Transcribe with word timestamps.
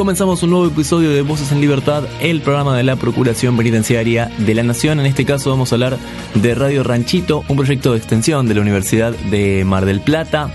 Comenzamos 0.00 0.42
un 0.42 0.48
nuevo 0.48 0.66
episodio 0.66 1.10
de 1.10 1.20
Voces 1.20 1.52
en 1.52 1.60
Libertad, 1.60 2.04
el 2.22 2.40
programa 2.40 2.74
de 2.74 2.82
la 2.82 2.96
Procuración 2.96 3.58
Penitenciaria 3.58 4.30
de 4.38 4.54
la 4.54 4.62
Nación. 4.62 4.98
En 4.98 5.04
este 5.04 5.26
caso 5.26 5.50
vamos 5.50 5.72
a 5.72 5.74
hablar 5.74 5.98
de 6.34 6.54
Radio 6.54 6.82
Ranchito, 6.82 7.44
un 7.48 7.58
proyecto 7.58 7.92
de 7.92 7.98
extensión 7.98 8.48
de 8.48 8.54
la 8.54 8.62
Universidad 8.62 9.12
de 9.12 9.62
Mar 9.66 9.84
del 9.84 10.00
Plata. 10.00 10.48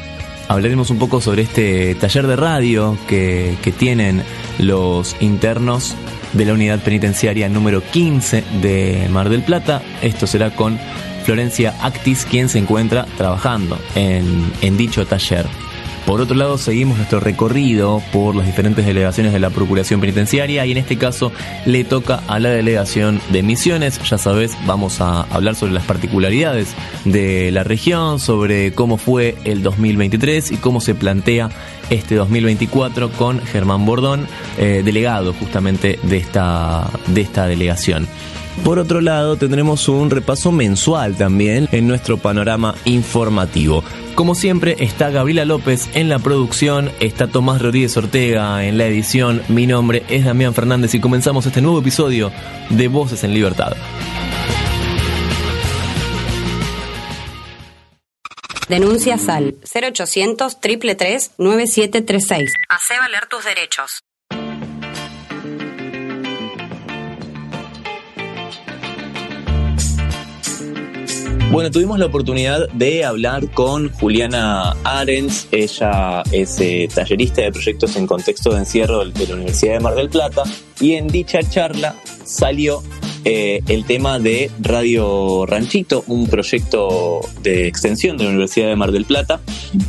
Hablaremos 0.47 0.89
un 0.89 0.97
poco 0.97 1.21
sobre 1.21 1.43
este 1.43 1.93
taller 1.93 2.25
de 2.25 2.35
radio 2.35 2.97
que, 3.07 3.55
tienen 3.77 4.23
los 4.57 5.15
internos 5.19 5.93
de 6.33 6.45
la 6.45 6.53
unidad 6.53 6.79
penitenciaria 6.79 7.47
número 7.47 7.83
15 7.83 8.43
de 8.63 9.07
Mar 9.11 9.29
del 9.29 9.43
Plata. 9.43 9.83
Esto 10.01 10.25
será 10.25 10.55
con 10.55 10.79
Florencia 11.23 11.75
Actis, 11.83 12.25
quien 12.25 12.49
se 12.49 12.57
encuentra 12.57 13.05
trabajando 13.15 13.77
en 13.93 14.75
dicho 14.75 15.05
taller. 15.05 15.45
Por 16.05 16.21
otro 16.21 16.35
lado, 16.35 16.59
seguimos 16.59 16.97
nuestro 16.97 17.19
recorrido 17.19 18.01
por 18.13 18.35
las 18.35 18.45
diferentes 18.45 18.85
delegaciones 18.85 19.33
de 19.33 19.39
la 19.39 19.49
Procuración 19.49 19.99
Penitenciaria 20.01 20.63
y 20.63 20.71
en 20.71 20.77
este 20.77 20.97
caso 20.97 21.31
le 21.65 21.83
toca 21.83 22.21
a 22.27 22.39
la 22.39 22.49
delegación 22.49 23.19
de 23.31 23.41
Misiones. 23.41 23.99
Ya 24.03 24.19
sabes, 24.19 24.55
vamos 24.67 25.01
a 25.01 25.21
hablar 25.23 25.55
sobre 25.55 25.73
las 25.73 25.83
particularidades 25.83 26.75
de 27.05 27.49
la 27.51 27.63
región, 27.63 28.19
sobre 28.19 28.71
cómo 28.73 28.97
fue 28.97 29.35
el 29.45 29.63
2023 29.63 30.51
y 30.51 30.57
cómo 30.57 30.79
se 30.79 30.93
plantea 30.93 31.49
este 31.89 32.13
2024 32.15 33.11
con 33.11 33.41
Germán 33.41 33.85
Bordón, 33.85 34.27
eh, 34.59 34.83
delegado 34.85 35.33
justamente 35.33 35.99
de 36.03 36.17
esta, 36.17 36.87
de 37.07 37.21
esta 37.21 37.47
delegación. 37.47 38.07
Por 38.63 38.79
otro 38.79 39.01
lado, 39.01 39.35
tendremos 39.35 39.87
un 39.89 40.09
repaso 40.09 40.51
mensual 40.51 41.15
también 41.15 41.67
en 41.71 41.87
nuestro 41.87 42.17
panorama 42.17 42.75
informativo. 42.85 43.83
Como 44.15 44.33
siempre, 44.33 44.77
está 44.79 45.09
Gabriela 45.09 45.45
López 45.45 45.89
en 45.93 46.09
la 46.09 46.19
producción, 46.19 46.91
está 46.99 47.27
Tomás 47.27 47.61
Rodríguez 47.61 47.95
Ortega 47.97 48.65
en 48.65 48.77
la 48.77 48.85
edición. 48.85 49.43
Mi 49.49 49.67
nombre 49.67 50.03
es 50.09 50.25
Damián 50.25 50.53
Fernández 50.53 50.95
y 50.95 50.99
comenzamos 50.99 51.45
este 51.45 51.61
nuevo 51.61 51.79
episodio 51.79 52.31
de 52.69 52.87
Voces 52.87 53.23
en 53.23 53.33
Libertad. 53.33 53.75
Denuncia 58.69 59.17
SAL 59.17 59.57
0800 59.61 60.59
333 60.59 61.31
9736. 61.37 62.51
Hace 62.69 62.99
valer 62.99 63.27
tus 63.27 63.45
derechos. 63.45 64.04
Bueno, 71.55 71.71
tuvimos 71.71 71.97
la 71.99 72.07
oportunidad 72.07 72.67
de 72.73 73.05
hablar 73.05 73.49
con 73.51 73.89
Juliana 73.89 74.71
Arens. 74.83 75.47
Ella 75.53 76.21
es 76.33 76.59
eh, 76.59 76.89
tallerista 76.93 77.43
de 77.43 77.53
proyectos 77.53 77.95
en 77.95 78.07
contexto 78.07 78.49
de 78.49 78.59
encierro 78.59 79.05
de 79.05 79.25
la 79.25 79.35
Universidad 79.35 79.75
de 79.75 79.79
Mar 79.79 79.95
del 79.95 80.09
Plata. 80.09 80.43
Y 80.81 80.95
en 80.95 81.07
dicha 81.07 81.39
charla 81.43 81.95
salió 82.25 82.83
eh, 83.23 83.61
el 83.69 83.85
tema 83.85 84.19
de 84.19 84.51
Radio 84.59 85.45
Ranchito, 85.45 86.03
un 86.07 86.27
proyecto 86.27 87.21
de 87.41 87.67
extensión 87.67 88.17
de 88.17 88.25
la 88.25 88.31
Universidad 88.31 88.67
de 88.67 88.75
Mar 88.75 88.91
del 88.91 89.05
Plata. 89.05 89.39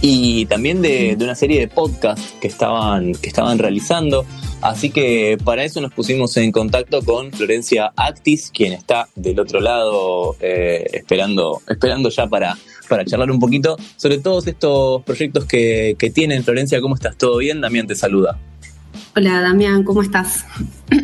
Y 0.00 0.46
también 0.46 0.82
de, 0.82 1.16
de 1.16 1.24
una 1.24 1.34
serie 1.34 1.58
de 1.58 1.66
podcasts 1.66 2.36
que 2.40 2.46
estaban, 2.46 3.12
que 3.14 3.26
estaban 3.26 3.58
realizando. 3.58 4.24
Así 4.62 4.90
que 4.90 5.38
para 5.44 5.64
eso 5.64 5.80
nos 5.80 5.92
pusimos 5.92 6.36
en 6.38 6.50
contacto 6.50 7.02
con 7.02 7.30
Florencia 7.30 7.92
Actis, 7.94 8.50
quien 8.52 8.72
está 8.72 9.08
del 9.14 9.38
otro 9.38 9.60
lado 9.60 10.34
eh, 10.40 10.84
esperando, 10.92 11.60
esperando 11.68 12.08
ya 12.08 12.26
para, 12.26 12.56
para 12.88 13.04
charlar 13.04 13.30
un 13.30 13.38
poquito 13.38 13.76
sobre 13.96 14.18
todos 14.18 14.46
estos 14.46 15.04
proyectos 15.04 15.44
que, 15.44 15.94
que 15.98 16.10
tienen. 16.10 16.42
Florencia, 16.42 16.80
¿cómo 16.80 16.94
estás? 16.94 17.16
¿Todo 17.16 17.36
bien? 17.38 17.60
Damián 17.60 17.86
te 17.86 17.94
saluda. 17.94 18.38
Hola 19.14 19.40
Damián, 19.40 19.82
¿cómo 19.84 20.02
estás? 20.02 20.44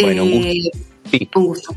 Bueno, 0.00 0.24
un 0.24 0.30
gusto. 0.32 0.48
Eh, 0.48 0.70
Sí. 1.10 1.28
un 1.34 1.44
gusto. 1.44 1.74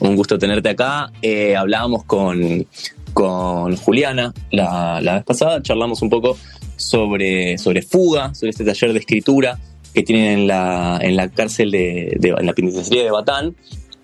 Un 0.00 0.16
gusto 0.16 0.38
tenerte 0.38 0.68
acá. 0.68 1.10
Eh, 1.20 1.56
hablábamos 1.56 2.04
con, 2.04 2.64
con 3.12 3.74
Juliana 3.76 4.32
la, 4.52 5.00
la 5.00 5.14
vez 5.14 5.24
pasada, 5.24 5.60
charlamos 5.62 6.00
un 6.02 6.10
poco 6.10 6.36
sobre, 6.76 7.58
sobre 7.58 7.82
fuga, 7.82 8.32
sobre 8.34 8.50
este 8.50 8.64
taller 8.64 8.92
de 8.92 9.00
escritura 9.00 9.58
que 9.94 10.02
tienen 10.02 10.40
en 10.40 10.46
la, 10.46 10.98
en 11.02 11.16
la 11.16 11.28
cárcel 11.28 11.70
de, 11.70 12.16
de- 12.18 12.34
en 12.38 12.46
la 12.46 12.52
penitenciaría 12.52 13.04
de 13.04 13.10
Batán. 13.10 13.54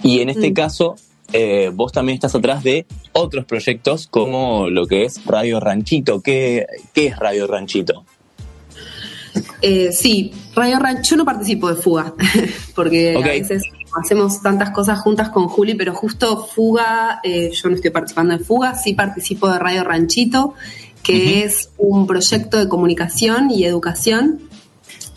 Y 0.02 0.20
en 0.20 0.28
este 0.28 0.50
Mm. 0.50 0.54
caso, 0.54 0.96
eh, 1.32 1.70
vos 1.74 1.92
también 1.92 2.14
estás 2.14 2.34
atrás 2.34 2.62
de 2.62 2.86
otros 3.12 3.44
proyectos 3.46 4.06
como 4.06 4.68
lo 4.68 4.86
que 4.86 5.04
es 5.04 5.24
Radio 5.26 5.58
Ranchito. 5.60 6.20
¿Qué, 6.22 6.66
qué 6.92 7.06
es 7.08 7.18
Radio 7.18 7.46
Ranchito? 7.46 8.04
Eh, 9.60 9.90
sí, 9.92 10.32
Radio 10.54 10.78
Rancho, 10.78 11.10
yo 11.10 11.16
no 11.18 11.24
participo 11.26 11.68
de 11.68 11.74
Fuga, 11.76 12.14
porque 12.74 13.14
a 13.16 13.20
veces 13.20 13.62
hacemos 14.02 14.40
tantas 14.42 14.70
cosas 14.70 14.98
juntas 15.00 15.28
con 15.28 15.48
Juli, 15.48 15.74
pero 15.74 15.94
justo 15.94 16.46
Fuga, 16.46 17.20
eh, 17.22 17.50
yo 17.52 17.68
no 17.68 17.74
estoy 17.74 17.90
participando 17.90 18.32
en 18.34 18.40
Fuga, 18.40 18.74
sí 18.74 18.94
participo 18.94 19.50
de 19.50 19.58
Radio 19.58 19.84
Ranchito, 19.84 20.54
que 21.02 21.44
es 21.44 21.70
un 21.76 22.06
proyecto 22.06 22.58
de 22.58 22.68
comunicación 22.68 23.50
y 23.50 23.64
educación 23.64 24.40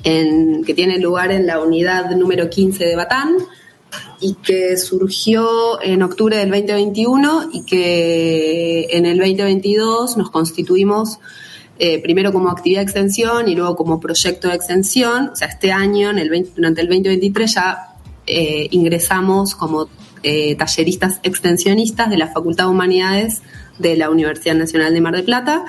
en- 0.03 0.63
que 0.63 0.73
tiene 0.73 0.99
lugar 0.99 1.31
en 1.31 1.45
la 1.47 1.59
unidad 1.61 2.09
número 2.15 2.49
15 2.49 2.85
de 2.85 2.95
Batán 2.95 3.37
y 4.21 4.35
que 4.35 4.77
surgió 4.77 5.81
en 5.81 6.03
octubre 6.03 6.37
del 6.37 6.49
2021 6.49 7.49
y 7.53 7.63
que 7.65 8.87
en 8.91 9.05
el 9.05 9.17
2022 9.17 10.17
nos 10.17 10.29
constituimos 10.29 11.19
eh, 11.81 12.01
primero 12.01 12.33
como 12.33 12.49
actividad 12.49 12.81
de 12.81 12.83
extensión 12.83 13.47
y 13.47 13.55
luego 13.55 13.77
como 13.77 14.01
proyecto 14.01 14.49
de 14.49 14.55
extensión. 14.55 15.29
O 15.29 15.35
sea, 15.35 15.47
este 15.47 15.71
año, 15.71 16.09
en 16.09 16.17
el 16.19 16.29
20 16.29 16.51
durante 16.57 16.81
el 16.81 16.87
2023, 16.87 17.53
ya 17.53 17.95
eh, 18.27 18.67
ingresamos 18.71 19.55
como 19.55 19.87
eh, 20.21 20.55
talleristas 20.55 21.21
extensionistas 21.23 22.09
de 22.09 22.17
la 22.17 22.27
Facultad 22.27 22.65
de 22.65 22.71
Humanidades 22.71 23.41
de 23.77 23.95
la 23.95 24.09
Universidad 24.09 24.55
Nacional 24.55 24.93
de 24.93 24.99
Mar 24.99 25.15
del 25.15 25.23
Plata. 25.23 25.63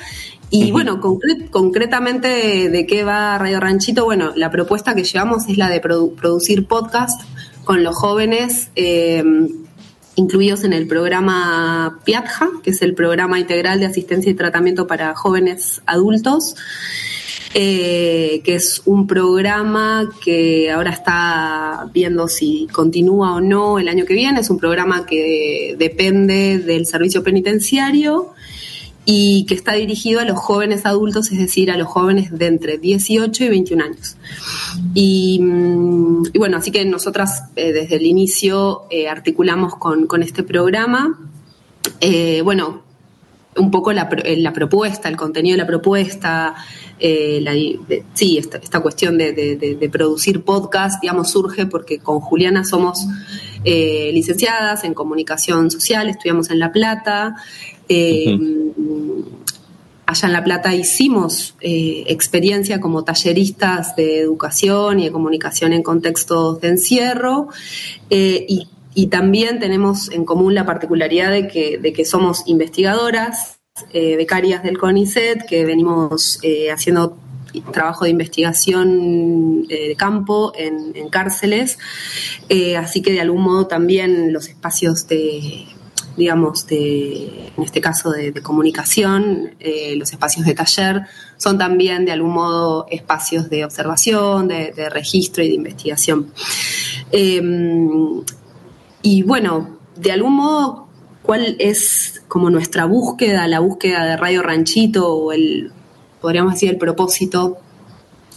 Y 0.53 0.73
bueno, 0.73 1.01
concre- 1.01 1.49
concretamente 1.51 2.27
de, 2.29 2.69
de 2.71 2.87
qué 2.87 3.05
va 3.05 3.39
Radio 3.39 3.61
Ranchito, 3.61 4.05
bueno, 4.05 4.33
la 4.35 4.51
propuesta 4.51 4.95
que 4.97 5.05
llevamos 5.05 5.49
es 5.49 5.57
la 5.57 5.69
de 5.71 5.81
produ- 5.81 6.15
producir 6.17 6.67
podcast 6.67 7.21
con 7.65 7.85
los 7.85 7.95
jóvenes 7.95 8.71
eh, 8.75 9.23
incluidos 10.17 10.65
en 10.65 10.73
el 10.73 10.89
programa 10.89 12.01
PIATJA, 12.05 12.49
que 12.65 12.71
es 12.71 12.83
el 12.83 12.95
programa 12.95 13.39
integral 13.39 13.79
de 13.79 13.87
asistencia 13.87 14.31
y 14.31 14.35
tratamiento 14.35 14.89
para 14.89 15.15
jóvenes 15.15 15.83
adultos, 15.87 16.57
eh, 17.55 18.43
que 18.45 18.57
es 18.57 18.83
un 18.87 19.07
programa 19.07 20.11
que 20.23 20.71
ahora 20.71 20.91
está 20.91 21.89
viendo 21.95 22.27
si 22.29 22.67
continúa 22.73 23.37
o 23.37 23.41
no 23.41 23.79
el 23.79 23.89
año 23.89 24.05
que 24.05 24.15
viene. 24.15 24.41
Es 24.41 24.51
un 24.51 24.59
programa 24.59 25.07
que 25.07 25.77
depende 25.79 26.59
del 26.59 26.87
servicio 26.87 27.23
penitenciario 27.23 28.35
y 29.07 29.45
que 29.47 29.55
está 29.55 29.73
dirigido 29.73 30.21
a 30.21 30.25
los 30.25 30.39
jóvenes 30.39 30.85
adultos, 30.87 31.33
es 31.33 31.39
decir, 31.39 31.71
a 31.71 31.77
los 31.77 31.89
jóvenes 31.89 32.37
de 32.37 32.47
entre 32.47 32.79
18 32.79 33.45
y 33.45 33.49
21 33.49 33.85
años. 33.85 34.17
Y, 34.95 35.39
mm, 35.41 36.27
y 36.33 36.39
bueno, 36.39 36.59
así 36.59 36.71
que 36.71 36.85
nosotras 36.85 37.45
eh, 37.57 37.73
desde 37.73 37.97
el 37.97 38.07
inicio 38.07 38.83
eh, 38.91 39.09
articulamos 39.09 39.75
con, 39.77 40.07
con 40.07 40.23
este 40.23 40.43
programa. 40.43 41.19
Eh, 42.01 42.43
bueno, 42.43 42.83
un 43.57 43.71
poco 43.71 43.93
la, 43.93 44.09
pro- 44.09 44.23
la 44.25 44.53
propuesta, 44.53 45.09
el 45.09 45.17
contenido 45.17 45.55
de 45.57 45.63
la 45.63 45.67
propuesta, 45.67 46.55
sí, 48.15 48.39
esta, 48.39 48.81
cuestión 48.81 49.19
de, 49.19 49.33
de- 49.33 49.89
producir 49.91 50.43
podcast, 50.45 51.01
digamos, 51.03 51.31
surge 51.31 51.67
porque 51.67 51.99
con 51.99 52.21
Juliana 52.21 52.65
somos 52.65 53.07
licenciadas 53.65 54.85
en 54.85 54.95
comunicación 54.95 55.71
social, 55.71 56.09
estudiamos 56.09 56.51
en 56.51 56.59
La 56.61 56.71
Plata. 56.71 57.35
Eh, 57.91 58.39
Allá 60.07 60.27
en 60.27 60.33
La 60.33 60.43
Plata 60.43 60.75
hicimos 60.75 61.55
eh, 61.61 62.05
experiencia 62.09 62.81
como 62.81 63.05
talleristas 63.05 63.95
de 63.95 64.19
educación 64.21 64.99
y 64.99 65.05
de 65.05 65.13
comunicación 65.13 65.73
en 65.73 65.85
contextos 65.85 66.61
de 66.61 66.69
encierro 66.69 67.49
eh, 68.09 68.45
y, 68.49 68.67
y 68.95 69.07
también 69.07 69.61
tenemos 69.61 70.11
en 70.11 70.25
común 70.25 70.55
la 70.55 70.67
particularidad 70.67 71.31
de 71.31 71.47
que, 71.47 71.79
de 71.79 71.93
que 71.93 72.05
somos 72.05 72.43
investigadoras, 72.47 73.61
becarias 73.95 74.65
del 74.65 74.79
CONICET, 74.79 75.47
que 75.47 75.65
venimos 75.65 76.41
haciendo 76.73 77.17
trabajo 77.73 78.05
de 78.05 78.11
investigación 78.11 79.67
eh, 79.69 79.89
de 79.89 79.97
campo 79.97 80.53
en, 80.57 80.93
en 80.95 81.09
cárceles, 81.09 81.79
Eh, 82.49 82.77
así 82.77 83.01
que 83.01 83.13
de 83.13 83.21
algún 83.21 83.43
modo 83.43 83.67
también 83.67 84.33
los 84.33 84.49
espacios 84.49 85.07
de 85.07 85.67
digamos, 86.21 86.67
de, 86.67 87.51
en 87.57 87.65
este 87.65 87.81
caso 87.81 88.11
de, 88.11 88.35
comunicación, 88.43 89.55
eh, 89.59 89.95
los 89.97 90.13
espacios 90.13 90.45
de 90.45 90.53
taller, 90.53 91.07
son 91.39 91.57
también 91.57 92.05
de 92.05 92.13
algún 92.13 92.35
modo 92.35 92.87
espacios 92.91 93.49
de 93.49 93.65
observación, 93.65 94.47
de, 94.47 94.91
registro 94.91 95.43
y 95.43 95.49
de 95.49 95.55
investigación. 95.55 96.31
Em, 97.11 98.23
y 99.03 99.23
bueno, 99.23 99.79
de 99.97 100.13
algún 100.13 100.35
modo, 100.35 100.89
¿cuál 101.23 101.57
es 101.59 102.23
como 102.29 102.51
nuestra 102.51 102.85
búsqueda, 102.85 103.49
la 103.49 103.61
búsqueda 103.61 104.05
de 104.05 104.19
Radio 104.19 104.43
Ranchito 104.43 105.09
o 105.09 105.33
el, 105.33 105.73
podríamos 106.21 106.53
decir, 106.53 106.69
el 106.69 106.77
propósito 106.77 107.57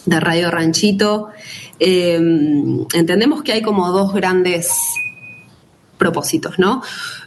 de 0.05 0.21
Radio 0.21 0.49
Ranchito? 0.51 1.31
Em, 1.79 2.85
entendemos 2.93 3.43
que 3.43 3.51
hay 3.51 3.61
como 3.61 3.91
dos 3.91 4.13
grandes 4.13 4.71
propósitos, 5.97 6.59
¿no? 6.59 6.81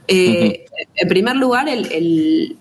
Eh, 0.09 0.67
en 0.95 1.09
primer 1.09 1.37
lugar, 1.37 1.69
el, 1.69 2.57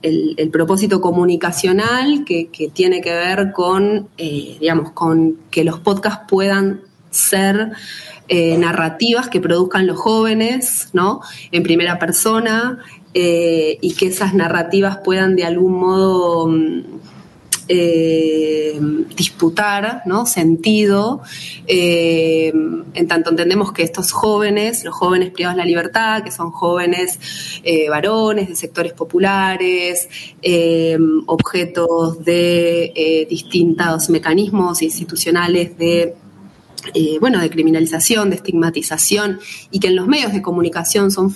propósito 0.51 1.01
comunicacional 1.01 2.23
que, 2.25 2.49
tiene 2.73 3.01
que 3.01 3.13
ver 3.13 3.51
con, 3.51 4.09
eh, 4.17 4.57
digamos, 4.59 4.91
con 4.91 5.37
que 5.51 5.63
los 5.63 5.79
podcasts 5.79 6.25
puedan 6.27 6.81
ser 7.11 7.71
eh, 8.27 8.57
narrativas 8.57 9.29
que 9.29 9.39
produzcan 9.39 9.87
los 9.87 9.97
jóvenes, 9.97 10.89
¿no? 10.93 11.21
En 11.51 11.63
primera 11.63 11.99
persona 11.99 12.79
y 13.17 13.93
que 13.97 14.07
esas 14.07 14.33
narrativas 14.33 14.97
puedan 14.97 15.37
de 15.37 15.45
algún 15.45 15.79
modo 15.79 16.49
mm, 16.49 16.94
eh, 17.67 18.79
disputar 19.15 20.03
¿no? 20.05 20.25
sentido, 20.25 21.21
eh, 21.65 22.53
en 22.93 23.07
tanto 23.07 23.31
entendemos 23.31 23.71
que 23.71 23.81
estos 23.83 24.11
jóvenes, 24.11 24.83
los 24.83 24.93
jóvenes 24.93 25.31
privados 25.31 25.57
de 25.57 25.63
la 25.63 25.67
libertad, 25.67 26.23
que 26.23 26.31
son 26.31 26.51
jóvenes 26.51 27.19
eh, 27.63 27.89
varones 27.89 28.49
de 28.49 28.55
sectores 28.55 28.93
populares, 28.93 30.07
objetos 31.25 32.23
de 32.23 33.25
distintos 33.29 34.09
mecanismos 34.09 34.81
institucionales 34.81 35.77
de 35.77 36.15
bueno, 37.19 37.39
de 37.39 37.49
criminalización, 37.49 38.29
de 38.29 38.35
estigmatización, 38.35 39.39
y 39.71 39.79
que 39.79 39.87
en 39.87 39.95
los 39.95 40.05
medios 40.05 40.33
de 40.33 40.43
comunicación 40.43 41.09
son 41.09 41.35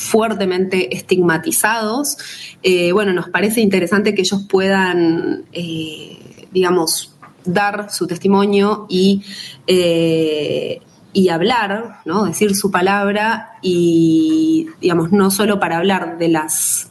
fuertemente 0.00 0.96
estigmatizados, 0.96 2.16
eh, 2.62 2.90
bueno, 2.92 3.12
nos 3.12 3.28
parece 3.28 3.60
interesante 3.60 4.14
que 4.14 4.22
ellos 4.22 4.46
puedan, 4.48 5.44
eh, 5.52 6.46
digamos, 6.50 7.14
dar 7.44 7.92
su 7.92 8.06
testimonio 8.06 8.86
y, 8.88 9.22
eh, 9.66 10.80
y 11.12 11.28
hablar, 11.28 11.98
¿no? 12.06 12.24
decir 12.24 12.56
su 12.56 12.70
palabra 12.70 13.50
y, 13.60 14.68
digamos, 14.80 15.12
no 15.12 15.30
solo 15.30 15.60
para 15.60 15.76
hablar 15.76 16.16
de 16.16 16.28
las, 16.28 16.90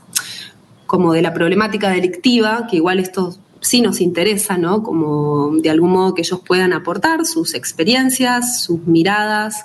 como 0.86 1.12
de 1.14 1.24
la 1.24 1.34
problemática 1.34 1.90
delictiva, 1.90 2.68
que 2.70 2.76
igual 2.76 3.00
esto 3.00 3.36
sí 3.62 3.82
nos 3.82 4.02
interesa, 4.02 4.58
¿no? 4.58 4.84
Como 4.84 5.52
de 5.58 5.70
algún 5.70 5.92
modo 5.92 6.14
que 6.14 6.22
ellos 6.22 6.40
puedan 6.46 6.74
aportar 6.74 7.26
sus 7.26 7.54
experiencias, 7.54 8.64
sus 8.64 8.86
miradas, 8.86 9.64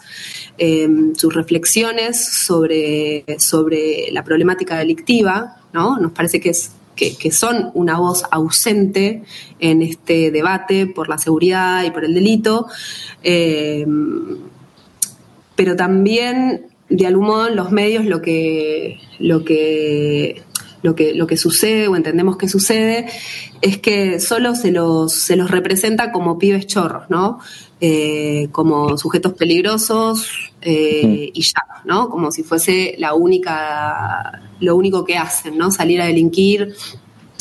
em, 0.59 1.15
sus 1.15 1.35
reflexiones 1.35 2.25
sobre, 2.25 3.25
sobre 3.39 4.11
la 4.11 4.25
problemática 4.25 4.79
delictiva, 4.79 5.57
¿no? 5.73 5.99
Nos 5.99 6.13
parece 6.13 6.41
que 6.41 6.51
es 6.51 6.73
que, 6.97 7.31
son 7.33 7.71
una 7.75 7.99
voz 7.99 8.23
ausente 8.31 9.23
en 9.59 9.83
este 9.83 10.31
debate 10.31 10.87
por 10.87 11.09
la 11.09 11.19
seguridad 11.19 11.85
y 11.85 11.91
por 11.91 12.05
el 12.05 12.15
delito, 12.15 12.67
em, 13.23 14.39
pero 15.57 15.77
también 15.77 16.67
de 16.89 17.07
algún 17.07 17.27
modo 17.27 17.51
los 17.51 17.73
medios 17.73 18.05
lo 18.05 18.21
que, 18.23 19.01
lo 19.19 19.45
que 19.45 20.43
lo 20.85 20.95
que, 20.95 21.15
lo 21.15 21.27
que 21.27 21.39
sucede 21.39 21.89
o 21.89 21.97
entendemos 21.97 22.37
que 22.37 22.47
sucede 22.47 23.07
es 23.63 23.79
que 23.79 24.21
solo 24.21 24.55
se 24.55 24.71
los, 24.71 25.15
se 25.15 25.35
los 25.35 25.51
representa 25.51 26.13
como 26.13 26.39
pibes 26.39 26.67
chorros, 26.67 27.09
¿no? 27.09 27.39
Eh, 27.81 28.49
como 28.53 28.99
sujetos 28.99 29.33
peligrosos 29.33 30.29
eh, 30.61 31.31
y 31.33 31.41
ya, 31.41 31.83
¿no? 31.87 32.11
Como 32.11 32.31
si 32.31 32.43
fuese 32.43 32.97
la 32.99 33.15
única, 33.15 34.43
lo 34.61 34.77
único 34.77 35.07
que 35.07 35.17
hacen, 35.17 35.57
¿no? 35.57 35.71
Salir 35.71 36.03
a 36.03 36.07
delinquir 36.07 36.75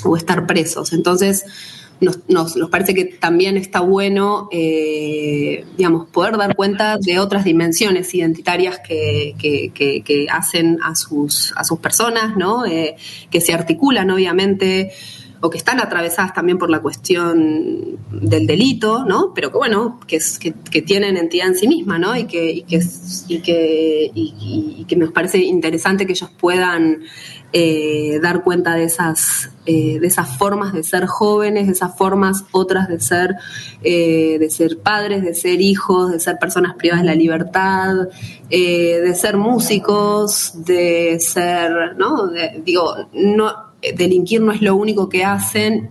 o 0.05 0.15
estar 0.15 0.47
presos. 0.47 0.93
Entonces, 0.93 1.45
nos, 2.03 2.19
nos, 2.27 2.69
parece 2.69 2.93
que 2.93 3.05
también 3.05 3.57
está 3.57 3.79
bueno, 3.79 4.49
eh, 4.51 5.65
digamos, 5.77 6.07
poder 6.07 6.37
dar 6.37 6.55
cuenta 6.55 6.97
de 6.97 7.19
otras 7.19 7.43
dimensiones 7.43 8.13
identitarias 8.13 8.79
que, 8.79 9.35
que, 9.39 10.27
hacen 10.31 10.79
a 10.83 10.95
sus, 10.95 11.53
a 11.55 11.63
sus 11.63 11.79
personas, 11.79 12.35
¿no? 12.37 12.65
Eh, 12.65 12.95
que 13.29 13.41
se 13.41 13.53
articulan, 13.53 14.09
obviamente, 14.11 14.91
o 15.43 15.49
que 15.49 15.57
están 15.57 15.81
atravesadas 15.81 16.33
también 16.33 16.57
por 16.57 16.69
la 16.69 16.81
cuestión 16.81 17.97
del 18.09 18.47
delito, 18.47 19.03
¿no? 19.03 19.33
Pero 19.35 19.51
que 19.51 19.57
bueno, 19.57 19.99
que, 20.07 20.81
tienen 20.83 21.17
entidad 21.17 21.47
en 21.47 21.55
sí 21.55 21.67
misma, 21.67 21.99
¿no? 21.99 22.15
Y 22.15 22.27
que, 22.27 22.49
y 22.49 22.61
que, 22.63 22.81
y 23.27 23.41
que, 23.41 24.11
y 24.15 24.95
nos 24.95 25.11
parece 25.11 25.39
interesante 25.39 26.05
que 26.05 26.13
ellos 26.13 26.31
puedan 26.39 27.01
eh, 27.51 28.21
dar 28.23 28.41
cuenta 28.41 28.73
de 28.75 28.85
esas, 28.85 29.51
eh, 29.65 29.99
de 29.99 30.07
esas 30.07 30.37
formas 30.37 30.71
de 30.71 30.81
ser 30.81 31.07
jóvenes, 31.07 31.67
de 31.67 31.73
esas 31.73 31.93
formas 31.97 32.45
otras 32.53 32.87
de 32.87 33.01
ser, 33.01 33.35
eh, 33.83 34.37
de 34.39 34.49
ser 34.49 34.79
padres, 34.79 35.23
de 35.23 35.33
ser 35.33 35.59
hijos, 35.59 36.13
de 36.13 36.21
ser 36.21 36.39
personas 36.39 36.75
privadas 36.75 37.03
de 37.03 37.09
la 37.09 37.15
libertad, 37.15 38.07
de 38.49 39.13
ser 39.13 39.35
músicos, 39.35 40.53
de 40.63 41.19
ser, 41.19 41.97
¿no? 41.97 42.31
digo, 42.63 42.95
no, 43.11 43.72
delinquir 43.95 44.41
no 44.41 44.51
es 44.51 44.61
lo 44.61 44.75
único 44.75 45.09
que 45.09 45.23
hacen. 45.23 45.89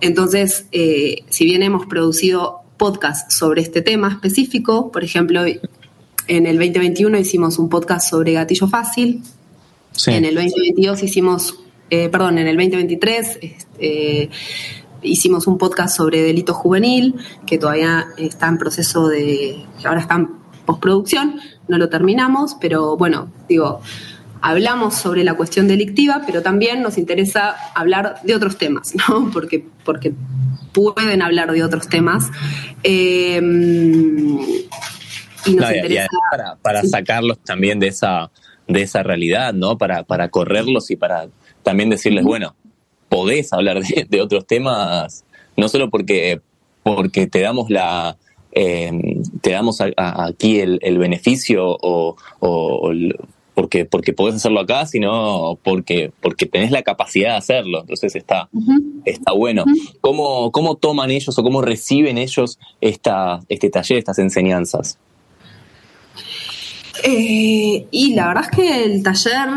Entonces, 0.00 0.66
si 0.70 1.44
bien 1.44 1.62
hemos 1.62 1.86
producido 1.86 2.60
podcasts 2.76 3.34
sobre 3.34 3.62
este 3.62 3.82
tema 3.82 4.08
específico, 4.08 4.90
por 4.90 5.04
ejemplo, 5.04 5.44
en 5.46 6.46
el 6.46 6.56
2021 6.56 7.18
hicimos 7.18 7.58
un 7.58 7.68
podcast 7.68 8.10
sobre 8.10 8.32
gatillo 8.32 8.68
fácil, 8.68 9.22
en 10.06 10.24
el 10.24 10.34
2022 10.34 11.02
hicimos, 11.02 11.60
eh, 11.90 12.08
perdón, 12.08 12.38
en 12.38 12.46
el 12.46 12.56
2023 12.56 13.38
este, 13.42 14.30
hicimos 15.02 15.46
un 15.46 15.58
podcast 15.58 15.96
sobre 15.96 16.22
delito 16.22 16.54
juvenil, 16.54 17.16
que 17.46 17.58
todavía 17.58 18.06
está 18.16 18.48
en 18.48 18.58
proceso 18.58 19.08
de, 19.08 19.64
ahora 19.84 20.00
está 20.00 20.14
en 20.16 20.30
postproducción, 20.64 21.40
no 21.68 21.78
lo 21.78 21.88
terminamos, 21.88 22.56
pero 22.60 22.96
bueno, 22.96 23.30
digo, 23.48 23.80
hablamos 24.42 24.94
sobre 24.94 25.24
la 25.24 25.34
cuestión 25.34 25.68
delictiva, 25.68 26.22
pero 26.26 26.42
también 26.42 26.82
nos 26.82 26.98
interesa 26.98 27.56
hablar 27.74 28.20
de 28.22 28.34
otros 28.34 28.58
temas, 28.58 28.94
¿no? 29.08 29.30
Porque, 29.32 29.64
porque 29.84 30.12
pueden 30.72 31.22
hablar 31.22 31.52
de 31.52 31.62
otros 31.62 31.88
temas. 31.88 32.30
Eh, 32.82 33.36
y 35.44 35.54
nos 35.54 35.74
interesa, 35.74 36.06
para, 36.30 36.56
para 36.56 36.82
sacarlos 36.84 37.38
también 37.40 37.80
de 37.80 37.88
esa 37.88 38.30
de 38.66 38.82
esa 38.82 39.02
realidad, 39.02 39.52
¿no? 39.52 39.78
Para, 39.78 40.02
para 40.04 40.28
correrlos 40.28 40.90
y 40.90 40.96
para 40.96 41.28
también 41.62 41.90
decirles, 41.90 42.24
bueno, 42.24 42.54
podés 43.08 43.52
hablar 43.52 43.82
de, 43.82 44.20
otros 44.20 44.46
temas, 44.46 45.24
no 45.56 45.68
solo 45.68 45.90
porque, 45.90 46.40
porque 46.82 47.26
te 47.26 47.40
damos 47.40 47.70
la, 47.70 48.16
em, 48.52 49.22
te 49.40 49.50
damos 49.50 49.80
aquí 49.96 50.60
el, 50.60 50.98
beneficio 50.98 51.76
o, 51.80 52.16
porque, 53.54 53.84
porque 53.84 54.12
podés 54.12 54.36
hacerlo 54.36 54.60
acá, 54.60 54.86
sino 54.86 55.58
porque, 55.62 56.12
porque 56.20 56.46
tenés 56.46 56.70
la 56.70 56.82
capacidad 56.82 57.30
de 57.30 57.36
hacerlo. 57.36 57.80
Entonces 57.80 58.14
está, 58.16 58.48
está 59.04 59.32
bueno. 59.32 59.64
¿Cómo, 60.00 60.50
¿Cómo 60.52 60.76
toman 60.76 61.10
ellos 61.10 61.38
o 61.38 61.42
cómo 61.42 61.60
reciben 61.62 62.18
ellos 62.18 62.58
esta, 62.80 63.40
este 63.48 63.70
taller, 63.70 63.98
estas 63.98 64.18
enseñanzas? 64.18 64.98
Eh, 67.04 67.86
y 67.90 68.14
la 68.14 68.28
verdad 68.28 68.44
es 68.50 68.56
que 68.56 68.84
el 68.84 69.02
taller, 69.02 69.48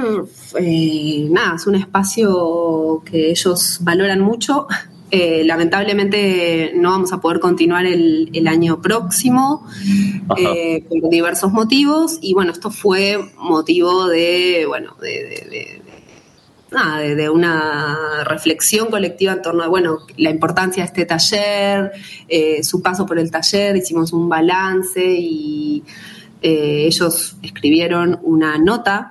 eh, 0.60 1.28
nada, 1.30 1.56
es 1.56 1.68
un 1.68 1.76
espacio 1.76 3.02
que 3.06 3.30
ellos 3.30 3.80
valoran 3.82 4.20
mucho. 4.20 4.68
Eh, 5.12 5.44
lamentablemente 5.46 6.74
no 6.76 6.90
vamos 6.90 7.14
a 7.14 7.22
poder 7.22 7.40
continuar 7.40 7.86
el, 7.86 8.48
año 8.48 8.82
próximo 8.82 9.66
por 10.28 11.10
diversos 11.10 11.52
motivos. 11.52 12.18
Y 12.22 12.34
bueno, 12.34 12.52
esto 12.52 12.72
fue 12.72 13.18
motivo 13.38 14.08
de, 14.08 14.66
bueno, 14.68 14.96
de, 15.02 15.82
de, 17.16 17.30
una 17.30 18.24
reflexión 18.26 18.88
colectiva 18.90 19.34
en 19.34 19.42
torno 19.42 19.64
a, 19.64 19.68
bueno, 19.68 20.00
la 20.18 20.30
importancia 20.30 20.84
de 20.84 20.88
este 20.88 21.06
taller, 21.06 21.92
su 22.64 22.82
paso 22.82 23.06
por 23.06 23.18
el 23.18 23.32
taller, 23.32 23.78
hicimos 23.78 24.12
un 24.12 24.28
balance 24.28 25.02
y 25.02 25.84
eh, 26.48 26.86
ellos 26.86 27.38
escribieron 27.42 28.20
una 28.22 28.60
nota 28.60 29.10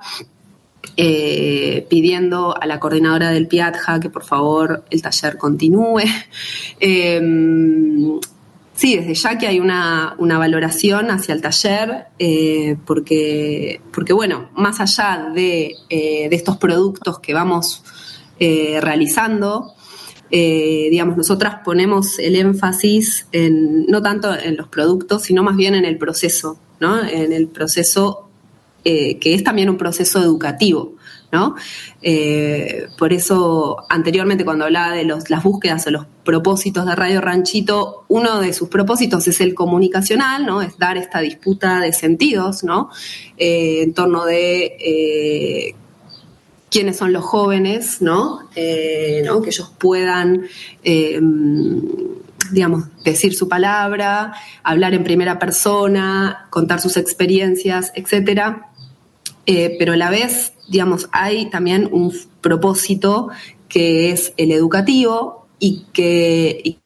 eh, 0.97 1.85
pidiendo 1.89 2.55
a 2.57 2.65
la 2.65 2.79
coordinadora 2.79 3.31
del 3.31 3.47
PIATJA 3.47 3.99
que 3.99 4.09
por 4.09 4.23
favor 4.23 4.85
el 4.89 5.01
taller 5.01 5.37
continúe. 5.37 6.03
Em, 6.79 8.19
Sí, 8.77 8.97
desde 8.97 9.13
ya 9.13 9.37
que 9.37 9.47
hay 9.47 9.61
una, 9.61 10.17
valoración 10.19 11.09
hacia 11.09 11.33
el 11.33 11.41
taller, 11.41 12.07
eh, 12.19 12.75
porque, 12.85 13.79
porque, 13.93 14.11
bueno, 14.11 14.49
más 14.53 14.81
allá 14.81 15.31
de, 15.33 15.75
eh, 15.89 16.27
estos 16.29 16.57
productos 16.57 17.19
que 17.19 17.33
vamos 17.33 17.83
realizando, 18.37 19.75
digamos, 20.29 21.15
nosotras 21.15 21.61
ponemos 21.63 22.19
el 22.19 22.35
énfasis 22.35 23.27
en, 23.31 23.85
no 23.85 24.01
tanto 24.01 24.37
en 24.37 24.57
los 24.57 24.67
productos, 24.67 25.23
sino 25.23 25.41
más 25.41 25.55
bien 25.55 25.73
en 25.73 25.85
el 25.85 25.97
proceso, 25.97 26.59
¿no? 26.81 27.01
En 27.01 27.31
el 27.31 27.47
proceso 27.47 28.25
que 28.85 29.33
es 29.33 29.43
también 29.43 29.69
un 29.69 29.77
proceso 29.77 30.21
educativo. 30.21 30.95
¿no? 31.31 31.55
Eh, 32.01 32.87
por 32.97 33.13
eso, 33.13 33.77
anteriormente, 33.89 34.45
cuando 34.45 34.65
hablaba 34.65 34.93
de 34.93 35.03
los, 35.03 35.29
las 35.29 35.43
búsquedas 35.43 35.85
o 35.87 35.91
los 35.91 36.05
propósitos 36.23 36.85
de 36.85 36.95
Radio 36.95 37.21
Ranchito, 37.21 38.05
uno 38.07 38.39
de 38.39 38.53
sus 38.53 38.69
propósitos 38.69 39.27
es 39.27 39.41
el 39.41 39.53
comunicacional, 39.53 40.45
¿no? 40.45 40.61
Es 40.61 40.77
dar 40.77 40.97
esta 40.97 41.19
disputa 41.19 41.81
de 41.81 41.93
sentidos, 41.93 42.63
¿no? 42.63 42.89
Eh, 43.37 43.81
en 43.83 43.93
torno 43.93 44.25
de 44.25 44.77
eh, 44.79 45.75
quiénes 46.69 46.97
son 46.97 47.11
los 47.11 47.25
jóvenes, 47.25 48.01
¿no? 48.01 48.49
Que 48.53 49.21
ellos 49.21 49.73
puedan 49.77 50.47
digamos, 52.51 52.83
decir 53.03 53.33
su 53.33 53.49
palabra, 53.49 54.33
hablar 54.63 54.93
en 54.93 55.03
primera 55.03 55.39
persona, 55.39 56.45
contar 56.51 56.79
sus 56.79 56.95
experiencias, 56.95 57.91
etcétera. 57.95 58.69
Pero 59.45 59.93
a 59.93 59.97
la 59.97 60.09
vez 60.09 60.55
digamos, 60.67 61.09
hay 61.11 61.49
también 61.49 61.89
un 61.91 62.13
propósito 62.41 63.29
que 63.67 64.11
es 64.11 64.33
el 64.37 64.51
educativo 64.51 65.47
y 65.59 65.85
que, 65.93 66.77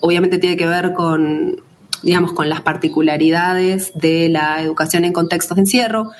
obviamente 0.00 0.38
tiene 0.38 0.56
que 0.56 0.66
ver 0.66 0.92
con, 0.92 1.62
digamos, 2.02 2.32
con 2.32 2.48
las 2.48 2.60
particularidades 2.60 3.92
de 3.94 4.28
la 4.28 4.62
educación 4.62 5.04
en 5.04 5.12
contextos 5.12 5.56
de 5.56 5.62
encierro. 5.62 6.10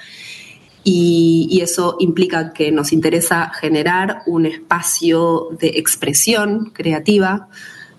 Y, 0.85 1.61
eso 1.63 1.97
implica 1.99 2.53
que 2.53 2.71
nos 2.71 2.93
interesa 2.93 3.51
generar 3.51 4.23
un 4.27 4.47
espacio 4.47 5.49
de 5.59 5.73
expresión 5.77 6.71
creativa 6.73 7.49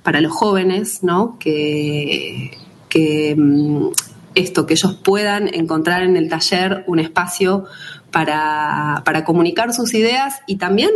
para 0.04 0.22
los 0.22 0.32
jóvenes, 0.32 1.04
¿no? 1.04 1.38
Que, 1.38 2.52
que 2.88 3.36
mm, 3.36 3.90
esto, 4.38 4.66
que 4.66 4.76
ellos 4.76 4.94
puedan 4.96 5.54
encontrar 5.54 6.04
en 6.04 6.16
el 6.16 6.30
taller 6.30 6.84
un 6.88 7.00
espacio 7.00 7.66
para, 8.12 9.24
comunicar 9.26 9.74
sus 9.74 9.94
ideas 9.94 10.42
y 10.48 10.58
también 10.58 10.92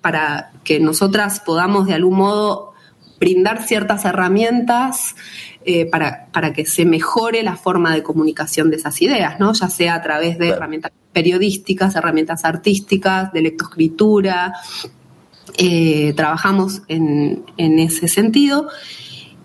para 0.00 0.52
que 0.64 0.80
nosotras 0.80 1.40
podamos 1.40 1.86
de 1.86 1.94
algún 1.94 2.16
modo 2.16 2.72
brindar 3.18 3.62
ciertas 3.62 4.04
herramientas 4.04 5.16
eh, 5.64 5.86
para, 5.86 6.26
para, 6.32 6.52
que 6.52 6.64
se 6.64 6.84
mejore 6.84 7.42
la 7.42 7.56
forma 7.56 7.94
de 7.94 8.02
comunicación 8.02 8.70
de 8.70 8.76
esas 8.76 9.00
ideas, 9.02 9.40
¿no? 9.40 9.52
Ya 9.52 9.68
sea 9.68 9.94
a 9.94 10.02
través 10.02 10.38
de 10.38 10.50
herramientas 10.50 10.92
periodísticas, 11.12 11.96
herramientas 11.96 12.44
artísticas, 12.44 13.32
de 13.32 13.40
lectoescritura. 13.42 14.54
Eh, 15.58 16.12
trabajamos 16.14 16.82
en, 16.88 17.44
en, 17.56 17.78
ese 17.78 18.06
sentido. 18.06 18.68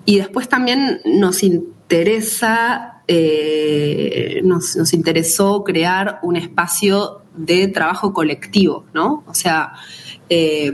Y 0.06 0.18
después 0.18 0.50
también 0.50 1.00
nos 1.06 1.44
interesa 1.44 2.91
eh, 3.08 4.42
nos, 4.44 4.94
interesó 4.94 5.64
crear 5.64 6.20
un 6.24 6.36
espacio 6.36 7.22
de 7.36 7.68
trabajo 7.68 8.14
colectivo, 8.14 8.86
¿no? 8.94 9.24
O 9.28 9.34
sea, 9.34 9.74
eh, 10.30 10.72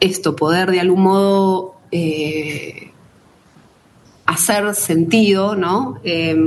esto, 0.00 0.34
poder 0.34 0.70
de 0.70 0.80
algún 0.80 1.02
modo 1.02 1.76
eh, 1.90 2.90
hacer 4.26 4.74
sentido, 4.74 5.56
¿no? 5.56 6.00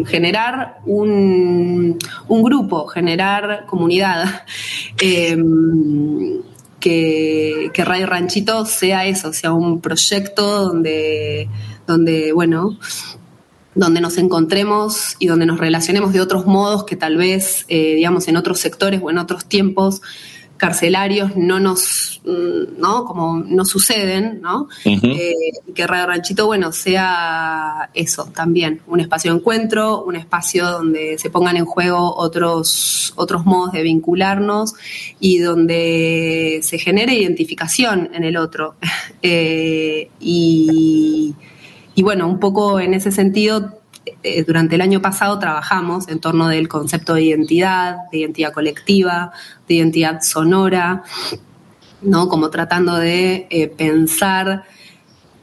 generar 0.05 0.79
un, 0.85 1.97
grupo, 2.27 2.87
generar 2.87 3.65
comunidad. 3.67 4.43
Que, 6.81 7.69
que, 7.71 7.85
Radio 7.85 8.07
Ranchito 8.07 8.65
sea 8.65 9.05
eso, 9.05 9.31
sea 9.31 9.53
un 9.53 9.81
proyecto 9.81 10.63
donde, 10.63 11.47
donde 11.85 12.33
bueno, 12.33 12.77
donde 13.75 14.01
nos 14.01 14.17
encontremos 14.17 15.15
y 15.19 15.27
donde 15.27 15.45
nos 15.45 15.59
relacionemos 15.59 16.13
de 16.13 16.21
otros 16.21 16.45
modos 16.45 16.83
que 16.83 16.95
tal 16.95 17.17
vez, 17.17 17.65
eh, 17.67 17.95
digamos, 17.95 18.27
en 18.27 18.37
otros 18.37 18.59
sectores 18.59 18.99
o 19.03 19.09
en 19.09 19.17
otros 19.17 19.45
tiempos 19.45 20.01
carcelarios 20.61 21.35
no 21.35 21.59
nos, 21.59 22.21
mm, 22.23 22.79
¿no? 22.79 23.03
Como 23.05 23.39
no 23.39 23.65
suceden, 23.65 24.41
¿no? 24.41 24.67
Eh, 24.85 25.33
que 25.73 25.87
Radio 25.87 26.05
Ranchito, 26.05 26.45
bueno, 26.45 26.71
sea 26.71 27.89
eso 27.95 28.25
también, 28.25 28.79
un 28.85 28.99
espacio 28.99 29.31
de 29.31 29.39
encuentro, 29.39 30.03
un 30.03 30.17
espacio 30.17 30.69
donde 30.69 31.17
se 31.17 31.31
pongan 31.31 31.57
en 31.57 31.65
juego 31.65 32.15
otros, 32.15 33.11
otros 33.15 33.43
modos 33.43 33.71
de 33.71 33.81
vincularnos 33.81 34.75
y 35.19 35.39
donde 35.39 36.59
se 36.61 36.77
genere 36.77 37.15
identificación 37.15 38.11
en 38.13 38.23
el 38.23 38.37
otro. 38.37 38.75
Eh, 39.23 40.09
y 40.19 41.35
y 41.95 42.03
bueno, 42.03 42.27
un 42.27 42.39
poco 42.39 42.79
en 42.79 42.93
ese 42.93 43.11
sentido, 43.11 43.81
eh, 44.23 44.43
durante 44.43 44.75
el 44.75 44.81
año 44.81 45.01
pasado 45.01 45.37
trabajamos 45.39 46.07
en 46.07 46.19
torno 46.19 46.47
del 46.47 46.67
concepto 46.67 47.13
de 47.13 47.23
identidad, 47.23 47.97
de 48.11 48.19
identidad 48.19 48.53
colectiva, 48.53 49.31
de 49.67 49.75
identidad 49.75 50.21
sonora, 50.21 51.03
¿no? 52.01 52.27
Como 52.27 52.49
tratando 52.49 52.95
de 52.95 53.47
eh, 53.49 53.67
pensar 53.67 54.63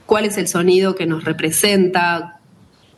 cuál 0.07 0.25
es 0.25 0.39
el 0.39 0.49
sonido 0.49 0.95
que 0.95 1.07
nos 1.07 1.25
representa, 1.25 2.41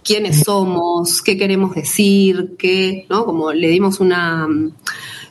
quiénes 0.05 0.45
somos, 0.45 1.21
qué 1.23 1.37
queremos 1.37 1.75
decir, 1.75 2.55
qué, 2.59 3.07
¿no? 3.11 3.25
Como 3.25 3.53
le 3.53 3.69
dimos 3.69 4.01
una. 4.01 4.49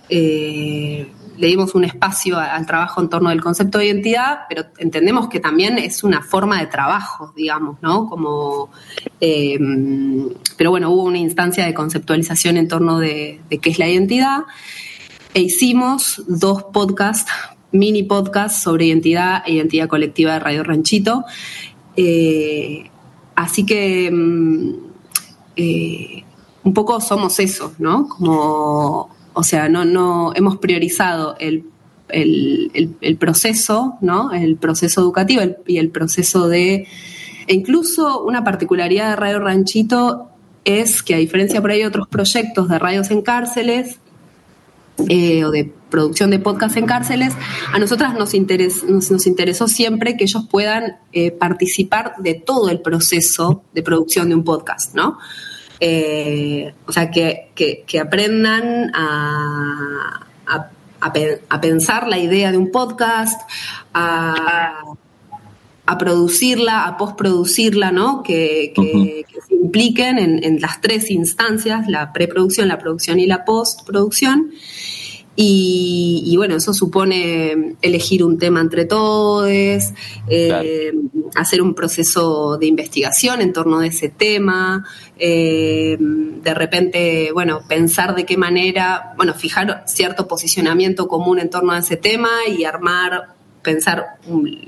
Eh, 0.09 1.07
le 1.39 1.47
dimos 1.47 1.73
un 1.73 1.85
espacio 1.85 2.37
al 2.37 2.65
trabajo 2.65 3.01
en 3.01 3.07
torno 3.07 3.29
del 3.29 3.41
concepto 3.41 3.77
de 3.77 3.85
identidad, 3.85 4.41
pero 4.49 4.65
entendemos 4.77 5.29
que 5.29 5.39
también 5.39 5.77
es 5.77 6.03
una 6.03 6.21
forma 6.21 6.59
de 6.59 6.67
trabajo, 6.67 7.33
digamos, 7.33 7.81
¿no? 7.81 8.09
Como, 8.09 8.69
em, 9.21 10.29
pero 10.57 10.71
bueno, 10.71 10.91
hubo 10.91 11.03
una 11.03 11.17
instancia 11.17 11.65
de 11.65 11.73
conceptualización 11.73 12.57
en 12.57 12.67
torno 12.67 12.99
de, 12.99 13.39
qué 13.49 13.69
es 13.69 13.79
la 13.79 13.87
identidad 13.87 14.39
e 15.33 15.41
hicimos 15.41 16.21
dos 16.27 16.63
podcasts, 16.73 17.31
mini 17.71 18.03
podcasts 18.03 18.61
sobre 18.61 18.87
identidad 18.87 19.41
e 19.45 19.53
identidad 19.53 19.87
colectiva 19.87 20.33
de 20.33 20.39
Radio 20.39 20.63
Ranchito. 20.63 21.23
Eh, 21.95 22.89
así 23.35 23.65
que 23.65 24.07
em, 24.07 24.75
eh, 25.55 26.23
un 26.65 26.73
poco 26.73 26.99
somos 26.99 27.39
eso, 27.39 27.73
¿no? 27.77 28.09
Como 28.09 29.18
o 29.39 29.43
sea, 29.43 29.69
no, 29.69 29.85
no 29.85 30.33
hemos 30.35 30.57
priorizado 30.57 31.37
el, 31.39 31.63
proceso, 33.17 33.97
¿no? 34.01 34.33
El 34.33 34.57
proceso 34.57 34.99
educativo 34.99 35.41
y 35.65 35.77
el 35.77 35.91
proceso 35.91 36.49
de. 36.49 36.85
E 37.47 37.53
incluso 37.53 38.21
una 38.25 38.43
particularidad 38.43 39.11
de 39.11 39.15
Radio 39.15 39.39
Ranchito 39.39 40.27
es 40.65 41.01
que, 41.01 41.15
a 41.15 41.19
diferencia 41.19 41.61
por 41.61 41.71
ahí 41.71 41.79
de 41.79 41.87
otros 41.87 42.09
proyectos 42.09 42.67
de 42.67 42.79
radios 42.79 43.11
en 43.11 43.21
cárceles, 43.21 43.99
eh, 45.07 45.45
o 45.45 45.51
de 45.51 45.71
producción 45.89 46.31
de 46.31 46.39
podcast 46.39 46.75
en 46.75 46.85
cárceles, 46.85 47.33
a 47.71 47.79
nosotras 47.79 48.15
nos, 48.15 48.33
nos, 48.33 49.25
interesó 49.25 49.69
siempre 49.69 50.17
que 50.17 50.25
ellos 50.25 50.43
puedan 50.51 50.97
eh, 51.13 51.31
participar 51.31 52.15
de 52.19 52.33
todo 52.33 52.69
el 52.69 52.81
proceso 52.81 53.63
de 53.73 53.83
producción 53.83 54.27
de 54.27 54.35
un 54.35 54.43
podcast, 54.43 54.95
¿no? 54.95 55.17
Eh, 55.79 56.73
o 56.85 56.91
sea, 56.91 57.09
que, 57.09 57.51
aprendan 58.01 58.91
a, 58.93 60.25
pensar 61.61 62.07
la 62.07 62.17
idea 62.17 62.51
de 62.51 62.57
un 62.57 62.71
podcast, 62.71 63.41
a, 63.93 64.83
producirla, 65.97 66.85
a 66.85 66.97
postproducirla, 66.97 67.91
¿no? 67.91 68.21
Que, 68.23 68.73
se 69.47 69.55
impliquen 69.55 70.19
en, 70.19 70.43
en, 70.43 70.61
las 70.61 70.81
tres 70.81 71.09
instancias, 71.09 71.87
la 71.87 72.13
preproducción, 72.13 72.67
la 72.67 72.77
producción 72.77 73.19
y 73.19 73.25
la 73.25 73.45
postproducción. 73.45 74.51
Y, 75.41 76.35
bueno, 76.35 76.57
eso 76.57 76.73
supone 76.73 77.77
elegir 77.81 78.25
un 78.25 78.37
tema 78.37 78.59
entre 78.59 78.83
todos, 78.83 79.47
eh, 79.47 80.91
hacer 81.33 81.61
un 81.61 81.73
proceso 81.73 82.57
de 82.57 82.65
investigación 82.65 83.39
en 83.39 83.53
torno 83.53 83.79
de 83.79 83.87
ese 83.87 84.09
tema, 84.09 84.85
eh, 85.17 85.95
de 85.97 86.53
repente, 86.53 87.31
bueno, 87.31 87.61
pensar 87.69 88.15
de 88.15 88.25
qué 88.25 88.35
manera, 88.35 89.13
bueno, 89.15 89.33
fijar 89.33 89.85
cierto 89.87 90.27
posicionamiento 90.27 91.07
común 91.07 91.39
en 91.39 91.49
torno 91.49 91.71
a 91.71 91.77
ese 91.77 91.95
tema 91.95 92.29
y 92.45 92.65
armar 92.65 93.27
pensar 93.61 94.17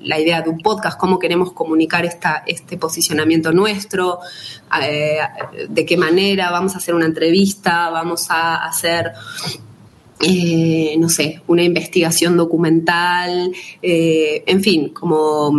la 0.04 0.20
idea 0.20 0.42
de 0.42 0.50
un 0.50 0.60
podcast, 0.60 0.98
cómo 0.98 1.20
queremos 1.20 1.52
comunicar 1.52 2.06
esta, 2.06 2.44
este 2.48 2.78
posicionamiento 2.78 3.52
nuestro, 3.52 4.20
eh, 4.82 5.20
de 5.68 5.86
qué 5.86 5.98
manera, 5.98 6.50
vamos 6.50 6.76
a 6.76 6.78
hacer 6.78 6.96
una 6.96 7.08
entrevista, 7.08 7.90
vamos 7.90 8.28
a 8.30 8.66
hacer 8.66 9.12
eh, 10.24 10.96
no 11.00 11.10
sé, 11.10 11.42
una 11.48 11.64
investigación 11.64 12.38
documental, 12.38 13.52
eh, 13.82 14.44
en 14.46 14.62
fin, 14.62 14.90
como 14.90 15.52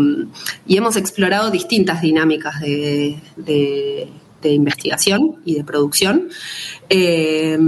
y 0.67 0.77
hemos 0.77 0.97
explorado 0.97 1.51
distintas 1.51 2.01
dinámicas 2.01 2.61
de, 2.61 3.19
investigación 4.45 5.37
y 5.45 5.55
de 5.55 5.65
producción. 5.65 6.29
Eh, 6.89 7.59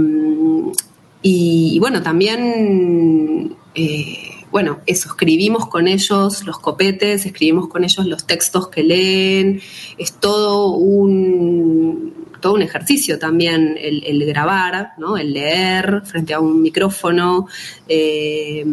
y, 1.21 1.79
bueno, 1.79 2.03
también, 2.03 3.55
bueno, 4.51 4.79
eso, 4.85 5.09
escribimos 5.09 5.67
con 5.67 5.87
ellos 5.87 6.45
los 6.45 6.59
copetes, 6.59 7.25
escribimos 7.25 7.67
con 7.67 7.83
ellos 7.83 8.05
los 8.05 8.25
textos 8.25 8.69
que 8.69 8.83
leen, 8.83 9.61
es 9.97 10.13
todo 10.13 10.71
un 10.71 12.14
todo 12.45 12.53
un 12.53 12.61
ejercicio 12.61 13.17
también 13.17 13.75
el, 13.75 14.23
grabar, 14.23 14.91
¿no? 14.99 15.17
el 15.17 15.33
leer 15.33 16.03
frente 16.05 16.35
a 16.35 16.39
un 16.39 16.61
micrófono. 16.61 17.47
Eh, 17.87 18.63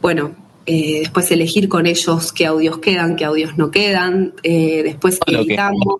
bueno, 0.00 0.34
eh, 0.64 1.00
después 1.00 1.30
elegir 1.30 1.68
con 1.68 1.84
ellos 1.84 2.32
qué 2.32 2.46
audios 2.46 2.78
quedan, 2.78 3.14
qué 3.14 3.26
audios 3.26 3.58
no 3.58 3.70
quedan. 3.70 4.32
Eh, 4.42 4.84
después 4.84 5.20
lo 5.26 5.40
editamos. 5.40 5.98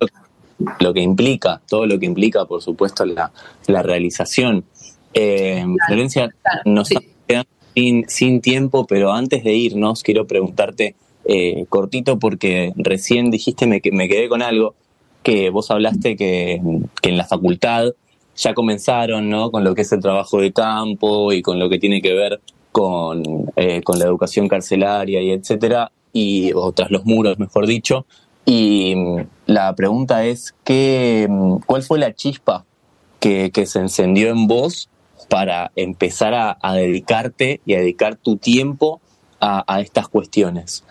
lo 0.80 0.95
que 0.95 1.02
implica, 1.02 1.61
todo 1.68 1.85
lo 1.85 1.99
que 1.99 2.06
implica, 2.06 2.47
por 2.47 2.62
supuesto, 2.62 3.04
la, 3.04 3.30
realización. 3.66 4.64
Florencia, 5.12 6.35
nos 6.64 6.88
quedamos 7.28 7.49
sin, 7.75 8.09
sin, 8.09 8.40
tiempo, 8.40 8.87
pero 8.87 9.12
antes 9.12 9.45
de 9.45 9.52
irnos, 9.52 10.02
quiero 10.02 10.26
preguntarte 10.26 10.95
cortito 11.68 12.18
porque 12.18 12.73
recién 12.76 13.30
dijiste, 13.30 13.66
me, 13.66 13.83
me 13.92 14.09
quedé 14.09 14.30
con 14.30 14.40
algo 14.40 14.75
que 15.26 15.50
vos 15.50 15.73
hablaste 15.73 16.14
que, 16.14 16.61
en 17.02 17.16
la 17.16 17.25
facultad 17.25 17.87
ya 18.37 18.54
comenzaron 18.54 19.28
¿no? 19.28 19.50
con 19.50 19.64
lo 19.64 19.75
que 19.75 19.83
es 19.83 19.90
el 19.90 19.99
trabajo 19.99 20.40
de 20.40 20.52
campo 20.52 21.33
y 21.33 21.42
con 21.42 21.59
lo 21.59 21.68
que 21.68 21.80
tiene 21.80 22.00
que 22.00 22.14
ver 22.14 22.40
con, 22.71 23.50
eh, 23.56 23.83
con 23.83 23.99
la 23.99 24.04
educación 24.04 24.47
carcelaria 24.47 25.21
y 25.21 25.33
etcétera, 25.33 25.90
y, 26.12 26.52
o 26.54 26.71
tras 26.71 26.92
los 26.92 27.04
muros, 27.06 27.40
mejor 27.40 27.66
dicho. 27.66 28.06
Y 28.45 28.95
mm, 28.95 29.26
la 29.47 29.75
pregunta 29.75 30.25
es, 30.25 30.54
¿qué, 30.62 31.26
mm, 31.28 31.56
¿cuál 31.66 31.83
fue 31.83 31.99
la 31.99 32.14
chispa 32.14 32.64
que, 33.18 33.50
se 33.66 33.80
encendió 33.80 34.28
en 34.28 34.47
vos 34.47 34.88
para 35.28 35.73
empezar 35.75 36.35
a, 36.35 36.75
dedicarte 36.75 37.61
y 37.66 37.75
a 37.75 37.78
dedicar 37.78 38.14
tu 38.14 38.37
tiempo 38.37 39.00
a, 39.40 39.64
a 39.66 39.80
estas 39.80 40.06
cuestiones? 40.06 40.85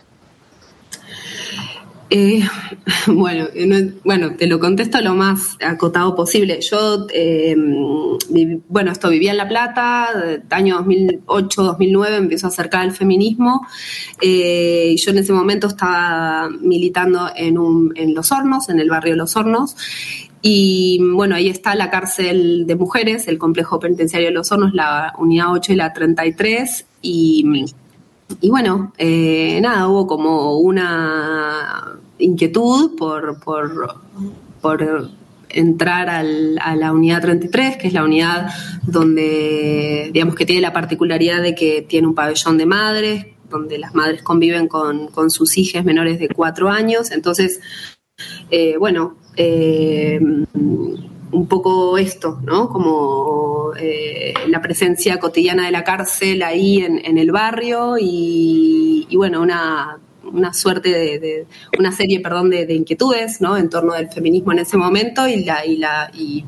Eh, 2.18 2.42
bueno, 3.08 3.48
eh, 3.54 3.94
bueno, 4.06 4.36
te 4.38 4.48
lo 4.48 4.58
contesto 4.58 5.02
lo 5.02 5.16
más 5.16 5.58
acotado 5.62 6.16
posible. 6.16 6.62
Yo, 6.62 7.08
eh, 7.14 7.54
bueno, 8.70 8.92
esto 8.94 9.10
vivía 9.10 9.32
en 9.32 9.38
La 9.38 9.50
Plata, 9.50 10.08
año 10.50 10.78
2008, 10.78 11.64
2009, 11.64 12.16
empiezo 12.16 12.48
a 12.48 12.50
acercar 12.52 12.84
al 12.84 12.94
feminismo. 12.94 13.68
y 14.22 14.96
yo 14.96 15.12
en 15.12 15.18
ese 15.18 15.34
momento 15.34 15.68
estaba 15.68 16.50
militando 16.62 17.30
en, 17.36 17.58
un, 17.58 17.92
en 17.98 18.14
Los 18.16 18.32
Hornos, 18.32 18.70
en 18.70 18.80
el 18.80 18.90
barrio 18.90 19.18
Los 19.18 19.36
Hornos. 19.36 19.76
Y 20.42 21.02
bueno, 21.14 21.36
ahí 21.36 21.50
está 21.50 21.76
la 21.76 21.90
cárcel 21.90 22.66
de 22.66 22.76
mujeres, 22.76 23.28
el 23.28 23.38
complejo 23.38 23.80
penitenciario 23.80 24.30
de 24.30 24.34
Los 24.36 24.52
Hornos, 24.54 24.74
la 24.74 25.14
unidad 25.18 25.52
8 25.52 25.74
y 25.74 25.76
la 25.76 25.92
33. 25.92 26.86
Y 27.02 27.66
y 28.42 28.50
bueno, 28.50 28.92
eh, 28.98 29.60
nada, 29.62 29.88
hubo 29.88 30.08
como 30.08 30.58
una 30.58 32.00
inquietud 32.18 32.96
por, 32.96 33.40
por, 33.40 33.96
por 34.62 35.12
entrar 35.50 36.10
al, 36.10 36.58
a 36.62 36.76
la 36.76 36.92
unidad 36.92 37.22
33, 37.22 37.78
que 37.78 37.88
es 37.88 37.94
la 37.94 38.04
unidad 38.04 38.50
donde, 38.84 40.10
digamos, 40.14 40.36
que 40.36 40.46
tiene 40.46 40.62
la 40.62 40.74
particularidad 40.74 41.42
de 41.42 41.56
que 41.56 41.82
tiene 41.82 42.08
un 42.08 42.16
pabellón 42.16 42.58
de 42.58 42.66
madres, 42.66 43.26
donde 43.50 43.78
las 43.78 43.94
madres 43.94 44.22
conviven 44.22 44.68
con, 44.68 45.08
con 45.08 45.30
sus 45.30 45.58
hijas 45.58 45.86
menores 45.86 46.20
de 46.20 46.30
cuatro 46.30 46.70
años. 46.70 47.12
Entonces, 47.12 47.60
eh, 48.50 48.76
bueno, 48.78 49.18
eh, 49.36 50.20
un 51.32 51.48
poco 51.48 51.98
esto, 51.98 52.40
¿no? 52.44 52.70
Como 52.70 53.74
eh, 53.78 54.34
la 54.48 54.62
presencia 54.62 55.20
cotidiana 55.20 55.66
de 55.66 55.72
la 55.72 55.84
cárcel 55.84 56.42
ahí 56.44 56.78
en, 56.78 57.18
el 57.18 57.32
barrio 57.32 57.96
y, 58.00 59.08
bueno, 59.16 59.42
una, 59.42 60.00
suerte 60.54 60.89
de, 60.89 61.48
una 61.77 61.92
serie, 61.92 62.20
perdón, 62.20 62.50
de, 62.50 62.74
inquietudes, 62.74 63.42
¿no? 63.42 63.57
En 63.57 63.70
torno 63.70 63.94
del 63.94 64.10
feminismo 64.10 64.51
en 64.51 64.60
ese 64.60 64.77
momento 64.77 65.27
y 65.27 65.44
la 65.44 65.66
y 65.66 65.77
la 65.77 66.12
y, 66.14 66.46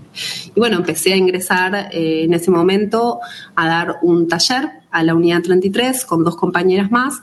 bueno, 0.56 0.78
empecé 0.78 1.14
a 1.14 1.18
ingresar 1.18 1.90
eh, 1.92 2.24
en 2.24 2.34
ese 2.34 2.52
momento 2.52 3.20
a 3.56 3.68
dar 3.68 3.96
un 4.02 4.28
taller 4.28 4.70
a 4.92 5.04
la 5.04 5.16
unidad 5.16 5.42
33 5.42 6.06
con 6.06 6.24
dos 6.24 6.36
compañeras 6.36 6.92
más 6.92 7.22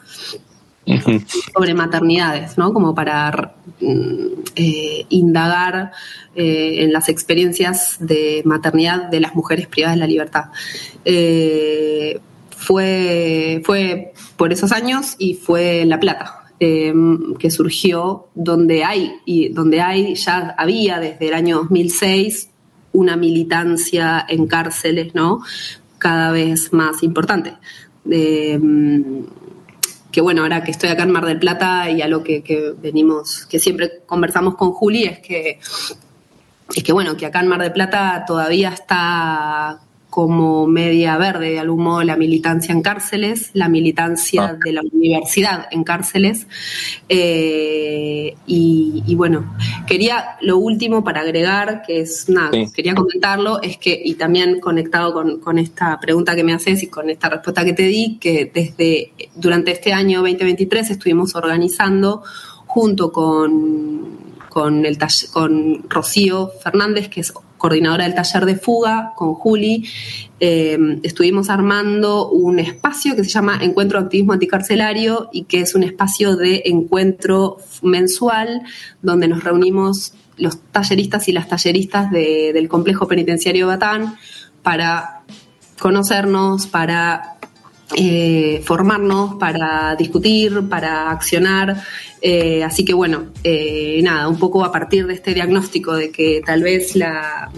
sobre 1.55 1.75
maternidades, 1.75 2.59
¿no? 2.59 2.73
Como 2.73 2.95
para 2.95 3.55
mm, 3.81 4.27
eh, 4.57 5.07
indagar 5.09 5.93
eh, 6.35 6.83
en 6.83 6.93
las 6.93 7.09
experiencias 7.09 7.97
de 8.01 8.43
maternidad 8.45 9.09
de 9.09 9.21
las 9.21 9.35
mujeres 9.35 9.67
privadas 9.67 9.97
de 9.97 10.01
la 10.01 10.07
libertad. 10.07 10.45
Eh, 11.05 12.21
fue, 12.57 13.63
fue 13.65 14.13
por 14.37 14.53
esos 14.53 14.73
años 14.73 15.17
y 15.19 15.35
fue 15.35 15.83
en 15.83 15.89
La 15.91 16.01
Plata. 16.01 16.44
Que 16.59 17.51
surgió 17.51 18.29
donde 18.35 18.85
hay 18.85 19.17
y 19.27 19.49
donde 19.49 19.81
hay 19.81 20.15
ya 20.15 20.55
había 20.57 20.99
desde 20.99 21.29
el 21.29 21.35
año 21.35 21.59
2006 21.59 22.51
una 22.93 23.17
militancia 23.17 24.25
en 24.29 24.47
cárceles 24.47 25.15
no 25.15 25.43
cada 25.99 26.31
vez 26.31 26.73
más 26.73 27.03
importante. 27.03 27.55
Que 28.05 30.21
bueno, 30.21 30.43
ahora 30.43 30.63
que 30.63 30.71
estoy 30.71 30.91
acá 30.91 31.03
en 31.03 31.11
Mar 31.11 31.27
del 31.27 31.41
Plata 31.41 31.91
y 31.91 32.01
a 32.01 32.09
lo 32.09 32.23
que, 32.23 32.75
venimos, 32.81 33.47
que 33.47 33.59
siempre 33.59 34.03
conversamos 34.07 34.55
con 34.55 34.71
Juli, 34.71 35.05
es 35.05 35.19
que, 35.19 35.59
es 36.73 36.85
que 36.85 36.93
bueno, 36.93 37.17
que 37.17 37.27
acá 37.27 37.41
en 37.41 37.49
Mar 37.49 37.61
del 37.61 37.73
Plata 37.73 38.25
todavía 38.27 38.69
está 38.69 39.81
como 40.15 40.69
media 40.69 41.19
verde, 41.19 41.51
de 41.51 41.59
algún 41.59 41.83
modo, 41.83 42.05
la 42.05 42.17
militancia 42.17 42.73
en 42.73 42.83
cárceles, 42.83 43.51
la 43.53 43.69
militancia 43.69 44.45
ah. 44.45 44.59
de 44.65 44.73
la 44.73 44.83
universidad 44.83 45.67
en 45.73 45.83
cárceles. 45.83 46.47
Eh, 47.09 48.37
y, 48.47 49.13
bueno, 49.17 49.57
quería 49.89 50.37
lo 50.41 50.59
último 50.59 51.03
para 51.03 51.23
agregar, 51.23 51.83
que 51.85 51.99
es 51.99 52.29
nada, 52.29 52.53
quería 52.73 52.95
comentarlo, 52.95 53.61
es 53.61 53.77
que, 53.77 54.01
y 54.05 54.15
también 54.15 54.61
conectado 54.61 55.13
con, 55.13 55.41
con, 55.41 55.59
esta 55.59 55.99
pregunta 55.99 56.37
que 56.37 56.45
me 56.45 56.55
haces 56.55 56.85
y 56.85 56.87
con 56.87 57.11
esta 57.11 57.29
respuesta 57.29 57.65
que 57.65 57.73
te 57.73 57.89
di, 57.89 58.19
que 58.21 58.49
desde 58.55 59.11
durante 59.35 59.73
este 59.73 59.93
año 59.93 60.21
2023 60.21 60.91
estuvimos 60.91 61.35
organizando 61.35 62.23
junto 62.67 63.11
con 63.11 64.15
con, 64.55 64.87
el 64.87 64.97
con 65.33 65.83
Rocío 65.91 66.53
Fernández, 66.63 67.09
que 67.09 67.23
es 67.23 67.35
coordinadora 67.65 68.05
del 68.05 68.15
taller 68.15 68.45
de 68.45 68.57
fuga, 68.57 69.15
con 69.17 69.33
Juli, 69.33 69.89
eh, 70.39 71.01
estuvimos 71.03 71.49
armando 71.49 72.29
un 72.29 72.59
espacio 72.59 73.17
que 73.17 73.25
se 73.25 73.31
llama 73.31 73.59
Encuentro 73.63 73.99
de 73.99 74.05
Activismo 74.05 74.35
Anticarcelario 74.35 75.31
y 75.33 75.45
que 75.45 75.63
es 75.63 75.75
un 75.75 75.83
espacio 75.83 76.37
de 76.37 76.61
encuentro 76.67 77.57
mensual 77.81 78.61
donde 79.01 79.29
nos 79.29 79.43
reunimos 79.45 80.13
los 80.37 80.61
talleristas 80.73 81.27
y 81.29 81.33
las 81.33 81.49
talleristas 81.49 82.11
del 82.11 82.69
complejo 82.69 83.09
penitenciario 83.09 83.67
Batán 83.67 84.17
para 84.63 85.23
conocernos, 85.79 86.67
para 86.67 87.34
eh, 87.93 88.63
formarnos, 88.65 89.35
para 89.37 89.95
discutir, 89.95 90.69
para 90.69 91.11
accionar. 91.11 91.83
Eh, 92.21 92.65
así 92.65 92.85
que 92.85 92.95
bueno, 92.95 93.27
eh, 93.45 94.01
nada, 94.03 94.29
un 94.29 94.39
poco 94.39 94.65
a 94.65 94.73
partir 94.73 95.07
de 95.07 95.15
este 95.15 95.35
diagnóstico 95.35 95.95
de 95.95 96.11
que 96.11 96.43
tal 96.45 96.63
vez 96.63 96.97
la, 96.97 97.51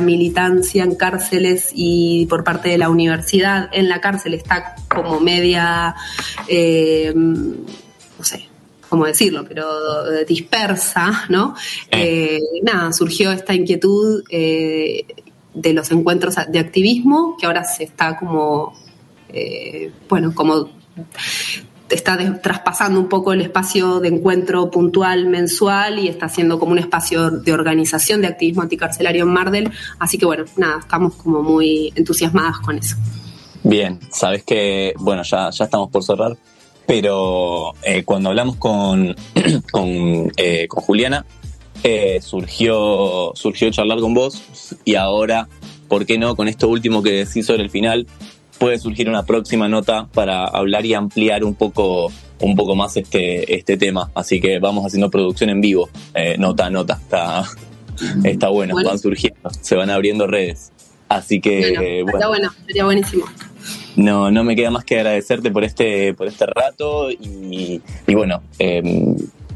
militancia 0.00 0.84
en 0.84 0.94
cárceles 0.94 1.70
y 1.74 2.26
por 2.26 2.44
parte 2.44 2.68
de 2.68 2.78
la 2.78 2.88
universidad 2.88 3.68
en 3.72 3.88
la 3.88 4.00
cárcel 4.00 4.34
está 4.34 4.76
como 4.88 5.20
media, 5.20 5.94
no 7.14 8.24
sé, 8.24 8.48
cómo 8.88 9.06
decirlo, 9.06 9.44
pero 9.46 10.24
dispersa, 10.24 11.26
¿no? 11.28 11.54
nada, 12.62 12.92
surgió 12.92 13.30
esta 13.30 13.54
inquietud 13.54 14.24
de 14.28 15.72
los 15.72 15.90
encuentros 15.92 16.36
de 16.48 16.58
activismo 16.58 17.36
que 17.38 17.46
ahora 17.46 17.62
se 17.62 17.84
está 17.84 18.16
como 18.16 18.74
eh, 19.32 19.90
bueno, 20.08 20.34
como 20.34 20.68
está 21.88 22.18
traspasando 22.40 23.00
un 23.00 23.08
poco 23.08 23.32
el 23.32 23.40
espacio 23.40 24.00
de 24.00 24.08
encuentro 24.08 24.70
puntual 24.70 25.26
mensual 25.26 25.98
y 25.98 26.08
está 26.08 26.28
siendo 26.28 26.58
como 26.58 26.72
un 26.72 26.78
espacio 26.78 27.30
de 27.30 27.52
organización 27.52 28.20
de 28.20 28.28
activismo 28.28 28.62
anticarcelario 28.62 29.24
en 29.24 29.30
Mardel. 29.30 29.70
Así 29.98 30.18
que 30.18 30.26
bueno, 30.26 30.44
nada, 30.56 30.80
estamos 30.80 31.14
como 31.14 31.42
muy 31.42 31.92
entusiasmadas 31.94 32.58
con 32.60 32.78
eso. 32.78 32.96
Bien, 33.62 33.98
sabes 34.10 34.44
que, 34.44 34.94
bueno, 34.98 35.22
ya, 35.22 35.50
ya 35.50 35.64
estamos 35.64 35.90
por 35.90 36.04
cerrar, 36.04 36.36
pero 36.86 37.74
eh, 37.82 38.04
cuando 38.04 38.28
hablamos 38.30 38.56
con, 38.56 39.16
con, 39.72 40.32
eh, 40.36 40.66
con 40.68 40.82
Juliana, 40.82 41.24
surgió, 42.20 43.32
surgió 43.34 43.70
charlar 43.70 44.00
con 44.00 44.12
vos 44.12 44.42
y 44.84 44.96
ahora 44.96 45.48
¿por 45.88 46.06
qué 46.06 46.18
no? 46.18 46.36
Con 46.36 46.48
esto 46.48 46.68
último 46.68 47.02
que 47.02 47.24
decís 47.24 47.46
sobre 47.46 47.62
el 47.62 47.70
final, 47.70 48.06
puede 48.58 48.78
surgir 48.78 49.08
una 49.08 49.24
próxima 49.24 49.68
nota 49.68 50.08
para 50.12 50.44
hablar 50.44 50.84
y 50.84 50.94
ampliar 50.94 51.44
un 51.44 51.54
poco 51.54 52.12
un 52.40 52.54
poco 52.54 52.76
más 52.76 52.96
este, 52.96 53.54
este 53.54 53.76
tema. 53.76 54.10
Así 54.14 54.40
que 54.40 54.58
vamos 54.58 54.84
haciendo 54.84 55.10
producción 55.10 55.50
en 55.50 55.60
vivo, 55.60 55.88
eh, 56.14 56.36
nota 56.38 56.66
a 56.66 56.70
nota. 56.70 56.94
Está, 56.94 57.44
está 58.24 58.48
bueno, 58.48 58.74
van 58.74 58.98
surgiendo, 58.98 59.50
se 59.60 59.74
van 59.74 59.90
abriendo 59.90 60.26
redes. 60.26 60.72
Así 61.08 61.40
que 61.40 62.02
bueno, 62.02 62.28
bueno, 62.28 62.50
sería 62.66 62.84
buenísimo. 62.84 63.24
No, 63.96 64.30
no 64.30 64.44
me 64.44 64.54
queda 64.54 64.70
más 64.70 64.84
que 64.84 64.96
agradecerte 64.96 65.50
por 65.50 65.64
este, 65.64 66.14
por 66.14 66.28
este 66.28 66.46
rato 66.46 67.10
y, 67.10 67.80
bueno, 68.06 68.42
eh, 68.58 68.82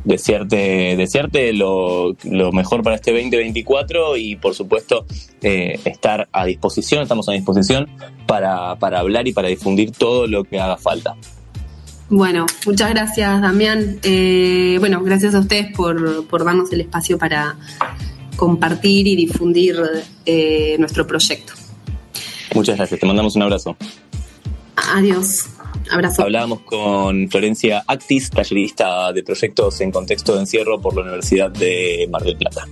desearte, 0.05 0.97
desearte 0.97 1.53
lo, 1.53 2.15
lo, 2.25 2.53
mejor 2.53 2.83
para 2.83 2.97
este 2.97 3.13
2024 3.13 4.17
y 4.17 4.37
por 4.37 4.55
supuesto 4.55 5.07
eh, 5.43 5.79
estar 5.85 6.29
a 6.33 6.45
disposición, 6.45 7.03
estamos 7.03 7.29
a 7.29 7.33
disposición 7.33 7.89
para, 8.27 8.77
para 8.77 9.01
hablar 9.01 9.29
y 9.29 9.33
para 9.33 9.49
difundir 9.49 9.93
todo 9.93 10.27
lo 10.27 10.45
que 10.45 10.61
haga 10.61 10.77
falta. 10.77 11.15
Bueno, 12.09 12.47
muchas 12.67 12.91
gracias 12.91 13.41
Damián. 13.41 13.99
Eh, 14.03 14.77
bueno, 14.81 15.03
gracias 15.03 15.35
a 15.35 15.41
ustedes 15.41 15.75
por, 15.75 16.27
por, 16.27 16.45
darnos 16.45 16.73
el 16.73 16.83
espacio 16.83 17.17
para 17.17 17.57
compartir 18.37 19.07
y 19.07 19.17
difundir 19.17 19.77
eh, 20.27 20.77
nuestro 20.79 21.07
proyecto. 21.07 21.55
Muchas 22.55 22.77
gracias, 22.77 23.01
te 23.01 23.07
mandamos 23.07 23.35
un 23.37 23.43
abrazo. 23.43 23.77
Adiós. 24.77 25.47
Abrazo. 25.91 26.23
Hablábamos 26.23 26.61
con 26.61 27.29
Florencia 27.29 27.83
Actis, 27.87 28.31
tallerista 28.31 29.13
de 29.13 29.23
proyectos 29.23 29.81
en 29.81 29.91
contexto 29.91 30.35
de 30.35 30.41
encierro 30.41 30.81
por 30.81 30.95
la 30.95 31.03
Universidad 31.03 31.51
de 31.51 32.09
Mar 32.11 32.23
del 32.23 32.37
Plata. 32.37 32.67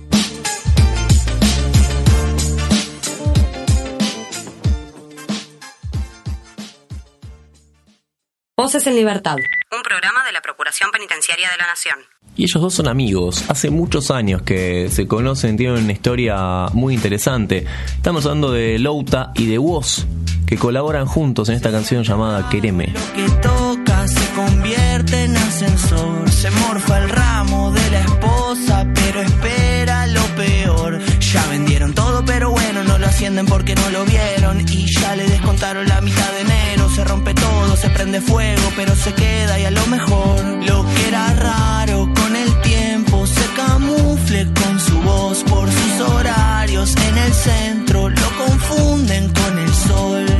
Voces 8.61 8.85
en 8.85 8.95
Libertad. 8.95 9.37
Un 9.71 9.81
programa 9.81 10.23
de 10.23 10.31
la 10.31 10.41
Procuración 10.41 10.91
Penitenciaria 10.91 11.49
de 11.49 11.57
la 11.57 11.65
Nación. 11.65 11.97
Y 12.35 12.43
ellos 12.43 12.61
dos 12.61 12.75
son 12.75 12.87
amigos, 12.87 13.43
hace 13.49 13.71
muchos 13.71 14.11
años 14.11 14.43
que 14.43 14.87
se 14.89 15.07
conocen, 15.07 15.57
tienen 15.57 15.83
una 15.83 15.91
historia 15.91 16.67
muy 16.73 16.93
interesante. 16.93 17.65
Estamos 17.95 18.25
hablando 18.25 18.51
de 18.51 18.77
Louta 18.77 19.31
y 19.35 19.47
de 19.47 19.57
Woz, 19.57 20.05
que 20.51 20.57
colaboran 20.57 21.05
juntos 21.05 21.47
en 21.47 21.55
esta 21.55 21.71
canción 21.71 22.03
llamada 22.03 22.49
Quereme. 22.49 22.87
Lo 22.87 23.13
que 23.13 23.31
toca 23.35 24.05
se 24.05 24.29
convierte 24.35 25.23
en 25.23 25.37
ascensor, 25.37 26.29
se 26.29 26.51
morfa 26.51 26.97
el 26.97 27.09
ramo 27.09 27.71
de 27.71 27.89
la 27.89 28.01
esposa, 28.01 28.85
pero 28.93 29.21
espera 29.21 30.07
lo 30.07 30.25
peor. 30.35 30.99
Ya 31.21 31.47
vendieron 31.47 31.93
todo, 31.93 32.25
pero 32.25 32.51
bueno, 32.51 32.83
no 32.83 32.97
lo 32.97 33.07
ascienden 33.07 33.45
porque 33.45 33.75
no 33.75 33.89
lo 33.91 34.03
vieron 34.03 34.59
y 34.67 34.91
ya 34.91 35.15
le 35.15 35.23
descontaron 35.23 35.87
la 35.87 36.01
mitad 36.01 36.29
de 36.33 36.41
enero. 36.41 36.89
Se 36.89 37.05
rompe 37.05 37.33
todo, 37.33 37.77
se 37.77 37.89
prende 37.89 38.19
fuego, 38.19 38.73
pero 38.75 38.93
se 38.93 39.13
queda 39.13 39.57
y 39.57 39.63
a 39.63 39.71
lo 39.71 39.87
mejor 39.87 40.43
lo 40.67 40.85
que 40.85 41.07
era 41.07 41.33
raro 41.33 42.11
con 42.13 42.35
el 42.35 42.59
tiempo 42.59 43.25
se 43.25 43.45
camufle 43.55 44.51
con 44.61 44.77
su 44.81 44.99
voz 44.99 45.45
por 45.45 45.71
sus 45.71 46.09
horarios 46.09 46.93
en 47.07 47.17
el 47.19 47.33
centro, 47.33 48.09
lo 48.09 48.29
confunden 48.45 49.29
con 49.29 49.59
el 49.59 49.73
sol 49.73 50.30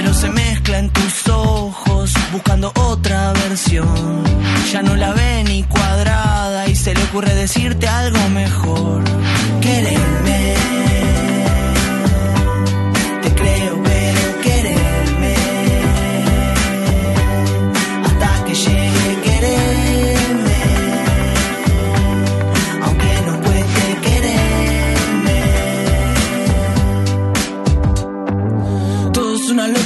pero 0.00 0.14
se 0.14 0.30
mezcla 0.30 0.78
en 0.78 0.88
tus 0.88 1.28
ojos 1.28 2.14
buscando 2.32 2.72
otra 2.74 3.34
versión. 3.34 4.24
Ya 4.72 4.80
no 4.80 4.96
la 4.96 5.12
ve 5.12 5.44
ni 5.44 5.62
cuadrada 5.64 6.66
y 6.68 6.74
se 6.74 6.94
le 6.94 7.02
ocurre 7.02 7.34
decirte 7.34 7.86
algo 7.86 8.18
mejor. 8.30 9.02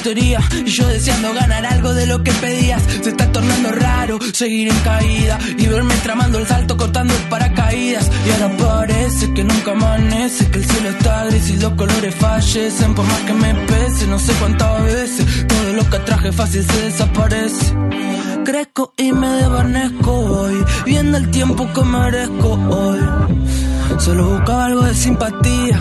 Y 0.06 0.36
yo 0.66 0.86
deseando 0.86 1.32
ganar 1.32 1.64
algo 1.64 1.94
de 1.94 2.06
lo 2.06 2.22
que 2.22 2.30
pedías. 2.32 2.82
Se 3.02 3.08
está 3.08 3.32
tornando 3.32 3.72
raro 3.72 4.18
seguir 4.34 4.68
en 4.68 4.78
caída 4.80 5.38
y 5.56 5.66
verme 5.66 5.94
tramando 6.02 6.38
el 6.38 6.46
salto 6.46 6.76
cortando 6.76 7.14
el 7.14 7.22
paracaídas. 7.30 8.10
Y 8.26 8.30
ahora 8.32 8.56
parece 8.58 9.32
que 9.32 9.44
nunca 9.44 9.70
amanece, 9.70 10.50
que 10.50 10.58
el 10.58 10.64
cielo 10.66 10.90
está 10.90 11.24
gris 11.24 11.48
y 11.48 11.56
los 11.56 11.72
colores 11.72 12.14
fallecen. 12.16 12.94
Por 12.94 13.06
más 13.06 13.20
que 13.20 13.32
me 13.32 13.54
pese, 13.66 14.06
no 14.06 14.18
sé 14.18 14.32
cuántas 14.34 14.84
veces 14.84 15.46
todo 15.46 15.72
lo 15.72 15.88
que 15.88 15.98
traje 16.00 16.32
fácil 16.32 16.64
se 16.64 16.82
desaparece. 16.82 17.74
Crezco 18.44 18.92
y 18.98 19.10
me 19.10 19.28
desvanezco 19.28 20.12
hoy, 20.12 20.64
viendo 20.84 21.16
el 21.16 21.30
tiempo 21.30 21.66
que 21.72 21.82
merezco 21.82 22.52
hoy. 22.52 23.00
Solo 23.98 24.28
buscaba 24.34 24.66
algo 24.66 24.82
de 24.82 24.94
simpatía. 24.94 25.80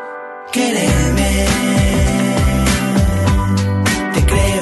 Quererme. 0.51 1.45
Te 4.13 4.25
creo, 4.25 4.60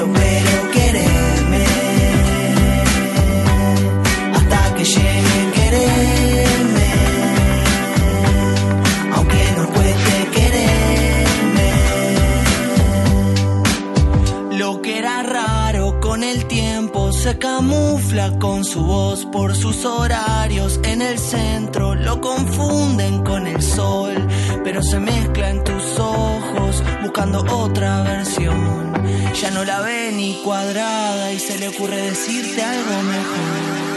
se 17.20 17.36
camufla 17.36 18.38
con 18.38 18.64
su 18.64 18.82
voz 18.82 19.26
por 19.26 19.54
sus 19.54 19.84
horarios 19.84 20.80
en 20.84 21.02
el 21.02 21.18
centro. 21.18 21.94
Lo 21.94 22.18
confunden 22.18 23.22
con 23.22 23.46
el 23.46 23.60
sol, 23.60 24.14
pero 24.64 24.82
se 24.82 24.98
mezcla 24.98 25.50
en 25.50 25.62
tus 25.62 25.98
ojos 25.98 26.82
buscando 27.02 27.40
otra 27.40 28.02
versión. 28.04 28.94
Ya 29.38 29.50
no 29.50 29.64
la 29.64 29.80
ve 29.80 30.12
ni 30.14 30.40
cuadrada 30.42 31.30
y 31.32 31.38
se 31.38 31.58
le 31.58 31.68
ocurre 31.68 31.96
decirte 31.96 32.62
algo 32.62 33.02
mejor. 33.02 33.89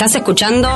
Estás 0.00 0.16
escuchando 0.16 0.70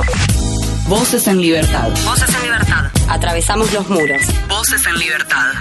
Voces 0.87 1.27
en 1.27 1.41
Libertad. 1.41 1.89
Voces 2.05 2.29
en 2.35 2.43
Libertad. 2.43 2.91
Atravesamos 3.09 3.73
los 3.73 3.89
muros. 3.89 4.21
Voces 4.47 4.85
en 4.85 4.99
Libertad. 4.99 5.51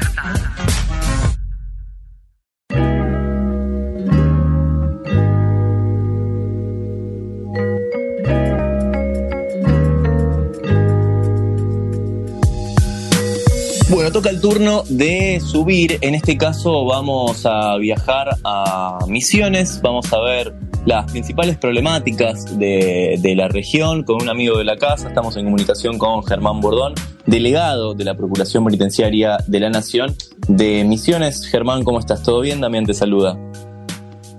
Bueno, 13.88 14.12
toca 14.12 14.28
el 14.28 14.42
turno 14.42 14.82
de 14.90 15.40
subir. 15.40 15.96
En 16.02 16.14
este 16.14 16.36
caso 16.36 16.84
vamos 16.84 17.46
a 17.46 17.78
viajar 17.78 18.36
a 18.44 18.98
Misiones. 19.06 19.80
Vamos 19.80 20.12
a 20.12 20.20
ver 20.20 20.52
las 20.86 21.10
principales 21.10 21.56
problemáticas 21.56 22.58
de, 22.58 23.18
de, 23.20 23.34
la 23.34 23.48
región 23.48 24.02
con 24.02 24.22
un 24.22 24.28
amigo 24.28 24.58
de 24.58 24.64
la 24.64 24.76
casa. 24.76 25.08
Estamos 25.08 25.36
en 25.36 25.44
comunicación 25.44 25.98
con 25.98 26.22
Germán 26.24 26.60
Bordón. 26.60 26.94
delegado 27.26 27.94
de 27.94 28.04
la 28.04 28.14
Procuración 28.14 28.64
Penitenciaria 28.64 29.38
de 29.46 29.60
la 29.60 29.70
Nación 29.70 30.14
de 30.48 30.84
Misiones. 30.84 31.46
Germán, 31.46 31.84
¿cómo 31.84 31.98
estás? 31.98 32.22
¿Todo 32.22 32.40
bien? 32.40 32.60
Damián 32.60 32.84
te 32.84 32.94
saluda. 32.94 33.38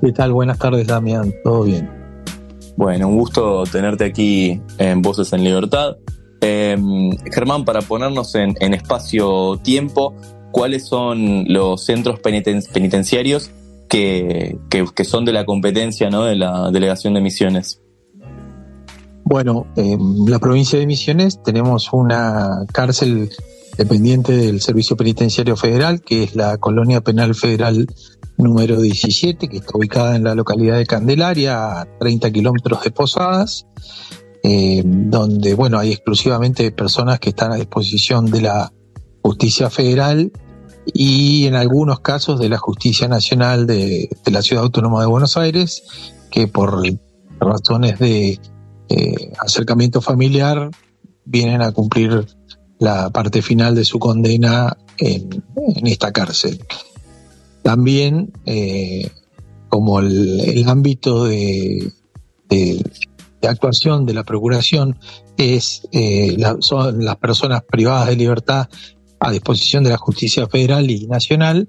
¿Qué 0.01 0.11
tal? 0.11 0.33
Buenas 0.33 0.59
tardes, 0.59 0.85
Damián. 0.85 1.33
¿Todo 1.43 1.63
bien? 1.63 1.89
Bueno, 2.77 3.07
un 3.07 3.17
gusto 3.17 3.63
tenerte 3.71 4.05
aquí 4.05 4.61
en 4.77 5.01
Voces 5.01 5.33
en 5.33 5.43
Libertad. 5.43 5.97
Em, 6.41 7.11
Germán, 7.33 7.65
para 7.65 7.81
ponernos 7.81 8.35
en, 8.35 8.55
espacio-tiempo, 8.73 10.13
¿cuáles 10.51 10.85
son 10.85 11.45
los 11.47 11.85
centros 11.85 12.19
penitenciarios 12.19 13.49
que, 13.89 14.57
son 15.03 15.25
de 15.25 15.33
la 15.33 15.45
competencia 15.45 16.09
¿no? 16.09 16.23
de 16.23 16.35
la 16.35 16.71
Delegación 16.71 17.13
de 17.13 17.21
Misiones? 17.21 17.81
Bueno, 19.23 19.65
en 19.75 19.99
la 20.29 20.39
provincia 20.39 20.77
de 20.77 20.85
Misiones 20.85 21.41
tenemos 21.43 21.91
una 21.91 22.65
cárcel 22.71 23.31
dependiente 23.77 24.33
del 24.33 24.61
Servicio 24.61 24.95
Penitenciario 24.95 25.55
Federal, 25.55 26.01
que 26.01 26.23
es 26.23 26.35
la 26.35 26.57
Colonia 26.57 27.01
Penal 27.01 27.33
Federal 27.35 27.87
número 28.37 28.79
17, 28.79 29.47
que 29.47 29.57
está 29.57 29.77
ubicada 29.77 30.15
en 30.15 30.23
la 30.23 30.35
localidad 30.35 30.77
de 30.77 30.85
Candelaria, 30.85 31.81
a 31.81 31.85
30 31.99 32.31
kilómetros 32.31 32.83
de 32.83 32.91
Posadas, 32.91 33.65
eh, 34.43 34.83
donde, 34.85 35.55
bueno, 35.55 35.79
hay 35.79 35.91
exclusivamente 35.91 36.71
personas 36.71 37.19
que 37.19 37.29
están 37.29 37.51
a 37.51 37.55
disposición 37.55 38.27
de 38.27 38.41
la 38.41 38.71
justicia 39.23 39.69
federal 39.69 40.31
y 40.93 41.45
en 41.47 41.55
algunos 41.55 41.99
casos 41.99 42.39
de 42.39 42.49
la 42.49 42.57
justicia 42.57 43.07
nacional 43.07 43.67
de, 43.67 44.09
la 44.25 44.41
Ciudad 44.41 44.63
Autónoma 44.63 45.01
de 45.01 45.07
Buenos 45.07 45.37
Aires, 45.37 45.83
que 46.29 46.47
por 46.47 46.83
razones 47.39 47.99
de 47.99 48.39
eh, 48.89 49.33
acercamiento 49.39 50.01
familiar 50.01 50.69
vienen 51.25 51.61
a 51.61 51.71
cumplir 51.71 52.25
la 52.79 53.09
parte 53.09 53.41
final 53.41 53.73
de 53.75 53.85
su 53.85 53.99
condena 53.99 54.77
en, 54.97 55.43
esta 55.85 56.11
cárcel. 56.11 56.63
También, 57.63 58.31
eh, 58.45 59.09
como 59.69 59.99
el, 59.99 60.63
ámbito 60.67 61.25
de, 61.25 61.91
actuación 63.41 64.05
de 64.05 64.13
la 64.13 64.23
Procuración 64.23 64.97
es 65.37 65.87
eh, 65.91 66.35
son 66.59 67.05
las 67.05 67.17
personas 67.17 67.61
privadas 67.63 68.07
de 68.07 68.15
libertad 68.15 68.69
a 69.25 69.31
disposición 69.31 69.83
de 69.83 69.89
la 69.89 69.97
justicia 69.97 70.47
federal 70.47 70.89
y 70.89 71.07
nacional, 71.07 71.67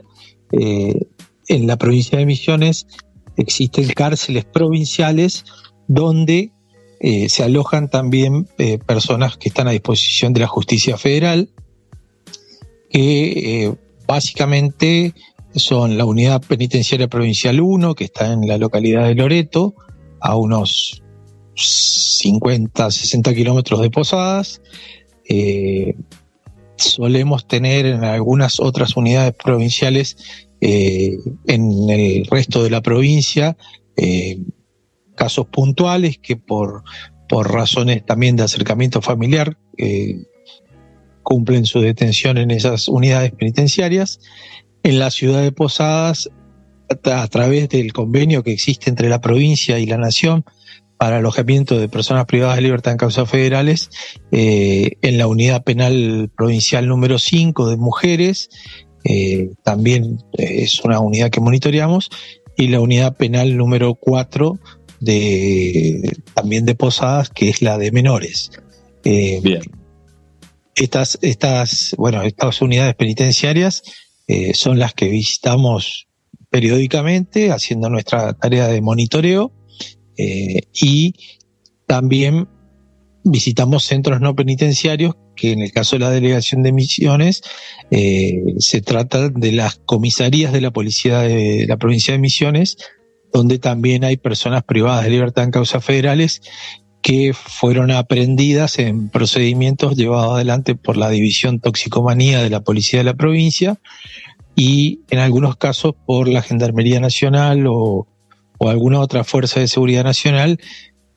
en 0.51 1.66
la 1.66 1.77
provincia 1.77 2.19
de 2.19 2.27
Misiones 2.27 2.87
existen 3.37 3.88
cárceles 3.88 4.45
provinciales 4.45 5.45
donde 5.88 6.53
eh, 7.01 7.29
se 7.29 7.45
alojan 7.45 7.90
también 7.90 8.49
eh, 8.59 8.79
personas 8.79 9.37
que 9.37 9.49
están 9.49 9.69
a 9.69 9.73
disposición 9.73 10.33
de 10.33 10.40
la 10.40 10.47
justicia 10.47 10.97
federal, 10.97 11.51
que 12.90 13.64
eh, 13.64 13.75
básicamente 14.07 15.14
son 15.55 15.99
la 15.99 16.05
unidad 16.05 16.42
penitenciaria 16.42 17.09
provincial 17.09 17.61
1, 17.61 17.95
que 17.95 18.05
está 18.05 18.33
en 18.33 18.47
la 18.49 18.59
localidad 18.59 19.07
de 19.07 19.14
Loreto, 19.14 19.75
a 20.21 20.37
unos 20.37 21.03
50, 21.55 22.90
60 22.90 23.35
kilómetros 23.35 23.81
de 23.81 23.90
Posadas. 23.90 24.61
Solemos 26.77 27.47
tener 27.47 27.87
en 27.87 28.05
algunas 28.05 28.61
otras 28.61 28.97
unidades 28.97 29.35
provinciales 29.35 30.17
en 30.61 31.91
el 31.91 32.27
resto 32.27 32.65
de 32.65 32.71
la 32.71 32.81
provincia 32.81 33.57
casos 35.17 35.47
puntuales 35.49 36.19
que 36.19 36.37
por, 36.37 36.85
por 37.29 37.53
razones 37.53 38.05
también 38.07 38.37
de 38.37 38.45
acercamiento 38.45 39.03
familiar 39.03 39.59
eh, 39.77 40.23
cumplen 41.25 41.65
su 41.65 41.81
detención 41.81 42.39
en 42.39 42.53
esas 42.53 42.87
unidades 42.87 43.33
penitenciarias. 43.33 44.21
En 44.85 45.01
la 45.01 45.11
ciudad 45.11 45.43
de 45.43 45.51
Posadas, 45.51 46.31
a, 46.89 47.27
través 47.27 47.69
del 47.69 47.93
convenio 47.93 48.45
que 48.45 48.53
existe 48.53 48.91
entre 48.91 49.09
la 49.09 49.21
provincia 49.21 49.81
y 49.81 49.87
la 49.87 49.97
nación 49.97 50.45
para 50.99 51.19
alojamiento 51.19 51.79
de 51.79 51.89
personas 51.89 52.27
privadas 52.27 52.57
de 52.57 52.63
libertad 52.63 52.93
en 52.93 52.99
causas 52.99 53.29
federales, 53.29 53.91
eh, 54.33 54.93
en 55.03 55.19
la 55.19 55.27
unidad 55.27 55.63
penal 55.63 56.31
provincial 56.37 56.89
número 56.89 57.19
5 57.19 57.69
de 57.69 57.77
mujeres, 57.77 58.49
eh, 59.05 59.51
también 59.63 60.19
es 60.33 60.81
una 60.81 61.01
unidad 61.01 61.31
que 61.31 61.41
monitoreamos, 61.41 62.11
y 62.57 62.69
la 62.69 62.81
unidad 62.81 63.17
penal 63.17 63.57
número 63.57 63.95
4 63.95 64.59
de 65.01 66.11
también 66.35 66.65
de 66.65 66.75
Posadas, 66.75 67.31
que 67.31 67.49
es 67.49 67.63
la 67.63 67.79
de 67.79 67.93
menores. 67.93 68.51
Eh, 69.05 69.41
Bien. 69.43 69.63
Estas, 70.75 71.19
estas, 71.23 71.95
bueno, 71.97 72.23
estas 72.23 72.61
unidades 72.61 72.95
penitenciarias 72.95 73.83
eh, 74.27 74.53
son 74.55 74.79
las 74.79 74.95
que 74.95 75.09
visitamos 75.09 76.09
periódicamente, 76.51 77.51
haciendo 77.51 77.89
nuestra 77.89 78.33
tarea 78.35 78.69
de 78.69 78.81
monitoreo, 78.81 79.53
eh, 80.16 80.62
y 80.74 81.14
también 81.87 82.48
visitamos 83.24 83.85
centros 83.85 84.20
no 84.20 84.35
penitenciarios, 84.35 85.14
que 85.35 85.52
en 85.52 85.61
el 85.61 85.72
caso 85.72 85.96
de 85.96 86.00
la 86.00 86.11
delegación 86.11 86.62
de 86.62 86.72
Misiones 86.72 87.42
se 87.90 88.81
trata 88.81 89.29
de 89.29 89.52
las 89.52 89.76
comisarías 89.85 90.52
de 90.52 90.61
la 90.61 90.70
policía 90.70 91.20
de 91.20 91.66
la 91.68 91.76
provincia 91.76 92.14
de 92.14 92.18
Misiones, 92.18 92.79
donde 93.33 93.59
también 93.59 94.05
hay 94.05 94.16
personas 94.16 94.62
privadas 94.62 95.05
de 95.05 95.11
libertad 95.11 95.44
en 95.44 95.50
causas 95.50 95.85
federales 95.85 96.40
que 97.07 97.35
fueron 97.35 97.92
aprendidas 97.92 98.81
en 98.81 99.11
procedimientos 99.11 99.96
llevados 99.96 100.35
adelante 100.35 100.74
por 100.74 100.96
la 100.96 101.09
División 101.09 101.61
Toxicomanía 101.61 102.42
de 102.42 102.50
la 102.50 102.62
Policía 102.62 102.98
de 102.98 103.05
la 103.05 103.14
provincia 103.14 103.79
y 104.57 105.02
en 105.11 105.20
algunos 105.20 105.57
casos 105.57 105.94
por 106.05 106.26
la 106.26 106.42
Gendarmería 106.42 106.98
Nacional 106.98 107.66
o, 107.68 108.09
alguna 108.61 109.01
otra 109.01 109.25
fuerza 109.25 109.61
de 109.61 109.69
seguridad 109.69 110.05
nacional 110.05 110.59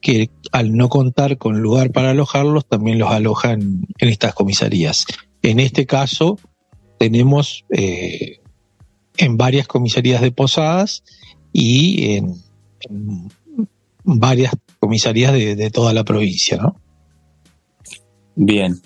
que 0.02 0.30
al 0.52 0.76
no 0.76 0.90
contar 0.90 1.38
con 1.38 1.62
lugar 1.62 1.92
para 1.92 2.12
alojarlos 2.12 2.66
también 2.66 3.00
los 3.00 3.12
alojan 3.12 3.86
en 3.98 4.10
estas 4.10 4.34
comisarías. 4.34 5.06
En 5.42 5.60
este 5.60 5.86
caso 5.86 6.40
tenemos 6.98 7.66
eh, 7.70 8.40
en 9.18 9.38
varias 9.38 9.68
comisarías 9.68 10.22
de 10.22 10.32
Posadas 10.32 11.04
y 11.52 12.16
en, 12.16 12.36
varias 14.04 14.56
comisarías 14.80 15.34
de, 15.34 15.70
toda 15.72 15.94
la 15.94 16.04
provincia, 16.04 16.58
¿no? 16.58 16.80
Bien, 18.36 18.80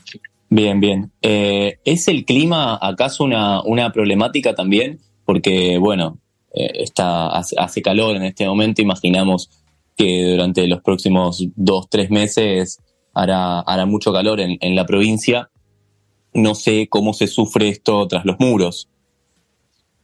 bien, 0.50 0.80
bien. 0.80 1.12
Eh, 1.22 1.78
¿Es 1.86 2.08
el 2.08 2.26
clima 2.26 2.78
acaso 2.82 3.24
una, 3.24 3.62
una 3.62 3.92
problemática 3.92 4.56
también? 4.56 5.00
Porque, 5.26 5.78
bueno, 5.78 6.18
está, 6.54 7.28
hace, 7.30 7.82
calor 7.82 8.16
en 8.16 8.24
este 8.24 8.46
momento, 8.46 8.82
imaginamos 8.82 9.50
que 9.96 10.32
durante 10.32 10.68
los 10.68 10.82
próximos 10.82 11.46
dos, 11.56 11.88
tres 11.90 12.10
meses 12.10 12.80
hará, 13.14 13.86
mucho 13.86 14.12
calor 14.14 14.40
en, 14.40 14.58
en 14.62 14.76
la 14.76 14.86
provincia. 14.86 15.50
No 16.34 16.56
sé 16.56 16.88
cómo 16.90 17.14
se 17.14 17.28
sufre 17.28 17.70
esto 17.70 18.08
tras 18.08 18.26
los 18.26 18.38
muros. 18.40 18.88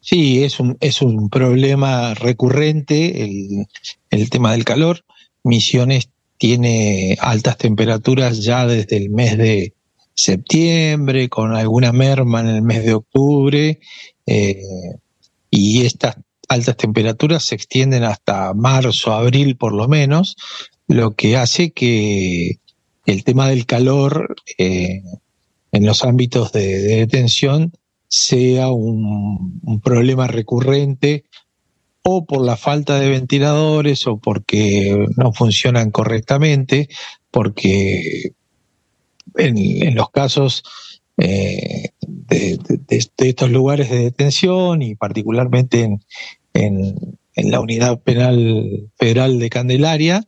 Sí, 0.02 0.44
es 0.44 0.60
un, 0.60 0.78
es 0.80 1.02
un 1.02 1.30
problema 1.30 2.14
recurrente 2.14 3.24
el, 3.24 3.66
el 4.10 4.30
tema 4.30 4.52
del 4.52 4.64
calor. 4.64 5.04
Misiones 5.44 6.10
tiene 6.38 7.18
altas 7.20 7.58
temperaturas 7.58 8.44
ya 8.44 8.66
desde 8.66 8.98
el 8.98 9.10
mes 9.10 9.38
de 9.38 9.74
septiembre, 10.14 11.30
con 11.30 11.56
alguna 11.56 11.92
merma 11.92 12.42
en 12.42 12.48
el 12.48 12.62
mes 12.62 12.84
de 12.84 12.94
octubre, 12.94 13.80
eh, 14.26 14.62
y 15.50 15.86
estas 15.86 16.18
altas 16.50 16.76
temperaturas 16.76 17.46
se 17.46 17.56
extienden 17.56 18.04
hasta 18.04 18.54
marzo, 18.54 19.14
abril 19.14 19.56
por 19.56 19.74
lo 19.74 19.88
menos, 19.88 20.36
lo 20.88 21.16
que 21.16 21.38
hace 21.38 21.72
que 21.72 22.60
el 23.06 23.24
tema 23.24 23.48
del 23.48 23.66
calor 23.66 24.36
eh, 24.58 25.04
en 25.72 25.86
los 25.86 26.04
ámbitos 26.04 26.52
de 26.52 26.80
detención 26.80 27.72
sea 28.08 28.70
un, 28.70 29.80
problema 29.84 30.28
recurrente 30.28 31.26
o 32.02 32.26
por 32.26 32.44
la 32.44 32.58
falta 32.58 33.00
de 33.00 33.10
ventiladores 33.10 34.08
o 34.08 34.18
porque 34.18 35.06
no 35.16 35.32
funcionan 35.32 35.92
correctamente, 35.92 36.90
porque 37.30 38.34
en, 39.36 39.96
los 39.96 40.10
casos 40.10 40.64
eh, 41.18 41.90
de, 42.02 42.60
estos 43.20 43.52
lugares 43.52 43.92
de 43.92 44.00
detención 44.00 44.82
y 44.82 44.96
particularmente 44.96 45.84
en, 45.84 46.00
en, 46.54 47.18
la 47.36 47.62
unidad 47.62 48.02
penal 48.02 48.90
federal 48.98 49.40
de 49.40 49.50
Candelaria, 49.50 50.26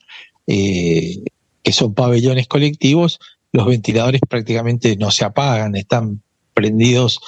eh, 0.48 1.24
que 1.62 1.74
son 1.74 1.94
pabellones 1.94 2.48
colectivos, 2.48 3.20
los 3.52 3.66
ventiladores 3.66 4.22
prácticamente 4.28 4.96
no 4.96 5.12
se 5.12 5.26
apagan, 5.26 5.76
están 5.76 6.22
prendidos 6.54 7.20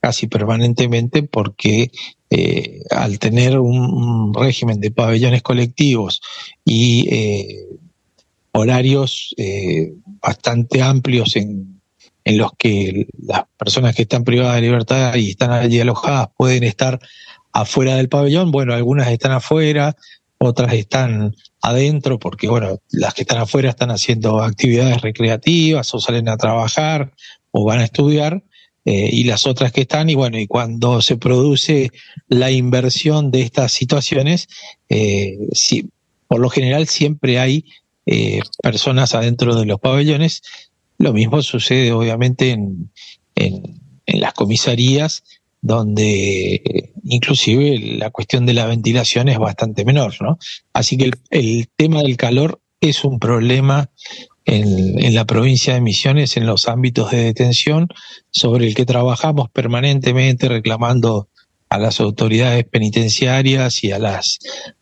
casi 0.00 0.26
permanentemente 0.26 1.22
porque 1.22 1.90
eh, 2.30 2.80
al 2.90 3.18
tener 3.18 3.58
un, 3.58 4.32
régimen 4.34 4.80
de 4.80 4.90
pabellones 4.90 5.42
colectivos 5.42 6.20
y 6.64 7.08
eh, 7.12 7.66
horarios 8.52 9.34
eh, 9.36 9.92
bastante 10.20 10.82
amplios 10.82 11.36
en, 11.36 11.80
en 12.24 12.38
los 12.38 12.52
que 12.58 13.06
las 13.18 13.44
personas 13.56 13.94
que 13.94 14.02
están 14.02 14.24
privadas 14.24 14.56
de 14.56 14.62
libertad 14.62 15.14
y 15.14 15.30
están 15.30 15.52
allí 15.52 15.80
alojadas 15.80 16.28
pueden 16.36 16.64
estar 16.64 16.98
afuera 17.60 17.96
del 17.96 18.08
pabellón. 18.08 18.50
Bueno, 18.50 18.74
algunas 18.74 19.08
están 19.08 19.32
afuera, 19.32 19.96
otras 20.38 20.72
están 20.74 21.34
adentro, 21.62 22.18
porque 22.18 22.48
bueno, 22.48 22.80
las 22.90 23.14
que 23.14 23.22
están 23.22 23.38
afuera 23.38 23.70
están 23.70 23.90
haciendo 23.90 24.42
actividades 24.42 25.00
recreativas 25.00 25.92
o 25.94 25.98
salen 25.98 26.28
a 26.28 26.36
trabajar 26.36 27.12
o 27.50 27.64
van 27.64 27.80
a 27.80 27.84
estudiar. 27.84 28.42
Eh, 28.84 29.10
y 29.10 29.24
las 29.24 29.48
otras 29.48 29.72
que 29.72 29.80
están, 29.80 30.08
y 30.10 30.14
bueno, 30.14 30.38
y 30.38 30.46
cuando 30.46 31.02
se 31.02 31.16
produce 31.16 31.90
la 32.28 32.52
inversión 32.52 33.32
de 33.32 33.40
estas 33.40 33.72
situaciones, 33.72 34.48
eh, 34.88 35.36
por 36.28 36.38
lo 36.38 36.50
general 36.50 36.86
siempre 36.86 37.40
hay 37.40 37.64
eh, 38.04 38.42
personas 38.62 39.14
adentro 39.14 39.56
de 39.56 39.66
los 39.66 39.80
pabellones. 39.80 40.42
Lo 40.98 41.12
mismo 41.12 41.42
sucede 41.42 41.90
obviamente 41.90 42.50
en, 42.50 42.92
en, 43.34 43.74
las 44.06 44.34
comisarías, 44.34 45.24
donde 45.66 46.92
inclusive 47.02 47.78
la 47.98 48.10
cuestión 48.10 48.46
de 48.46 48.54
la 48.54 48.66
ventilación 48.66 49.28
es 49.28 49.38
bastante 49.38 49.84
menor, 49.84 50.14
¿no? 50.20 50.38
Así 50.72 50.96
que 50.96 51.10
el, 51.30 51.68
tema 51.76 52.02
del 52.02 52.16
calor 52.16 52.60
es 52.80 53.02
un 53.02 53.18
problema 53.18 53.90
en, 54.44 55.12
la 55.12 55.24
provincia 55.24 55.74
de 55.74 55.80
Misiones, 55.80 56.36
en 56.36 56.46
los 56.46 56.68
ámbitos 56.68 57.10
de 57.10 57.24
detención, 57.24 57.88
sobre 58.30 58.68
el 58.68 58.76
que 58.76 58.86
trabajamos 58.86 59.50
permanentemente 59.50 60.48
reclamando 60.48 61.28
a 61.68 61.78
las 61.78 61.98
autoridades 61.98 62.64
penitenciarias 62.64 63.82
y 63.82 63.90
a 63.90 63.98
las, 63.98 64.38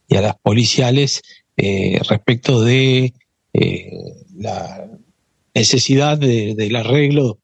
y 0.07 0.17
a 0.17 0.21
las 0.21 0.37
policiales 0.37 1.23
eh, 1.57 1.99
respecto 2.07 2.61
de 2.61 3.15
eh, 3.55 3.91
la 4.37 4.87
necesidad 5.55 6.19
del 6.19 6.77
arreglo 6.77 7.39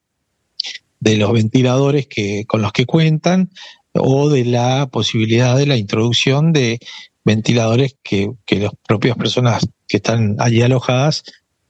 de 1.00 1.16
los 1.16 1.32
ventiladores 1.32 2.06
que, 2.06 2.44
con 2.46 2.62
los 2.62 2.72
que 2.72 2.86
cuentan 2.86 3.50
o 3.92 4.28
de 4.28 4.44
la 4.44 4.86
posibilidad 4.86 5.56
de 5.56 5.66
la 5.66 5.76
introducción 5.76 6.52
de 6.52 6.78
ventiladores 7.24 7.96
que, 8.02 8.30
que 8.46 8.56
las 8.56 8.72
propias 8.86 9.16
personas 9.16 9.66
que 9.88 9.96
están 9.96 10.36
allí 10.38 10.62
alojadas 10.62 11.24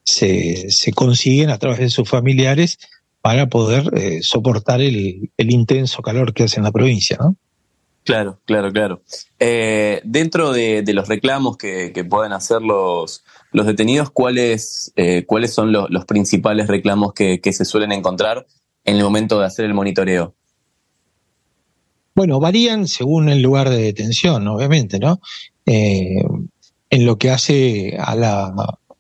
se, 0.05 0.71
se 0.71 0.93
consiguen 0.93 1.51
a 1.51 1.59
través 1.59 1.79
de 1.79 1.91
sus 1.91 2.09
familiares 2.09 2.79
para 3.23 3.49
poder 3.49 3.91
eh, 3.97 4.23
soportar 4.23 4.81
el, 4.81 5.31
el, 5.37 5.51
intenso 5.51 6.03
calor 6.03 6.33
que 6.33 6.45
hace 6.45 6.59
en 6.59 6.65
la 6.65 6.73
provincia. 6.73 7.19
Claro, 8.05 8.41
claro, 8.47 8.73
claro. 8.73 9.03
Eh, 9.39 10.01
dentro 10.05 10.53
de, 10.53 10.83
los 10.93 11.07
reclamos 11.09 11.57
que, 11.57 12.07
pueden 12.09 12.33
hacer 12.33 12.63
los, 12.63 13.23
los 13.53 13.67
detenidos, 13.67 14.11
¿cuáles, 14.11 14.93
eh, 14.97 15.25
¿cuáles 15.27 15.53
son 15.53 15.73
los 15.73 16.05
principales 16.07 16.67
reclamos 16.67 17.13
que, 17.13 17.41
se 17.53 17.65
suelen 17.65 17.93
encontrar 17.93 18.47
en 18.85 18.97
el 18.97 19.03
momento 19.03 19.39
de 19.39 19.47
hacer 19.47 19.65
el 19.65 19.75
monitoreo? 19.75 20.35
Bueno, 22.15 22.41
varían 22.41 22.87
según 22.89 23.29
el 23.29 23.41
lugar 23.41 23.71
de 23.71 23.83
detención, 23.83 24.47
obviamente, 24.49 24.99
¿no? 24.99 25.21
Eh, 25.67 26.23
en 26.91 27.07
lo 27.07 27.19
que 27.19 27.31
hace 27.31 27.97
a 27.99 28.17
la, 28.17 28.53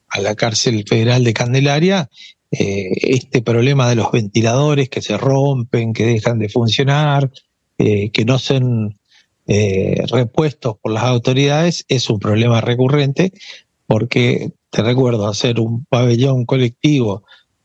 a 0.08 0.20
la 0.20 0.34
cárcel 0.36 0.84
federal 0.88 1.24
de 1.24 1.34
Candelaria, 1.34 2.08
este 2.52 3.42
problema 3.42 3.88
de 3.88 3.94
los 3.94 4.10
ventiladores 4.10 4.88
que 4.88 5.02
se 5.02 5.16
rompen, 5.16 5.92
que 5.92 6.04
dejan 6.04 6.38
de 6.38 6.48
funcionar, 6.48 7.30
eh, 7.82 8.10
que 8.10 8.26
no 8.26 8.38
son 8.38 8.98
eh, 9.46 10.04
repuestos 10.10 10.76
por 10.82 10.92
las 10.92 11.04
autoridades 11.04 11.86
es 11.88 12.10
un 12.10 12.20
problema 12.20 12.60
recurrente 12.60 13.32
porque 13.86 14.52
te 14.68 14.82
recuerdo 14.82 15.26
hacer 15.26 15.58
un 15.58 15.86
pabellón 15.86 16.44
colectivo 16.44 17.24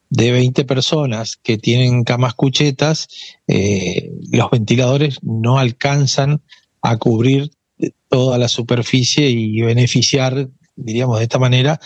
de 0.09 0.31
20 0.31 0.65
personas 0.65 1.37
que 1.41 1.57
tienen 1.57 2.03
camas 2.03 2.33
cuchetas, 2.33 3.07
eh, 3.47 4.11
los 4.31 4.49
ventiladores 4.51 5.19
no 5.23 5.57
alcanzan 5.57 6.41
a 6.81 6.97
cubrir 6.97 7.51
toda 8.09 8.37
la 8.37 8.47
superficie 8.47 9.29
y 9.29 9.61
beneficiar, 9.61 10.49
diríamos 10.75 11.17
de 11.17 11.23
esta 11.23 11.39
manera, 11.39 11.79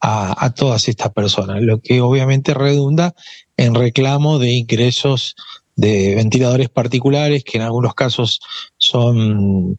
a, 0.00 0.44
a, 0.44 0.54
todas 0.54 0.88
estas 0.88 1.12
personas, 1.12 1.62
lo 1.62 1.80
que 1.80 2.00
obviamente 2.00 2.54
redunda 2.54 3.14
en 3.56 3.74
reclamo 3.74 4.38
de 4.38 4.52
ingresos 4.52 5.34
de 5.76 6.14
ventiladores 6.14 6.68
particulares 6.70 7.44
que 7.44 7.58
en 7.58 7.64
algunos 7.64 7.94
casos 7.94 8.40
son, 8.78 9.78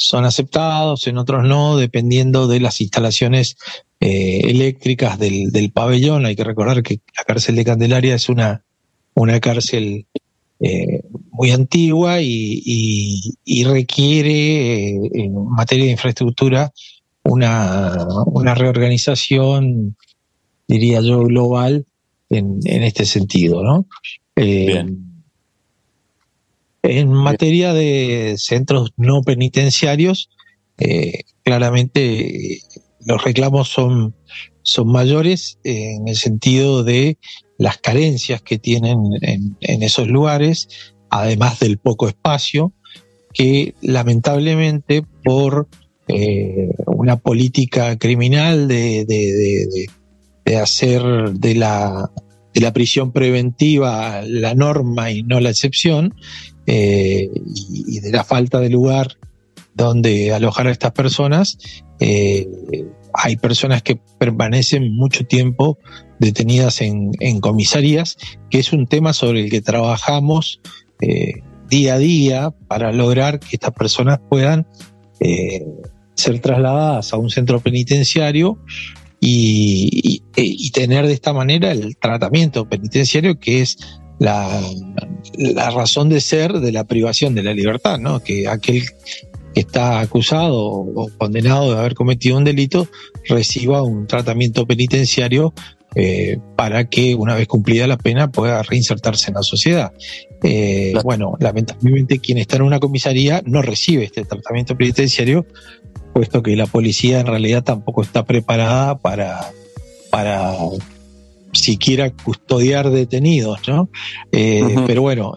son 0.00 0.24
aceptados, 0.24 1.06
en 1.06 1.18
otros 1.18 1.46
no, 1.46 1.76
dependiendo 1.76 2.48
de 2.48 2.58
las 2.58 2.80
instalaciones 2.80 3.58
eh, 4.00 4.40
eléctricas 4.44 5.18
del, 5.18 5.52
del, 5.52 5.72
pabellón. 5.72 6.24
Hay 6.24 6.36
que 6.36 6.44
recordar 6.44 6.82
que 6.82 7.00
la 7.18 7.24
cárcel 7.24 7.54
de 7.54 7.66
Candelaria 7.66 8.14
es 8.14 8.30
una, 8.30 8.64
una 9.12 9.38
cárcel 9.40 10.06
eh, 10.58 11.02
muy 11.32 11.50
antigua 11.50 12.22
y, 12.22 12.62
y, 12.64 13.34
y 13.44 13.64
requiere 13.64 14.88
eh, 14.88 15.10
en 15.12 15.34
materia 15.50 15.84
de 15.84 15.90
infraestructura 15.90 16.72
una, 17.22 18.06
una 18.24 18.54
reorganización, 18.54 19.96
diría 20.66 21.02
yo, 21.02 21.24
global 21.24 21.84
en, 22.30 22.60
en 22.64 22.84
este 22.84 23.04
sentido, 23.04 23.62
¿no? 23.62 23.84
Bien. 24.34 25.09
En 26.82 27.12
materia 27.12 27.74
de 27.74 28.36
centros 28.38 28.92
no 28.96 29.22
penitenciarios, 29.22 30.30
eh, 30.78 31.24
claramente 31.42 32.60
los 33.04 33.22
reclamos 33.22 33.68
son, 33.68 34.14
son 34.62 34.90
mayores 34.90 35.58
en 35.64 36.08
el 36.08 36.16
sentido 36.16 36.82
de 36.82 37.18
las 37.58 37.76
carencias 37.76 38.40
que 38.40 38.58
tienen 38.58 38.98
en, 39.20 39.82
esos 39.82 40.08
lugares, 40.08 40.68
además 41.10 41.60
del 41.60 41.76
poco 41.76 42.08
espacio, 42.08 42.72
que 43.34 43.74
lamentablemente 43.82 45.04
por 45.22 45.68
eh, 46.08 46.70
una 46.86 47.16
política 47.16 47.98
criminal 47.98 48.66
de, 48.66 49.04
de, 49.04 49.88
de, 50.44 50.56
hacer 50.56 51.02
de 51.34 51.54
la, 51.54 52.10
de 52.54 52.60
la 52.60 52.72
prisión 52.72 53.12
preventiva 53.12 54.22
la 54.26 54.54
norma 54.54 55.10
y 55.10 55.22
no 55.22 55.38
la 55.40 55.50
excepción, 55.50 56.14
eh, 56.66 57.30
y, 57.66 58.00
de 58.00 58.10
la 58.10 58.24
falta 58.24 58.60
de 58.60 58.70
lugar 58.70 59.16
donde 59.74 60.32
alojar 60.32 60.66
a 60.66 60.72
estas 60.72 60.92
personas, 60.92 61.58
eh, 62.00 62.48
hay 63.14 63.36
personas 63.36 63.82
que 63.82 64.00
permanecen 64.18 64.94
mucho 64.94 65.24
tiempo 65.24 65.78
detenidas 66.18 66.80
en, 66.80 67.12
comisarías, 67.40 68.16
que 68.50 68.58
es 68.58 68.72
un 68.72 68.86
tema 68.86 69.12
sobre 69.12 69.40
el 69.40 69.50
que 69.50 69.62
trabajamos 69.62 70.60
eh, 71.00 71.42
día 71.68 71.94
a 71.94 71.98
día 71.98 72.50
para 72.68 72.92
lograr 72.92 73.40
que 73.40 73.48
estas 73.52 73.72
personas 73.72 74.20
puedan 74.28 74.66
ser 76.14 76.40
trasladadas 76.40 77.12
a 77.12 77.16
un 77.18 77.30
centro 77.30 77.60
penitenciario 77.60 78.58
y, 79.20 80.22
tener 80.72 81.06
de 81.06 81.12
esta 81.12 81.32
manera 81.32 81.72
el 81.72 81.96
tratamiento 81.96 82.68
penitenciario 82.68 83.38
que 83.38 83.60
es 83.60 83.76
la, 84.20 84.62
la 85.36 85.70
razón 85.70 86.10
de 86.10 86.20
ser 86.20 86.52
de 86.52 86.70
la 86.70 86.84
privación 86.84 87.34
de 87.34 87.42
la 87.42 87.54
libertad, 87.54 87.98
¿no? 87.98 88.20
Que 88.20 88.46
aquel 88.46 88.84
que 89.54 89.60
está 89.60 89.98
acusado 90.00 90.56
o 90.60 91.10
condenado 91.18 91.72
de 91.72 91.78
haber 91.78 91.94
cometido 91.94 92.36
un 92.36 92.44
delito 92.44 92.86
reciba 93.28 93.82
un 93.82 94.06
tratamiento 94.06 94.66
penitenciario 94.66 95.52
eh, 95.96 96.38
para 96.54 96.84
que 96.88 97.16
una 97.16 97.34
vez 97.34 97.48
cumplida 97.48 97.86
la 97.86 97.96
pena 97.96 98.30
pueda 98.30 98.62
reinsertarse 98.62 99.30
en 99.30 99.34
la 99.34 99.42
sociedad. 99.42 99.92
Eh, 100.42 100.92
bueno, 101.02 101.36
lamentablemente 101.40 102.20
quien 102.20 102.38
está 102.38 102.56
en 102.56 102.62
una 102.62 102.78
comisaría 102.78 103.42
no 103.46 103.62
recibe 103.62 104.04
este 104.04 104.24
tratamiento 104.24 104.76
penitenciario, 104.76 105.46
puesto 106.12 106.42
que 106.42 106.54
la 106.56 106.66
policía 106.66 107.20
en 107.20 107.26
realidad 107.26 107.64
tampoco 107.64 108.02
está 108.02 108.24
preparada 108.24 108.98
para, 108.98 109.50
para 110.10 110.54
siquiera 111.60 112.10
custodiar 112.10 112.90
detenidos, 112.90 113.60
¿no? 113.68 113.90
Eh, 114.32 114.76
pero 114.86 115.02
bueno, 115.02 115.32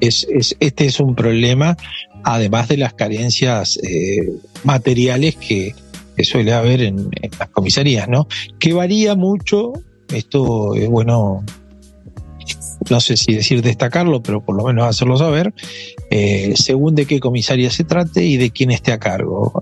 es, 0.00 0.26
es, 0.30 0.56
este 0.60 0.86
es 0.86 1.00
un 1.00 1.14
problema, 1.14 1.76
además 2.24 2.68
de 2.68 2.78
las 2.78 2.94
carencias 2.94 3.78
eh, 3.82 4.32
materiales 4.64 5.36
que, 5.36 5.74
suele 6.22 6.54
haber 6.54 6.80
en, 6.80 7.10
las 7.38 7.50
comisarías, 7.50 8.08
¿no? 8.08 8.26
Que 8.58 8.72
varía 8.72 9.14
mucho, 9.14 9.74
esto 10.14 10.74
es 10.74 10.88
bueno, 10.88 11.44
no 12.88 13.00
sé 13.00 13.18
si 13.18 13.34
decir 13.34 13.60
destacarlo, 13.60 14.22
pero 14.22 14.42
por 14.42 14.56
lo 14.56 14.64
menos 14.64 14.88
hacerlo 14.88 15.18
saber, 15.18 15.52
eh, 16.10 16.54
según 16.56 16.94
de 16.94 17.04
qué 17.04 17.20
comisaría 17.20 17.70
se 17.70 17.84
trate 17.84 18.24
y 18.24 18.38
de 18.38 18.50
quién 18.50 18.70
esté 18.70 18.92
a 18.92 18.98
cargo. 18.98 19.52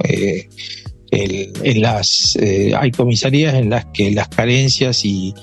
en 1.10 1.80
las, 1.80 2.36
hay 2.76 2.90
comisarías 2.92 3.54
en 3.54 3.70
las 3.70 3.86
que 3.86 4.12
las 4.12 4.28
carencias 4.28 5.04
y 5.04 5.34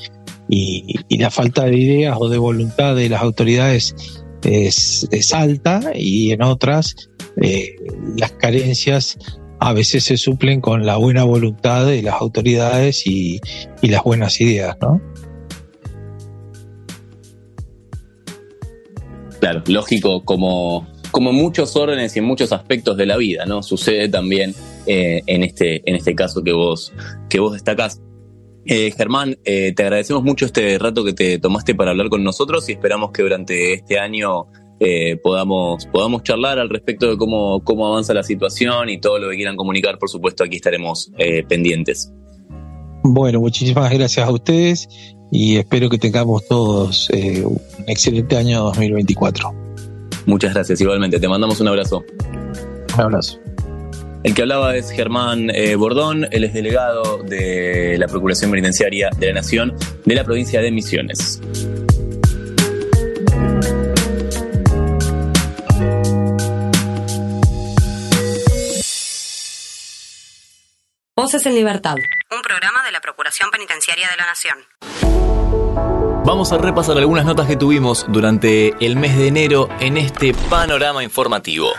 y, 0.54 1.18
la 1.18 1.32
falta 1.32 1.66
de 1.66 1.78
ideas 1.78 2.18
o 2.20 2.28
de 2.28 2.38
voluntad 2.38 2.96
de 2.96 3.08
las 3.08 3.22
autoridades 3.22 3.96
es, 4.44 5.34
alta 5.34 5.82
y 5.96 6.32
en 6.32 6.44
otras 6.44 6.96
eh, 7.42 7.76
las 8.18 8.34
carencias 8.34 9.18
a 9.60 9.72
veces 9.72 10.04
se 10.04 10.18
suplen 10.18 10.60
con 10.60 10.86
la 10.86 10.98
buena 10.98 11.24
voluntad 11.24 11.86
de 11.86 12.02
las 12.02 12.16
autoridades 12.16 13.08
y, 13.08 13.40
las 13.82 14.04
buenas 14.04 14.42
ideas, 14.42 14.76
¿no? 14.82 15.02
Claro, 19.40 19.64
lógico, 19.68 20.26
como, 20.26 20.88
como 21.12 21.32
muchos 21.32 21.76
órdenes 21.76 22.16
y 22.16 22.20
en 22.20 22.26
muchos 22.26 22.52
aspectos 22.52 22.98
de 22.98 23.06
la 23.06 23.18
vida, 23.18 23.46
¿no? 23.46 23.64
Sucede 23.64 24.10
también 24.10 24.54
eh, 24.86 25.22
en, 25.28 25.44
este, 25.44 25.82
en 25.90 25.96
este 25.96 26.14
caso 26.14 26.44
que 26.44 26.52
vos, 26.52 26.92
que 27.30 27.40
vos 27.40 27.54
destacás. 27.54 28.02
Eh, 28.66 28.92
Germán, 28.96 29.38
eh, 29.44 29.74
te 29.76 29.84
agradecemos 29.84 30.24
mucho 30.24 30.46
este 30.46 30.78
rato 30.78 31.04
que 31.04 31.14
te 31.14 31.40
tomaste 31.40 31.74
para 31.76 31.92
hablar 31.92 32.10
con 32.10 32.24
nosotros 32.24 32.68
y 32.70 32.74
esperamos 32.74 33.12
que 33.12 33.24
durante 33.24 33.74
este 33.74 34.00
año 34.00 34.48
eh, 34.80 35.18
podamos, 35.22 35.88
podamos 35.88 36.24
charlar 36.24 36.60
al 36.60 36.70
respecto 36.70 37.10
de 37.10 37.18
cómo, 37.18 37.64
cómo 37.64 37.88
avanza 37.88 38.14
la 38.14 38.24
situación 38.24 38.90
y 38.90 39.00
todo 39.00 39.20
lo 39.20 39.30
que 39.30 39.36
quieran 39.36 39.56
comunicar. 39.56 39.98
Por 39.98 40.10
supuesto, 40.10 40.44
aquí 40.44 40.58
estaremos 40.58 41.12
pendientes. 41.48 42.12
Bueno, 43.04 43.40
muchísimas 43.40 43.92
gracias 43.92 44.28
a 44.28 44.32
ustedes 44.32 44.88
y 45.32 45.58
espero 45.58 45.90
que 45.90 45.98
tengamos 45.98 46.48
todos 46.48 47.10
un 47.10 47.60
excelente 47.88 48.38
año 48.38 48.64
2024. 48.66 49.54
Muchas 50.28 50.54
gracias, 50.54 50.80
igualmente. 50.82 51.20
Te 51.20 51.28
mandamos 51.28 51.60
un 51.62 51.68
abrazo. 51.68 52.04
Un 52.96 53.02
abrazo. 53.02 53.40
El 54.24 54.36
que 54.36 54.44
hablaba 54.44 54.76
es 54.76 54.92
Germán 54.92 55.50
eh, 55.50 55.76
Bordón, 55.76 56.28
él 56.30 56.44
es 56.44 56.54
delegado 56.54 57.24
de 57.24 57.98
la 57.98 58.08
Procuración 58.08 58.52
Penitenciaria 58.52 59.10
de 59.18 59.28
la 59.28 59.34
Nación 59.34 59.76
de 60.06 60.16
la 60.16 60.24
provincia 60.24 60.62
de 60.62 60.72
Misiones. 60.72 61.42
Voces 71.16 71.46
en 71.48 71.56
Libertad, 71.56 71.96
un 72.30 72.42
programa 72.44 72.84
de 72.86 72.92
la 72.92 73.02
Procuración 73.02 73.50
Penitenciaria 73.50 74.08
de 74.10 74.18
la 74.18 74.26
Nación. 74.28 74.58
Vamos 76.24 76.52
a 76.52 76.60
repasar 76.60 76.96
algunas 77.00 77.26
notas 77.26 77.48
que 77.48 77.56
tuvimos 77.56 78.06
durante 78.08 78.76
el 78.86 78.96
mes 78.96 79.18
de 79.18 79.28
enero 79.28 79.68
en 79.80 79.98
este 79.98 80.36
panorama 80.50 81.04
informativo. 81.04 81.72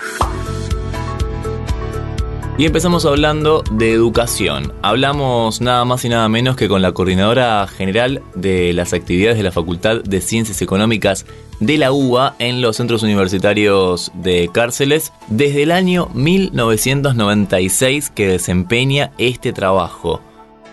Y 2.58 2.66
empezamos 2.66 3.06
hablando 3.06 3.64
de 3.72 3.92
educación. 3.92 4.74
Hablamos 4.82 5.62
nada 5.62 5.86
más 5.86 6.04
y 6.04 6.10
nada 6.10 6.28
menos 6.28 6.54
que 6.54 6.68
con 6.68 6.82
la 6.82 6.92
coordinadora 6.92 7.66
general 7.66 8.22
de 8.34 8.74
las 8.74 8.92
actividades 8.92 9.38
de 9.38 9.42
la 9.42 9.52
Facultad 9.52 10.02
de 10.02 10.20
Ciencias 10.20 10.60
Económicas 10.60 11.24
de 11.60 11.78
la 11.78 11.92
UBA 11.92 12.36
en 12.38 12.60
los 12.60 12.76
centros 12.76 13.02
universitarios 13.02 14.12
de 14.14 14.50
cárceles 14.52 15.14
desde 15.28 15.62
el 15.62 15.72
año 15.72 16.10
1996 16.12 18.10
que 18.10 18.28
desempeña 18.28 19.12
este 19.16 19.54
trabajo. 19.54 20.20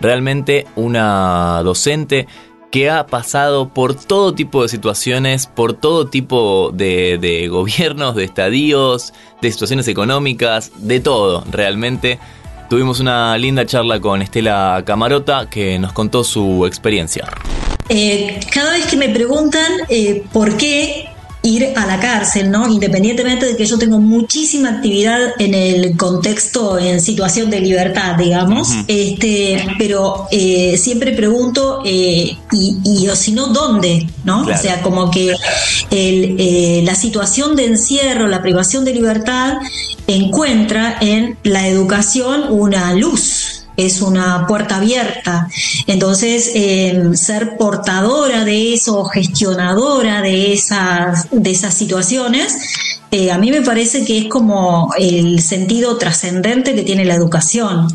Realmente 0.02 0.66
una 0.76 1.62
docente 1.62 2.28
que 2.70 2.88
ha 2.88 3.06
pasado 3.06 3.68
por 3.68 3.94
todo 3.94 4.34
tipo 4.34 4.62
de 4.62 4.68
situaciones, 4.68 5.46
por 5.46 5.72
todo 5.72 6.08
tipo 6.08 6.70
de, 6.72 7.48
gobiernos, 7.50 8.14
de 8.14 8.24
estadios, 8.24 9.12
de 9.42 9.50
situaciones 9.50 9.88
económicas, 9.88 10.72
de 10.76 11.00
todo, 11.00 11.44
realmente. 11.50 12.18
Tuvimos 12.68 13.00
una 13.00 13.36
linda 13.36 13.66
charla 13.66 14.00
con 14.00 14.22
Estela 14.22 14.82
Camarota 14.86 15.48
que 15.50 15.78
nos 15.78 15.92
contó 15.92 16.22
su 16.22 16.64
experiencia. 16.66 17.28
Eh, 17.88 18.38
cada 18.52 18.74
vez 18.74 18.86
que 18.86 18.96
me 18.96 19.08
preguntan 19.08 19.72
eh, 19.88 20.22
por 20.32 20.56
qué 20.56 21.09
ir 21.42 21.72
a 21.76 21.86
la 21.86 21.98
cárcel, 22.00 22.50
¿no? 22.50 22.68
Independientemente 22.68 23.46
de 23.46 23.56
que 23.56 23.64
yo 23.64 23.78
tengo 23.78 23.98
muchísima 23.98 24.70
actividad 24.70 25.18
en 25.38 25.54
el 25.54 25.96
contexto, 25.96 26.78
en 26.78 27.00
situación 27.00 27.50
de 27.50 27.60
libertad, 27.60 28.16
digamos, 28.16 28.68
este, 28.88 29.64
pero 29.78 30.26
eh, 30.30 30.76
siempre 30.76 31.12
pregunto, 31.12 31.82
eh, 31.84 32.36
y, 32.52 33.08
o 33.08 33.16
si 33.16 33.32
no, 33.32 33.48
¿dónde? 33.48 34.06
¿no? 34.24 34.42
O 34.42 34.56
sea, 34.56 34.82
como 34.82 35.10
que 35.10 35.34
eh, 35.90 36.82
la 36.84 36.94
situación 36.94 37.56
de 37.56 37.66
encierro, 37.66 38.26
la 38.26 38.42
privación 38.42 38.84
de 38.84 38.92
libertad, 38.92 39.54
encuentra 40.06 40.98
en 41.00 41.38
la 41.44 41.68
educación 41.68 42.46
una 42.50 42.92
luz, 42.94 43.39
es 43.86 44.02
una 44.02 44.46
puerta 44.46 44.76
abierta. 44.76 45.48
Entonces, 45.86 46.50
em, 46.54 47.14
ser 47.14 47.56
portadora 47.56 48.44
de 48.44 48.74
eso, 48.74 49.04
gestionadora 49.04 50.22
de 50.22 50.52
esas, 50.52 51.28
de 51.30 51.50
esas 51.50 51.74
situaciones, 51.74 52.56
eh, 53.12 53.32
a 53.32 53.38
mí 53.38 53.50
me 53.50 53.60
parece 53.62 54.04
que 54.04 54.18
es 54.18 54.24
como 54.26 54.92
el 54.96 55.42
sentido 55.42 55.98
trascendente 55.98 56.76
que 56.76 56.82
tiene 56.82 57.04
la 57.04 57.14
educación. 57.14 57.88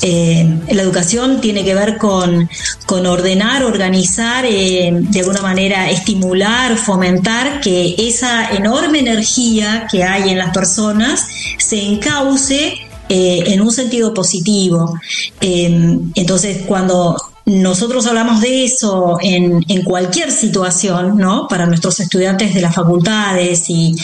Eh, 0.00 0.48
la 0.70 0.82
educación 0.82 1.42
tiene 1.42 1.62
que 1.62 1.74
ver 1.74 1.98
con, 1.98 2.48
con 2.86 3.04
ordenar, 3.04 3.64
organizar, 3.64 4.46
eh, 4.46 4.90
de 4.92 5.20
alguna 5.20 5.42
manera 5.42 5.90
estimular, 5.90 6.78
fomentar 6.78 7.60
que 7.60 7.96
esa 7.98 8.50
enorme 8.50 9.00
energía 9.00 9.86
que 9.90 10.04
hay 10.04 10.30
en 10.30 10.38
las 10.38 10.54
personas 10.54 11.28
se 11.58 11.82
encauce 11.82 12.85
eh, 13.08 13.44
en 13.46 13.60
un 13.60 13.70
sentido 13.70 14.12
positivo. 14.12 14.98
Em, 15.40 16.10
entonces, 16.14 16.62
cuando 16.66 17.16
nosotros 17.44 18.06
hablamos 18.06 18.40
de 18.40 18.64
eso 18.64 19.18
en, 19.22 19.62
cualquier 19.84 20.32
situación, 20.32 21.16
¿no? 21.16 21.46
Para 21.48 21.66
nuestros 21.66 22.00
estudiantes 22.00 22.52
de 22.54 22.60
las 22.60 22.74
facultades 22.74 23.66
y, 23.68 23.96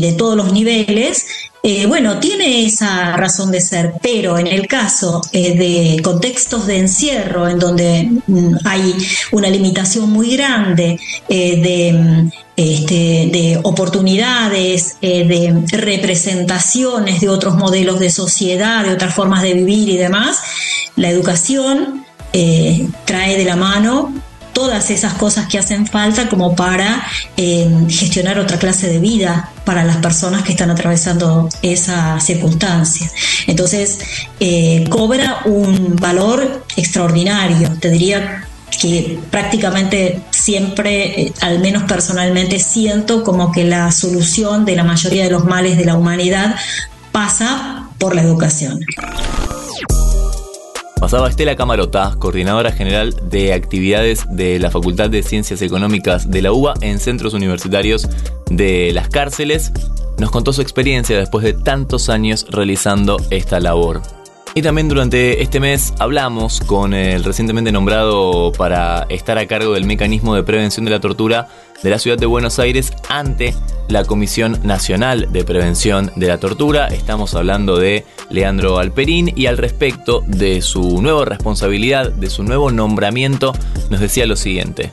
de 0.00 0.12
todos 0.12 0.36
los 0.36 0.52
niveles, 0.52 1.26
eh, 1.62 1.84
bueno, 1.86 2.18
tiene 2.18 2.64
esa 2.64 3.16
razón 3.18 3.50
de 3.50 3.60
ser, 3.60 3.92
pero 4.02 4.38
en 4.38 4.46
el 4.46 4.66
caso 4.66 5.20
eh, 5.32 5.58
de 5.58 6.02
contextos 6.02 6.66
de 6.66 6.78
encierro, 6.78 7.46
en 7.48 7.58
donde 7.58 8.08
mm, 8.26 8.54
hay 8.64 8.94
una 9.32 9.50
limitación 9.50 10.10
muy 10.10 10.36
grande 10.36 10.98
de 11.28 12.30
este, 12.60 13.30
de 13.32 13.58
oportunidades, 13.62 14.96
eh, 15.00 15.24
de 15.26 15.78
representaciones 15.78 17.22
de 17.22 17.30
otros 17.30 17.54
modelos 17.54 17.98
de 17.98 18.10
sociedad, 18.10 18.84
de 18.84 18.92
otras 18.92 19.14
formas 19.14 19.40
de 19.40 19.54
vivir 19.54 19.88
y 19.88 19.96
demás, 19.96 20.40
la 20.94 21.08
educación 21.08 22.04
eh, 22.34 22.86
trae 23.06 23.38
de 23.38 23.46
la 23.46 23.56
mano 23.56 24.12
todas 24.52 24.90
esas 24.90 25.14
cosas 25.14 25.46
que 25.46 25.58
hacen 25.58 25.86
falta 25.86 26.28
como 26.28 26.54
para 26.54 27.02
eh, 27.38 27.66
gestionar 27.88 28.38
otra 28.38 28.58
clase 28.58 28.88
de 28.88 28.98
vida 28.98 29.50
para 29.64 29.82
las 29.82 29.96
personas 29.96 30.42
que 30.42 30.52
están 30.52 30.70
atravesando 30.70 31.48
esa 31.62 32.20
circunstancia. 32.20 33.10
Entonces, 33.46 34.00
cobra 34.90 35.40
un 35.46 35.96
valor 35.96 36.66
extraordinario, 36.76 37.70
te 37.80 37.88
diría 37.88 38.49
que 38.80 39.18
prácticamente 39.30 40.20
siempre, 40.30 41.22
eh, 41.22 41.32
al 41.40 41.58
menos 41.60 41.84
personalmente, 41.84 42.58
siento 42.58 43.24
como 43.24 43.52
que 43.52 43.64
la 43.64 43.90
solución 43.92 44.64
de 44.64 44.76
la 44.76 44.84
mayoría 44.84 45.24
de 45.24 45.30
los 45.30 45.44
males 45.44 45.76
de 45.76 45.84
la 45.84 45.96
humanidad 45.96 46.56
pasa 47.12 47.88
por 47.98 48.14
la 48.14 48.22
educación. 48.22 48.80
Pasaba 51.00 51.30
Estela 51.30 51.56
Camarota, 51.56 52.14
coordinadora 52.18 52.72
general 52.72 53.16
de 53.30 53.54
actividades 53.54 54.26
de 54.28 54.58
la 54.58 54.70
Facultad 54.70 55.08
de 55.08 55.22
Ciencias 55.22 55.62
Económicas 55.62 56.30
de 56.30 56.42
la 56.42 56.52
UBA 56.52 56.74
en 56.82 56.98
centros 56.98 57.32
universitarios 57.32 58.06
de 58.50 58.92
las 58.92 59.08
cárceles. 59.08 59.72
Nos 60.18 60.30
contó 60.30 60.52
su 60.52 60.60
experiencia 60.60 61.18
después 61.18 61.42
de 61.42 61.54
tantos 61.54 62.10
años 62.10 62.46
realizando 62.50 63.16
esta 63.30 63.60
labor. 63.60 64.02
Y 64.52 64.62
también 64.62 64.88
durante 64.88 65.42
este 65.42 65.60
mes 65.60 65.94
hablamos 66.00 66.60
con 66.60 66.92
el 66.92 67.22
recientemente 67.22 67.70
nombrado 67.70 68.50
para 68.50 69.06
estar 69.08 69.38
a 69.38 69.46
cargo 69.46 69.74
del 69.74 69.84
mecanismo 69.84 70.34
de 70.34 70.42
prevención 70.42 70.84
de 70.84 70.90
la 70.90 71.00
tortura 71.00 71.46
de 71.84 71.90
la 71.90 72.00
ciudad 72.00 72.18
de 72.18 72.26
Buenos 72.26 72.58
Aires 72.58 72.92
ante 73.08 73.54
la 73.88 74.04
Comisión 74.04 74.58
Nacional 74.64 75.28
de 75.32 75.44
Prevención 75.44 76.10
de 76.16 76.26
la 76.26 76.38
Tortura. 76.38 76.88
Estamos 76.88 77.34
hablando 77.34 77.78
de 77.78 78.04
Leandro 78.28 78.78
Alperín 78.78 79.32
y 79.36 79.46
al 79.46 79.56
respecto 79.56 80.24
de 80.26 80.62
su 80.62 81.00
nueva 81.00 81.24
responsabilidad, 81.24 82.10
de 82.10 82.28
su 82.28 82.42
nuevo 82.42 82.72
nombramiento, 82.72 83.52
nos 83.88 84.00
decía 84.00 84.26
lo 84.26 84.36
siguiente. 84.36 84.90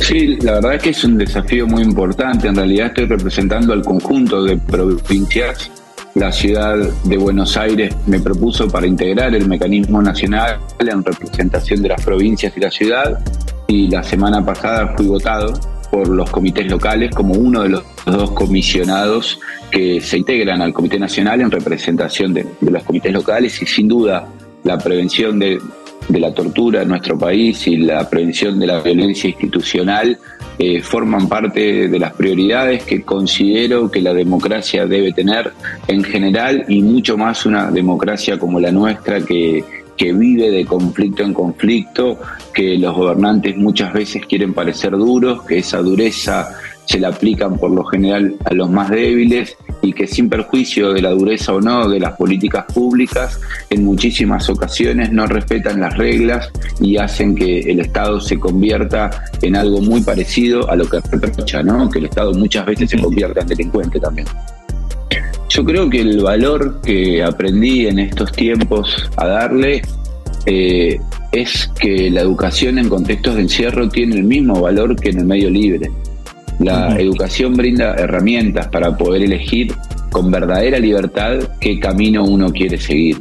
Sí, 0.00 0.36
la 0.40 0.54
verdad 0.54 0.74
es 0.74 0.82
que 0.82 0.90
es 0.90 1.04
un 1.04 1.16
desafío 1.16 1.66
muy 1.66 1.82
importante. 1.82 2.48
En 2.48 2.56
realidad 2.56 2.88
estoy 2.88 3.06
representando 3.06 3.72
al 3.72 3.82
conjunto 3.82 4.42
de 4.42 4.56
provincias 4.56 5.70
la 6.18 6.32
ciudad 6.32 6.76
de 7.04 7.16
Buenos 7.16 7.56
Aires 7.56 7.94
me 8.06 8.18
propuso 8.18 8.68
para 8.68 8.86
integrar 8.86 9.34
el 9.34 9.46
mecanismo 9.46 10.02
nacional 10.02 10.58
en 10.80 11.04
representación 11.04 11.80
de 11.80 11.90
las 11.90 12.04
provincias 12.04 12.52
y 12.56 12.60
la 12.60 12.70
ciudad 12.70 13.20
y 13.68 13.88
la 13.88 14.02
semana 14.02 14.44
pasada 14.44 14.94
fui 14.96 15.06
votado 15.06 15.52
por 15.92 16.08
los 16.08 16.28
comités 16.30 16.68
locales 16.68 17.14
como 17.14 17.34
uno 17.34 17.62
de 17.62 17.68
los 17.68 17.84
dos 18.04 18.32
comisionados 18.32 19.38
que 19.70 20.00
se 20.00 20.18
integran 20.18 20.60
al 20.60 20.72
Comité 20.72 20.98
Nacional 20.98 21.40
en 21.40 21.52
representación 21.52 22.34
de, 22.34 22.46
los 22.62 22.82
comités 22.82 23.12
locales 23.12 23.62
y 23.62 23.66
sin 23.66 23.86
duda 23.86 24.26
la 24.64 24.76
prevención 24.76 25.38
de, 25.38 25.60
de 26.08 26.20
la 26.20 26.32
tortura 26.32 26.82
en 26.82 26.88
nuestro 26.88 27.18
país 27.18 27.66
y 27.66 27.76
la 27.76 28.08
prevención 28.08 28.58
de 28.58 28.66
la 28.66 28.80
violencia 28.80 29.28
institucional 29.28 30.18
eh, 30.58 30.82
forman 30.82 31.28
parte 31.28 31.88
de 31.88 31.98
las 31.98 32.12
prioridades 32.14 32.82
que 32.84 33.02
considero 33.02 33.90
que 33.90 34.00
la 34.00 34.14
democracia 34.14 34.86
debe 34.86 35.12
tener 35.12 35.52
en 35.86 36.02
general 36.02 36.64
y 36.68 36.82
mucho 36.82 37.16
más 37.16 37.46
una 37.46 37.70
democracia 37.70 38.38
como 38.38 38.58
la 38.58 38.72
nuestra 38.72 39.20
que, 39.20 39.62
que 39.96 40.12
vive 40.12 40.50
de 40.50 40.64
conflicto 40.64 41.22
en 41.22 41.34
conflicto, 41.34 42.18
que 42.54 42.78
los 42.78 42.94
gobernantes 42.94 43.56
muchas 43.56 43.92
veces 43.92 44.24
quieren 44.26 44.54
parecer 44.54 44.92
duros, 44.92 45.44
que 45.44 45.58
esa 45.58 45.78
dureza 45.78 46.48
se 46.88 46.98
la 46.98 47.08
aplican 47.08 47.58
por 47.58 47.70
lo 47.70 47.84
general 47.84 48.34
a 48.46 48.54
los 48.54 48.70
más 48.70 48.88
débiles 48.88 49.56
y 49.82 49.92
que 49.92 50.06
sin 50.06 50.30
perjuicio 50.30 50.92
de 50.94 51.02
la 51.02 51.10
dureza 51.10 51.52
o 51.52 51.60
no 51.60 51.86
de 51.86 52.00
las 52.00 52.16
políticas 52.16 52.64
públicas, 52.72 53.38
en 53.68 53.84
muchísimas 53.84 54.48
ocasiones 54.48 55.12
no 55.12 55.26
respetan 55.26 55.80
las 55.80 55.96
reglas 55.98 56.50
y 56.80 56.96
hacen 56.96 57.34
que 57.34 57.60
el 57.60 57.80
Estado 57.80 58.20
se 58.20 58.38
convierta 58.38 59.10
en 59.42 59.54
algo 59.54 59.82
muy 59.82 60.00
parecido 60.00 60.68
a 60.70 60.76
lo 60.76 60.88
que 60.88 60.98
reprocha, 61.10 61.62
¿no? 61.62 61.90
que 61.90 61.98
el 61.98 62.06
Estado 62.06 62.32
muchas 62.32 62.64
veces 62.64 62.88
se 62.90 62.98
convierta 62.98 63.42
en 63.42 63.48
delincuente 63.48 64.00
también. 64.00 64.26
Yo 65.50 65.64
creo 65.64 65.90
que 65.90 66.00
el 66.00 66.22
valor 66.22 66.80
que 66.80 67.22
aprendí 67.22 67.86
en 67.86 67.98
estos 67.98 68.32
tiempos 68.32 69.10
a 69.16 69.26
darle 69.26 69.82
eh, 70.46 70.98
es 71.32 71.70
que 71.78 72.10
la 72.10 72.22
educación 72.22 72.78
en 72.78 72.88
contextos 72.88 73.34
de 73.34 73.42
encierro 73.42 73.88
tiene 73.90 74.16
el 74.16 74.24
mismo 74.24 74.60
valor 74.60 74.96
que 74.96 75.10
en 75.10 75.18
el 75.18 75.26
medio 75.26 75.50
libre. 75.50 75.90
La 76.58 76.98
educación 76.98 77.54
brinda 77.54 77.94
herramientas 77.94 78.68
para 78.68 78.96
poder 78.96 79.22
elegir 79.22 79.74
con 80.10 80.30
verdadera 80.30 80.78
libertad 80.78 81.38
qué 81.60 81.78
camino 81.78 82.24
uno 82.24 82.50
quiere 82.52 82.78
seguir. 82.78 83.20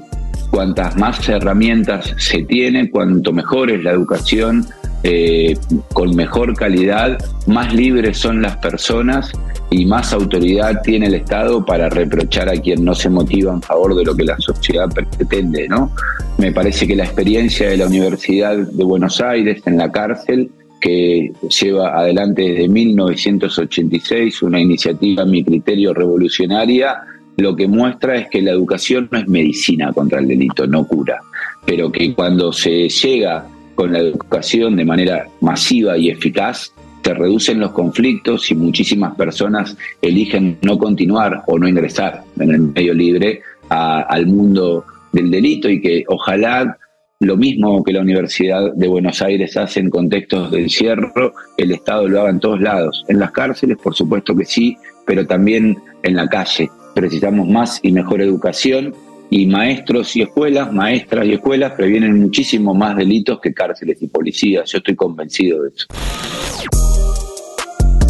Cuantas 0.49 0.95
más 0.97 1.27
herramientas 1.29 2.15
se 2.17 2.43
tiene, 2.43 2.89
cuanto 2.89 3.33
mejor 3.33 3.69
es 3.69 3.83
la 3.83 3.91
educación, 3.91 4.65
eh, 5.03 5.55
con 5.93 6.15
mejor 6.15 6.55
calidad, 6.55 7.17
más 7.45 7.73
libres 7.73 8.17
son 8.17 8.41
las 8.41 8.57
personas 8.57 9.31
y 9.69 9.85
más 9.85 10.13
autoridad 10.13 10.81
tiene 10.81 11.07
el 11.07 11.15
Estado 11.15 11.63
para 11.65 11.89
reprochar 11.89 12.49
a 12.49 12.53
quien 12.53 12.83
no 12.83 12.95
se 12.95 13.09
motiva 13.09 13.53
en 13.53 13.61
favor 13.61 13.95
de 13.95 14.05
lo 14.05 14.15
que 14.15 14.23
la 14.23 14.37
sociedad 14.39 14.89
pretende, 14.89 15.67
¿no? 15.67 15.91
Me 16.37 16.51
parece 16.51 16.87
que 16.87 16.95
la 16.95 17.03
experiencia 17.03 17.69
de 17.69 17.77
la 17.77 17.87
Universidad 17.87 18.55
de 18.55 18.83
Buenos 18.83 19.21
Aires 19.21 19.61
en 19.65 19.77
la 19.77 19.91
cárcel 19.91 20.49
que 20.79 21.31
lleva 21.61 21.99
adelante 21.99 22.41
desde 22.43 22.67
1986 22.67 24.41
una 24.43 24.59
iniciativa, 24.59 25.23
a 25.23 25.25
mi 25.25 25.43
criterio, 25.43 25.93
revolucionaria, 25.93 27.01
lo 27.37 27.55
que 27.55 27.67
muestra 27.67 28.17
es 28.17 28.29
que 28.29 28.41
la 28.41 28.51
educación 28.51 29.07
no 29.11 29.19
es 29.19 29.27
medicina 29.27 29.93
contra 29.93 30.19
el 30.19 30.27
delito, 30.27 30.65
no 30.65 30.85
cura, 30.87 31.21
pero 31.65 31.91
que 31.91 32.13
cuando 32.13 32.51
se 32.51 32.89
llega 32.89 33.47
con 33.75 33.93
la 33.93 33.99
educación 33.99 34.75
de 34.75 34.85
manera 34.85 35.27
masiva 35.41 35.97
y 35.97 36.09
eficaz, 36.09 36.73
se 37.03 37.13
reducen 37.13 37.61
los 37.61 37.71
conflictos 37.71 38.51
y 38.51 38.55
muchísimas 38.55 39.15
personas 39.15 39.77
eligen 40.01 40.57
no 40.61 40.77
continuar 40.77 41.43
o 41.47 41.57
no 41.57 41.67
ingresar 41.67 42.23
en 42.37 42.51
el 42.51 42.59
medio 42.59 42.93
libre 42.93 43.41
al 43.69 44.25
mundo 44.25 44.83
del 45.13 45.31
delito 45.31 45.69
y 45.69 45.79
que 45.79 46.03
ojalá 46.07 46.77
lo 47.19 47.35
mismo 47.35 47.83
que 47.83 47.93
la 47.93 48.01
Universidad 48.01 48.73
de 48.73 48.87
Buenos 48.87 49.21
Aires 49.21 49.57
hace 49.57 49.79
en 49.79 49.89
contextos 49.89 50.51
de 50.51 50.61
encierro, 50.61 51.33
el 51.57 51.71
Estado 51.71 52.07
lo 52.07 52.21
haga 52.21 52.29
en 52.29 52.39
todos 52.39 52.61
lados. 52.61 53.03
En 53.07 53.19
las 53.19 53.31
cárceles, 53.31 53.77
por 53.77 53.95
supuesto 53.95 54.35
que 54.35 54.45
sí, 54.45 54.77
pero 55.05 55.25
también 55.25 55.77
en 56.03 56.15
la 56.15 56.27
calle. 56.27 56.69
Precisamos 56.93 57.47
más 57.47 57.79
y 57.81 57.91
mejor 57.91 58.21
educación 58.21 58.93
y 59.29 59.47
maestros 59.47 60.15
y 60.15 60.21
escuelas, 60.21 60.71
maestras 60.71 61.25
y 61.25 61.33
escuelas 61.33 61.73
previenen 61.73 62.19
muchísimo 62.19 62.73
más 62.73 62.95
delitos 62.95 63.39
que 63.41 63.53
cárceles 63.53 64.01
y 64.01 64.07
policías. 64.07 64.71
Yo 64.71 64.77
estoy 64.77 64.95
convencido 64.95 65.63
de 65.63 65.69
eso. 65.69 65.87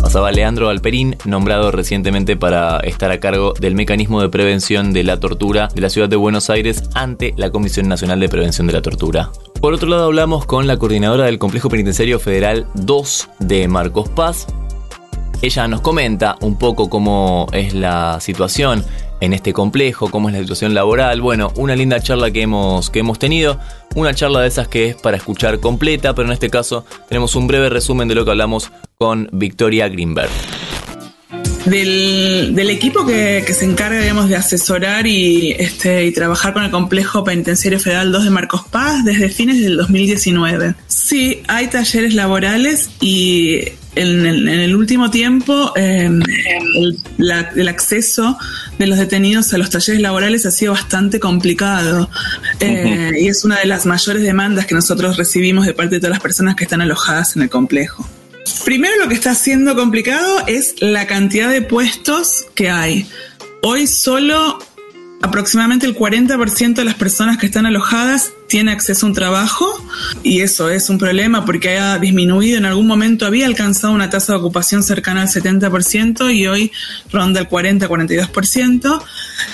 Pasaba 0.01 0.31
Leandro 0.31 0.69
Alperín, 0.69 1.17
nombrado 1.25 1.71
recientemente 1.71 2.37
para 2.37 2.79
estar 2.79 3.11
a 3.11 3.19
cargo 3.19 3.53
del 3.59 3.75
mecanismo 3.75 4.21
de 4.21 4.29
prevención 4.29 4.93
de 4.93 5.03
la 5.03 5.19
tortura 5.19 5.67
de 5.73 5.81
la 5.81 5.89
ciudad 5.89 6.07
de 6.07 6.15
Buenos 6.15 6.49
Aires 6.49 6.83
ante 6.93 7.33
la 7.35 7.49
Comisión 7.49 7.87
Nacional 7.87 8.19
de 8.19 8.29
Prevención 8.29 8.67
de 8.67 8.73
la 8.73 8.81
Tortura. 8.81 9.31
Por 9.59 9.73
otro 9.73 9.89
lado, 9.89 10.05
hablamos 10.05 10.45
con 10.45 10.67
la 10.67 10.77
coordinadora 10.77 11.25
del 11.25 11.39
Complejo 11.39 11.69
Penitenciario 11.69 12.19
Federal 12.19 12.67
2 12.75 13.29
de 13.39 13.67
Marcos 13.67 14.07
Paz. 14.09 14.47
Ella 15.41 15.67
nos 15.67 15.81
comenta 15.81 16.37
un 16.41 16.57
poco 16.57 16.89
cómo 16.89 17.47
es 17.51 17.73
la 17.73 18.19
situación 18.21 18.85
en 19.19 19.33
este 19.33 19.53
complejo, 19.53 20.09
cómo 20.09 20.29
es 20.29 20.35
la 20.35 20.41
situación 20.41 20.73
laboral. 20.73 21.21
Bueno, 21.21 21.51
una 21.55 21.75
linda 21.75 21.99
charla 21.99 22.31
que 22.31 22.43
hemos, 22.43 22.89
que 22.89 22.99
hemos 22.99 23.19
tenido, 23.19 23.59
una 23.95 24.13
charla 24.13 24.41
de 24.41 24.47
esas 24.47 24.67
que 24.67 24.89
es 24.89 24.95
para 24.95 25.17
escuchar 25.17 25.59
completa, 25.59 26.13
pero 26.13 26.27
en 26.27 26.33
este 26.33 26.49
caso 26.49 26.85
tenemos 27.09 27.35
un 27.35 27.47
breve 27.47 27.69
resumen 27.69 28.07
de 28.07 28.15
lo 28.15 28.25
que 28.25 28.31
hablamos 28.31 28.71
con 28.97 29.29
Victoria 29.31 29.87
Greenberg. 29.89 30.29
Del, 31.65 32.69
equipo 32.69 33.05
que, 33.05 33.43
se 33.53 33.65
encarga, 33.65 33.99
digamos, 33.99 34.29
de 34.29 34.37
asesorar 34.37 35.05
y, 35.05 35.51
este, 35.51 36.05
y 36.05 36.11
trabajar 36.11 36.53
con 36.53 36.63
el 36.63 36.71
Complejo 36.71 37.25
Penitenciario 37.25 37.79
Federal 37.79 38.11
2 38.11 38.23
de 38.23 38.29
Marcos 38.29 38.63
Paz 38.71 39.03
desde 39.03 39.29
fines 39.29 39.61
del 39.61 39.75
2019. 39.75 40.75
Sí, 40.87 41.43
hay 41.47 41.67
talleres 41.67 42.13
laborales 42.13 42.89
y 43.01 43.63
en 43.95 44.25
el, 44.25 44.75
último 44.75 45.11
tiempo 45.11 45.73
em, 45.75 46.21
el, 47.17 47.67
acceso 47.67 48.37
de 48.79 48.87
los 48.87 48.97
detenidos 48.97 49.53
a 49.53 49.57
los 49.57 49.69
talleres 49.69 50.01
laborales 50.01 50.45
ha 50.45 50.51
sido 50.51 50.73
bastante 50.73 51.19
complicado 51.19 52.09
eh, 52.59 53.11
y 53.19 53.27
es 53.27 53.43
una 53.43 53.59
de 53.59 53.65
las 53.65 53.85
mayores 53.85 54.21
demandas 54.21 54.67
que 54.67 54.75
nosotros 54.75 55.17
recibimos 55.17 55.65
de 55.65 55.73
parte 55.73 55.95
de 55.95 55.99
todas 55.99 56.11
las 56.11 56.21
personas 56.21 56.55
que 56.55 56.63
están 56.63 56.81
alojadas 56.81 57.35
en 57.35 57.41
el 57.41 57.49
complejo. 57.49 58.07
Primero 58.63 58.95
lo 58.97 59.07
que 59.07 59.15
está 59.15 59.35
siendo 59.35 59.75
complicado 59.75 60.43
es 60.47 60.75
la 60.81 61.07
cantidad 61.07 61.49
de 61.49 61.61
puestos 61.61 62.45
que 62.55 62.69
hay. 62.69 63.07
Hoy 63.61 63.87
solo 63.87 64.59
aproximadamente 65.21 65.85
el 65.85 65.95
40% 65.95 66.75
de 66.75 66.85
las 66.85 66.95
personas 66.95 67.37
que 67.37 67.47
están 67.47 67.65
alojadas 67.65 68.33
tiene 68.47 68.71
acceso 68.71 69.05
a 69.05 69.09
un 69.09 69.15
trabajo 69.15 69.67
y 70.23 70.41
eso 70.41 70.69
es 70.69 70.89
un 70.89 70.97
problema 70.97 71.43
porque 71.43 71.77
ha 71.77 71.97
disminuido 71.97 72.57
en 72.57 72.65
algún 72.65 72.87
momento, 72.87 73.25
había 73.25 73.45
alcanzado 73.45 73.93
una 73.93 74.09
tasa 74.09 74.33
de 74.33 74.39
ocupación 74.39 74.83
cercana 74.83 75.23
al 75.23 75.27
70% 75.27 76.33
y 76.33 76.47
hoy 76.47 76.71
ronda 77.11 77.39
el 77.39 77.49
40-42%. 77.49 79.03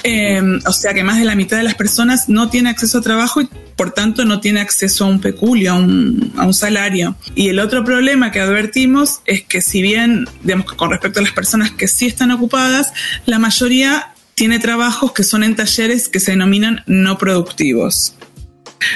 Em, 0.03 0.59
o 0.66 0.72
sea 0.72 0.93
que 0.93 1.03
más 1.03 1.18
de 1.18 1.26
la 1.26 1.36
mitad 1.36 1.57
de 1.57 1.64
las 1.64 1.76
personas 1.76 2.30
no 2.30 2.49
tiene 2.49 2.70
acceso 2.70 2.99
a 2.99 3.01
trabajo 3.01 3.41
y 3.41 3.49
por 3.76 3.91
tanto 3.91 4.26
no 4.26 4.39
tiene 4.39 4.61
acceso 4.61 5.05
a 5.05 5.07
un 5.07 5.20
peculio, 5.20 5.72
a 5.72 5.76
un, 5.76 6.34
a 6.38 6.45
un 6.45 6.53
salario. 6.53 7.16
Y 7.36 7.49
el 7.49 7.59
otro 7.59 7.84
problema 7.84 8.32
que 8.32 8.39
advertimos 8.39 9.22
es 9.26 9.43
que 9.43 9.61
si 9.61 9.82
bien, 9.82 10.28
digamos, 10.43 10.72
con 10.74 10.91
respecto 10.91 11.20
a 11.20 11.24
las 11.24 11.32
personas 11.32 11.72
que 11.72 11.88
sí 11.88 12.05
están 12.05 12.32
ocupadas, 12.32 12.93
la 13.26 13.39
mayoría 13.39 14.12
tiene 14.36 14.59
trabajos 14.59 15.13
que 15.13 15.23
son 15.23 15.43
en 15.43 15.55
talleres 15.55 16.07
que 16.07 16.19
se 16.19 16.31
denominan 16.31 16.84
no 16.88 17.17
productivos. 17.17 18.15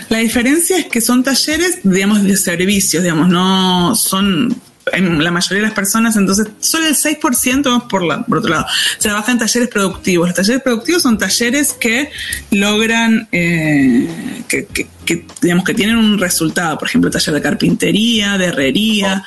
La 0.09 0.17
diferencia 0.17 0.77
es 0.77 0.85
que 0.88 1.01
son 1.01 1.23
talleres, 1.23 1.79
digamos, 1.83 2.23
de 2.23 2.35
servicios, 2.35 3.03
digamos, 3.03 3.29
no 3.29 3.95
son 3.95 4.55
en 4.93 5.23
la 5.23 5.31
mayoría 5.31 5.63
de 5.63 5.67
las 5.67 5.75
personas, 5.75 6.15
entonces 6.15 6.47
solo 6.61 6.88
el 6.88 6.95
6% 6.95 7.88
por, 7.88 8.03
la, 8.03 8.25
por 8.25 8.38
otro 8.38 8.51
lado, 8.51 8.65
trabaja 8.99 9.31
en 9.31 9.38
talleres 9.38 9.69
productivos. 9.69 10.29
Los 10.29 10.35
talleres 10.35 10.61
productivos 10.61 11.01
son 11.01 11.17
talleres 11.17 11.73
que 11.73 12.09
logran, 12.51 13.27
eh, 13.31 14.07
que, 14.47 14.65
que, 14.65 14.88
digamos, 15.41 15.66
que 15.66 15.74
tienen 15.74 15.97
un 15.97 16.18
resultado, 16.20 16.78
por 16.78 16.88
ejemplo, 16.88 17.10
taller 17.10 17.34
de 17.34 17.41
carpintería, 17.41 18.38
de 18.38 18.45
herrería, 18.45 19.24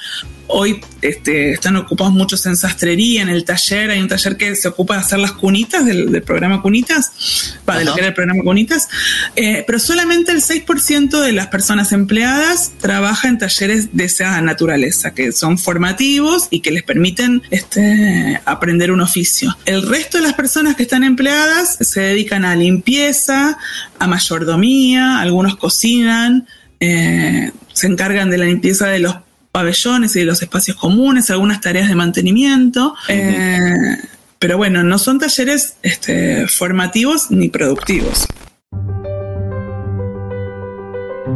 Hoy 0.53 0.81
este, 1.01 1.53
están 1.53 1.77
ocupados 1.77 2.13
muchos 2.13 2.45
en 2.47 2.57
sastrería, 2.57 3.23
en 3.23 3.29
el 3.29 3.45
taller. 3.45 3.91
Hay 3.91 4.01
un 4.01 4.09
taller 4.09 4.37
que 4.37 4.57
se 4.57 4.67
ocupa 4.67 4.95
de 4.95 5.01
hacer 5.01 5.21
las 5.21 5.33
cunitas 5.33 5.87
del, 5.87 6.23
programa 6.23 6.61
Cunitas, 6.61 7.57
para 7.65 7.79
de 7.79 7.85
lo 7.85 7.95
que 7.95 8.01
era 8.01 8.09
el 8.09 8.15
programa 8.15 8.43
Cunitas. 8.43 8.89
Eh, 9.37 9.63
pero 9.65 9.79
solamente 9.79 10.33
el 10.33 10.43
6% 10.43 11.21
de 11.21 11.33
las 11.33 11.47
personas 11.47 11.93
empleadas 11.93 12.73
trabaja 12.81 13.29
en 13.29 13.39
talleres 13.39 13.91
de 13.93 14.05
esa 14.05 14.41
naturaleza, 14.41 15.15
que 15.15 15.31
son 15.31 15.57
formativos 15.57 16.49
y 16.51 16.61
que 16.61 16.73
les 16.73 16.83
permiten 16.83 17.43
este, 17.51 18.41
aprender 18.45 18.91
un 18.91 19.03
oficio. 19.03 19.57
El 19.67 19.89
resto 19.89 20.19
de 20.19 20.25
las 20.25 20.35
personas 20.35 20.75
que 20.75 20.83
están 20.83 21.05
empleadas 21.05 21.77
se 21.81 22.01
dedican 22.01 22.45
a 22.45 22.57
limpieza, 22.57 23.57
a 24.01 24.07
mayordomía, 24.07 25.21
algunos 25.21 25.57
cocinan. 25.57 26.47
Eh, 26.81 27.53
se 27.73 27.87
encargan 27.87 28.31
de 28.31 28.39
la 28.39 28.47
limpieza 28.47 28.89
de 28.89 28.99
los 28.99 29.17
pabellones 29.53 30.17
y 30.17 30.21
de 30.21 30.25
los 30.25 30.43
espacios 30.43 30.77
comunes, 30.77 31.31
algunas 31.31 31.61
tareas 31.61 31.89
de 31.89 31.95
mantenimiento. 31.95 32.95
Eh, 33.09 33.97
pero 34.39 34.57
bueno, 34.57 34.83
no 34.83 34.99
son 34.99 35.19
talleres 35.19 35.75
este, 35.83 36.49
formativos 36.49 37.31
ni 37.31 37.51
productivos. 37.51 38.27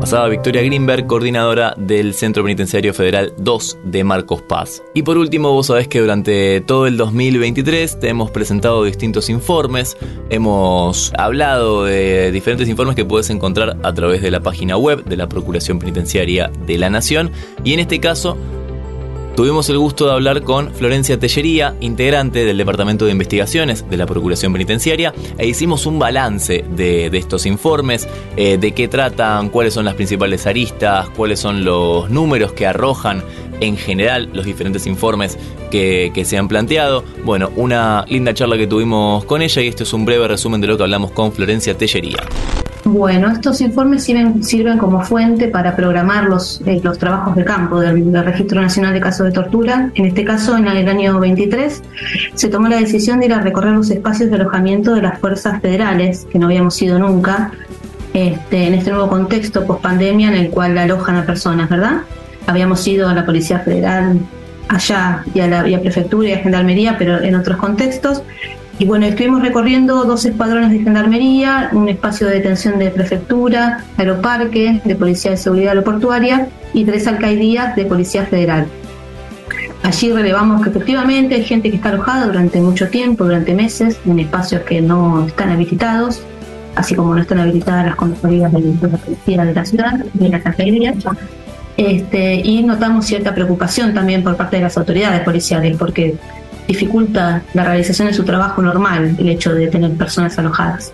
Pasaba 0.04 0.28
Victoria 0.28 0.60
Greenberg, 0.60 1.06
coordinadora 1.06 1.72
del 1.78 2.12
Centro 2.12 2.42
Penitenciario 2.42 2.92
Federal 2.92 3.32
2 3.38 3.78
de 3.84 4.04
Marcos 4.04 4.42
Paz. 4.42 4.82
Y 4.92 5.02
por 5.02 5.16
último, 5.16 5.50
vos 5.52 5.68
sabés 5.68 5.88
que 5.88 5.98
durante 5.98 6.60
todo 6.60 6.86
el 6.86 6.98
2023 6.98 8.00
te 8.00 8.10
hemos 8.10 8.30
presentado 8.30 8.84
distintos 8.84 9.30
informes, 9.30 9.96
hemos 10.28 11.10
hablado 11.16 11.84
de 11.84 12.30
diferentes 12.32 12.68
informes 12.68 12.96
que 12.96 13.06
puedes 13.06 13.30
encontrar 13.30 13.78
a 13.82 13.94
través 13.94 14.20
de 14.20 14.30
la 14.30 14.40
página 14.40 14.76
web 14.76 15.02
de 15.04 15.16
la 15.16 15.26
Procuración 15.26 15.78
Penitenciaria 15.78 16.50
de 16.66 16.76
la 16.76 16.90
Nación. 16.90 17.30
Y 17.64 17.72
en 17.72 17.80
este 17.80 17.98
caso, 17.98 18.36
Tuvimos 19.36 19.68
el 19.68 19.78
gusto 19.78 20.06
de 20.06 20.12
hablar 20.12 20.42
con 20.42 20.72
Florencia 20.72 21.18
Tellería, 21.18 21.74
integrante 21.80 22.44
del 22.44 22.56
Departamento 22.56 23.04
de 23.04 23.10
Investigaciones 23.10 23.84
de 23.90 23.96
la 23.96 24.06
Procuración 24.06 24.52
Penitenciaria, 24.52 25.12
e 25.38 25.48
hicimos 25.48 25.86
un 25.86 25.98
balance 25.98 26.64
de, 26.76 27.06
estos 27.06 27.44
informes, 27.44 28.06
eh, 28.36 28.58
de 28.58 28.72
qué 28.72 28.86
tratan, 28.86 29.48
cuáles 29.48 29.74
son 29.74 29.86
las 29.86 29.94
principales 29.94 30.46
aristas, 30.46 31.08
cuáles 31.16 31.40
son 31.40 31.64
los 31.64 32.08
números 32.10 32.52
que 32.52 32.64
arrojan 32.64 33.24
en 33.58 33.76
general 33.76 34.30
los 34.32 34.44
diferentes 34.44 34.86
informes 34.86 35.36
que, 35.68 36.12
que, 36.14 36.24
se 36.24 36.38
han 36.38 36.46
planteado. 36.46 37.02
Bueno, 37.24 37.50
una 37.56 38.04
linda 38.08 38.34
charla 38.34 38.56
que 38.56 38.68
tuvimos 38.68 39.24
con 39.24 39.42
ella 39.42 39.62
y 39.62 39.66
este 39.66 39.82
es 39.82 39.92
un 39.92 40.04
breve 40.04 40.28
resumen 40.28 40.60
de 40.60 40.68
lo 40.68 40.76
que 40.76 40.84
hablamos 40.84 41.10
con 41.10 41.32
Florencia 41.32 41.76
Tellería. 41.76 42.22
Bueno, 42.84 43.30
estos 43.30 43.62
informes 43.62 44.04
sirven, 44.04 44.44
sirven 44.44 44.76
como 44.76 45.02
fuente 45.02 45.48
para 45.48 45.74
programar 45.74 46.24
los, 46.24 46.60
eh, 46.66 46.80
los 46.82 46.98
trabajos 46.98 47.34
de 47.34 47.42
campo 47.42 47.80
del, 47.80 48.12
Registro 48.24 48.60
Nacional 48.60 48.92
de 48.92 49.00
Casos 49.00 49.26
de 49.26 49.32
Tortura. 49.32 49.90
En 49.94 50.04
este 50.04 50.22
caso, 50.22 50.56
en 50.58 50.68
el 50.68 50.86
año 50.86 51.18
23, 51.18 51.82
se 52.34 52.48
tomó 52.48 52.68
la 52.68 52.76
decisión 52.76 53.20
de 53.20 53.26
ir 53.26 53.32
a 53.32 53.40
recorrer 53.40 53.72
los 53.72 53.90
espacios 53.90 54.28
de 54.28 54.36
alojamiento 54.36 54.94
de 54.94 55.00
las 55.00 55.18
fuerzas 55.18 55.62
federales, 55.62 56.26
que 56.30 56.38
no 56.38 56.46
habíamos 56.46 56.80
ido 56.82 56.98
nunca, 56.98 57.52
este, 58.12 58.66
en 58.66 58.74
este 58.74 58.90
nuevo 58.90 59.08
contexto 59.08 59.64
post-pandemia 59.66 60.28
en 60.28 60.34
el 60.34 60.50
cual 60.50 60.76
alojan 60.76 61.16
a 61.16 61.24
personas, 61.24 61.70
¿verdad? 61.70 62.02
Habíamos 62.46 62.86
ido 62.86 63.08
a 63.08 63.14
la 63.14 63.24
Policía 63.24 63.60
Federal 63.60 64.20
allá 64.68 65.24
y 65.32 65.40
a 65.40 65.46
la 65.46 65.80
Prefectura 65.80 66.28
y 66.28 66.32
a 66.32 66.38
Gendarmería, 66.38 66.96
pero 66.98 67.22
en 67.22 67.34
otros 67.34 67.56
contextos. 67.56 68.22
Y 68.78 68.86
bueno, 68.86 69.06
estuvimos 69.06 69.40
recorriendo 69.40 70.04
dos 70.04 70.24
escuadrones 70.24 70.70
de 70.70 70.80
gendarmería, 70.80 71.70
un 71.72 71.88
espacio 71.88 72.26
de 72.26 72.34
detención 72.34 72.78
de 72.78 72.90
prefectura, 72.90 73.84
aeroparque, 73.96 74.80
de 74.84 74.94
Policía 74.96 75.30
de 75.30 75.36
Seguridad 75.36 75.70
Aeroportuaria 75.70 76.48
y 76.72 76.84
tres 76.84 77.06
alcaldías 77.06 77.76
de 77.76 77.84
Policía 77.84 78.26
Federal. 78.26 78.66
Allí 79.84 80.10
relevamos 80.10 80.62
que 80.62 80.70
efectivamente 80.70 81.36
hay 81.36 81.44
gente 81.44 81.70
que 81.70 81.76
está 81.76 81.90
alojada 81.90 82.26
durante 82.26 82.60
mucho 82.60 82.88
tiempo, 82.88 83.24
durante 83.24 83.54
meses, 83.54 84.00
en 84.06 84.18
espacios 84.18 84.62
que 84.62 84.80
no 84.80 85.26
están 85.26 85.50
habilitados, 85.50 86.22
así 86.74 86.96
como 86.96 87.14
no 87.14 87.20
están 87.20 87.38
habilitadas 87.38 87.86
las 87.86 87.94
comisarías 87.94 88.50
de 88.50 88.60
la 88.60 88.96
policía 88.98 89.44
de 89.44 89.54
la 89.54 89.64
ciudad, 89.64 89.92
de 90.14 90.28
las 90.30 90.44
alcaldías. 90.44 90.96
Este, 91.76 92.36
y 92.36 92.62
notamos 92.62 93.04
cierta 93.04 93.34
preocupación 93.34 93.94
también 93.94 94.22
por 94.22 94.36
parte 94.36 94.56
de 94.56 94.62
las 94.62 94.76
autoridades 94.78 95.20
policiales, 95.20 95.76
porque 95.76 96.16
dificulta 96.66 97.42
la 97.54 97.64
realización 97.64 98.08
de 98.08 98.14
su 98.14 98.24
trabajo 98.24 98.62
normal 98.62 99.16
el 99.18 99.28
hecho 99.28 99.54
de 99.54 99.68
tener 99.68 99.92
personas 99.92 100.38
alojadas. 100.38 100.92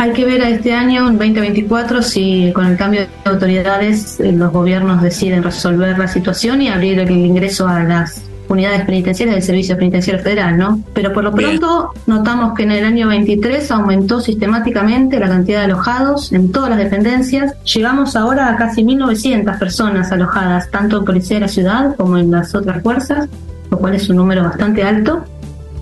Hay 0.00 0.12
que 0.12 0.24
ver 0.24 0.42
a 0.42 0.48
este 0.48 0.72
año, 0.72 1.08
en 1.08 1.18
2024, 1.18 2.02
si 2.02 2.52
con 2.54 2.66
el 2.66 2.76
cambio 2.76 3.00
de 3.00 3.08
autoridades 3.24 4.20
los 4.20 4.52
gobiernos 4.52 5.02
deciden 5.02 5.42
resolver 5.42 5.98
la 5.98 6.06
situación 6.06 6.62
y 6.62 6.68
abrir 6.68 7.00
el 7.00 7.10
ingreso 7.10 7.66
a 7.66 7.82
las 7.82 8.22
unidades 8.48 8.84
penitenciarias 8.84 9.36
del 9.36 9.44
Servicio 9.44 9.76
Penitenciario 9.76 10.22
Federal, 10.22 10.56
¿no? 10.56 10.80
Pero 10.94 11.12
por 11.12 11.24
lo 11.24 11.32
pronto 11.32 11.92
notamos 12.06 12.54
que 12.54 12.62
en 12.64 12.72
el 12.72 12.84
año 12.84 13.08
23 13.08 13.70
aumentó 13.70 14.20
sistemáticamente 14.20 15.18
la 15.20 15.28
cantidad 15.28 15.60
de 15.60 15.64
alojados 15.66 16.32
en 16.32 16.50
todas 16.50 16.70
las 16.70 16.78
dependencias. 16.78 17.54
Llegamos 17.64 18.16
ahora 18.16 18.48
a 18.48 18.56
casi 18.56 18.82
1.900 18.82 19.58
personas 19.58 20.10
alojadas, 20.12 20.70
tanto 20.70 20.98
en 20.98 21.04
Policía 21.04 21.36
de 21.36 21.40
la 21.42 21.48
Ciudad 21.48 21.96
como 21.96 22.18
en 22.18 22.30
las 22.30 22.54
otras 22.54 22.82
fuerzas, 22.82 23.28
lo 23.70 23.78
cual 23.78 23.94
es 23.94 24.08
un 24.08 24.16
número 24.16 24.42
bastante 24.42 24.82
alto 24.82 25.24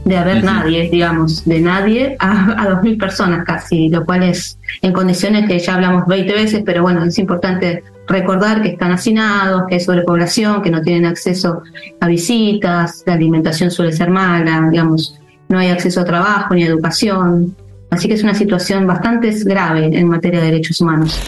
de 0.06 0.16
haber 0.16 0.44
nadie, 0.44 0.88
digamos, 0.88 1.44
de 1.44 1.60
nadie 1.60 2.16
a, 2.20 2.62
a 2.62 2.80
2.000 2.80 2.98
personas 2.98 3.44
casi, 3.44 3.88
lo 3.88 4.04
cual 4.04 4.22
es 4.22 4.56
en 4.80 4.92
condiciones 4.92 5.48
que 5.48 5.58
ya 5.58 5.74
hablamos 5.74 6.06
20 6.06 6.32
veces, 6.32 6.62
pero 6.64 6.82
bueno, 6.82 7.04
es 7.04 7.18
importante 7.18 7.82
recordar 8.06 8.62
que 8.62 8.68
están 8.68 8.92
hacinados, 8.92 9.64
que 9.68 9.74
hay 9.74 9.80
sobrepoblación, 9.80 10.62
que 10.62 10.70
no 10.70 10.80
tienen 10.80 11.06
acceso 11.06 11.62
a 12.00 12.06
visitas, 12.06 13.02
la 13.04 13.14
alimentación 13.14 13.72
suele 13.72 13.92
ser 13.92 14.08
mala, 14.08 14.68
digamos, 14.70 15.18
no 15.48 15.58
hay 15.58 15.70
acceso 15.70 16.00
a 16.00 16.04
trabajo 16.04 16.54
ni 16.54 16.62
a 16.62 16.66
educación. 16.68 17.56
Así 17.90 18.06
que 18.06 18.14
es 18.14 18.22
una 18.22 18.34
situación 18.34 18.86
bastante 18.86 19.30
grave 19.44 19.86
en 19.92 20.08
materia 20.08 20.38
de 20.38 20.46
derechos 20.46 20.80
humanos. 20.80 21.20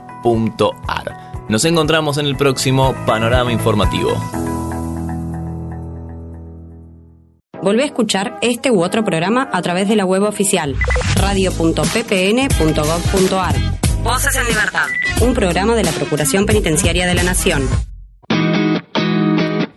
Nos 1.49 1.65
encontramos 1.65 2.17
en 2.17 2.25
el 2.25 2.35
próximo 2.35 2.95
panorama 3.05 3.51
informativo. 3.51 4.19
Volvé 7.61 7.83
a 7.83 7.85
escuchar 7.85 8.37
este 8.41 8.71
u 8.71 8.83
otro 8.83 9.03
programa 9.03 9.49
a 9.51 9.61
través 9.61 9.87
de 9.87 9.95
la 9.95 10.05
web 10.05 10.23
oficial 10.23 10.75
radio.ppn.gov.ar. 11.15 13.55
Voces 14.03 14.35
en 14.35 14.47
Libertad, 14.47 14.87
un 15.21 15.33
programa 15.33 15.75
de 15.75 15.83
la 15.83 15.91
Procuración 15.91 16.45
Penitenciaria 16.45 17.07
de 17.07 17.15
la 17.15 17.23
Nación. 17.23 17.67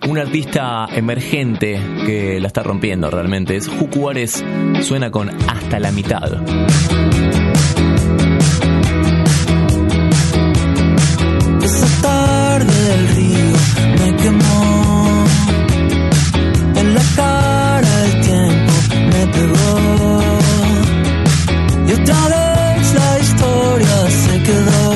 Un 0.09 0.19
artista 0.19 0.89
emergente 0.93 1.81
que 2.05 2.41
la 2.41 2.49
está 2.49 2.63
rompiendo 2.63 3.11
realmente 3.11 3.57
es 3.57 3.69
Jucu 3.69 4.01
Juárez. 4.01 4.45
Suena 4.83 5.11
con 5.11 5.31
hasta 5.49 5.79
la 5.79 5.93
mitad. 5.93 6.41
Historia 24.51 24.90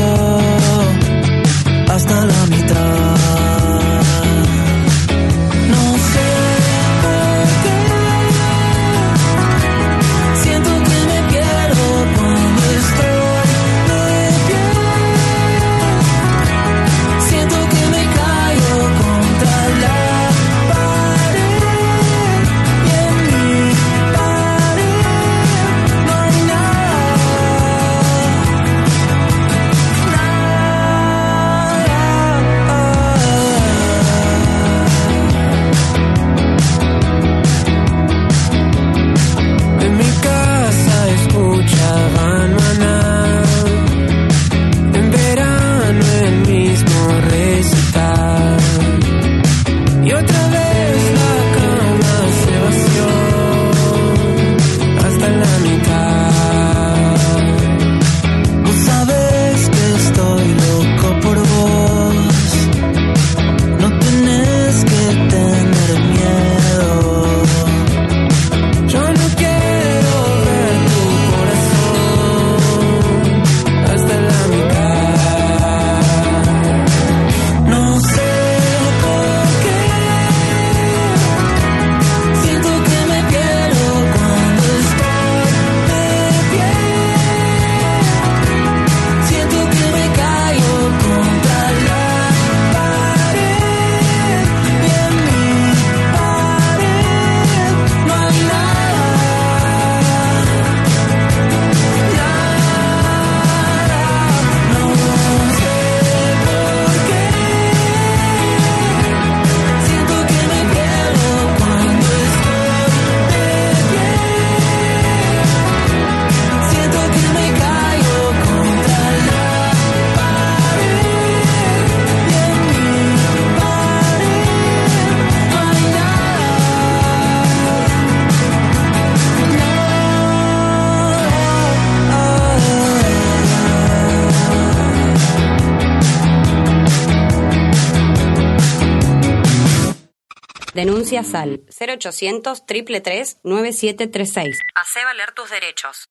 Denuncias 141.14 141.34
al 141.34 141.64
0800 141.68 142.66
333 142.66 143.38
9736. 143.44 144.58
Hacé 144.74 145.04
valer 145.04 145.32
tus 145.32 145.48
derechos. 145.50 146.08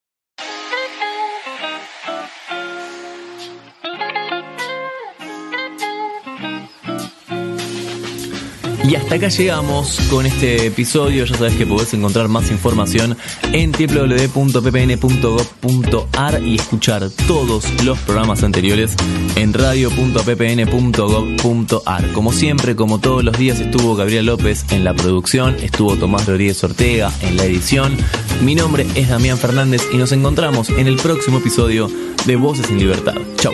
Y 8.84 8.96
hasta 8.96 9.16
acá 9.16 9.30
llegamos 9.30 9.98
con 10.10 10.26
este 10.26 10.68
episodio. 10.68 11.24
Ya 11.24 11.38
sabes 11.38 11.56
que 11.56 11.66
podés 11.66 11.94
encontrar 11.94 12.28
más 12.28 12.52
información 12.52 13.16
en 13.54 13.72
www.ppn.gov.ar 13.72 16.44
y 16.44 16.56
escuchar 16.56 17.10
todos 17.26 17.64
los 17.84 17.98
programas 18.00 18.44
anteriores 18.44 18.98
en 19.36 19.54
radio.ppn.gov.ar. 19.54 22.12
Como 22.12 22.34
siempre, 22.34 22.76
como 22.76 23.00
todos 23.00 23.24
los 23.24 23.38
días, 23.38 23.62
estuvo 23.62 23.96
Gabriel 23.96 24.26
López 24.26 24.66
en 24.72 24.84
la 24.84 24.94
producción, 24.94 25.56
estuvo 25.62 25.96
Tomás 25.96 26.28
Rodríguez 26.28 26.62
Ortega 26.64 27.10
en 27.22 27.38
la 27.38 27.46
edición. 27.46 27.96
Mi 28.42 28.54
nombre 28.54 28.86
es 28.96 29.08
Damián 29.08 29.38
Fernández 29.38 29.84
y 29.94 29.98
nos 29.98 30.12
encontramos 30.12 30.68
en 30.70 30.88
el 30.88 30.98
próximo 30.98 31.38
episodio 31.38 31.90
de 32.26 32.36
Voces 32.36 32.70
en 32.70 32.80
Libertad. 32.80 33.16
Chau. 33.38 33.54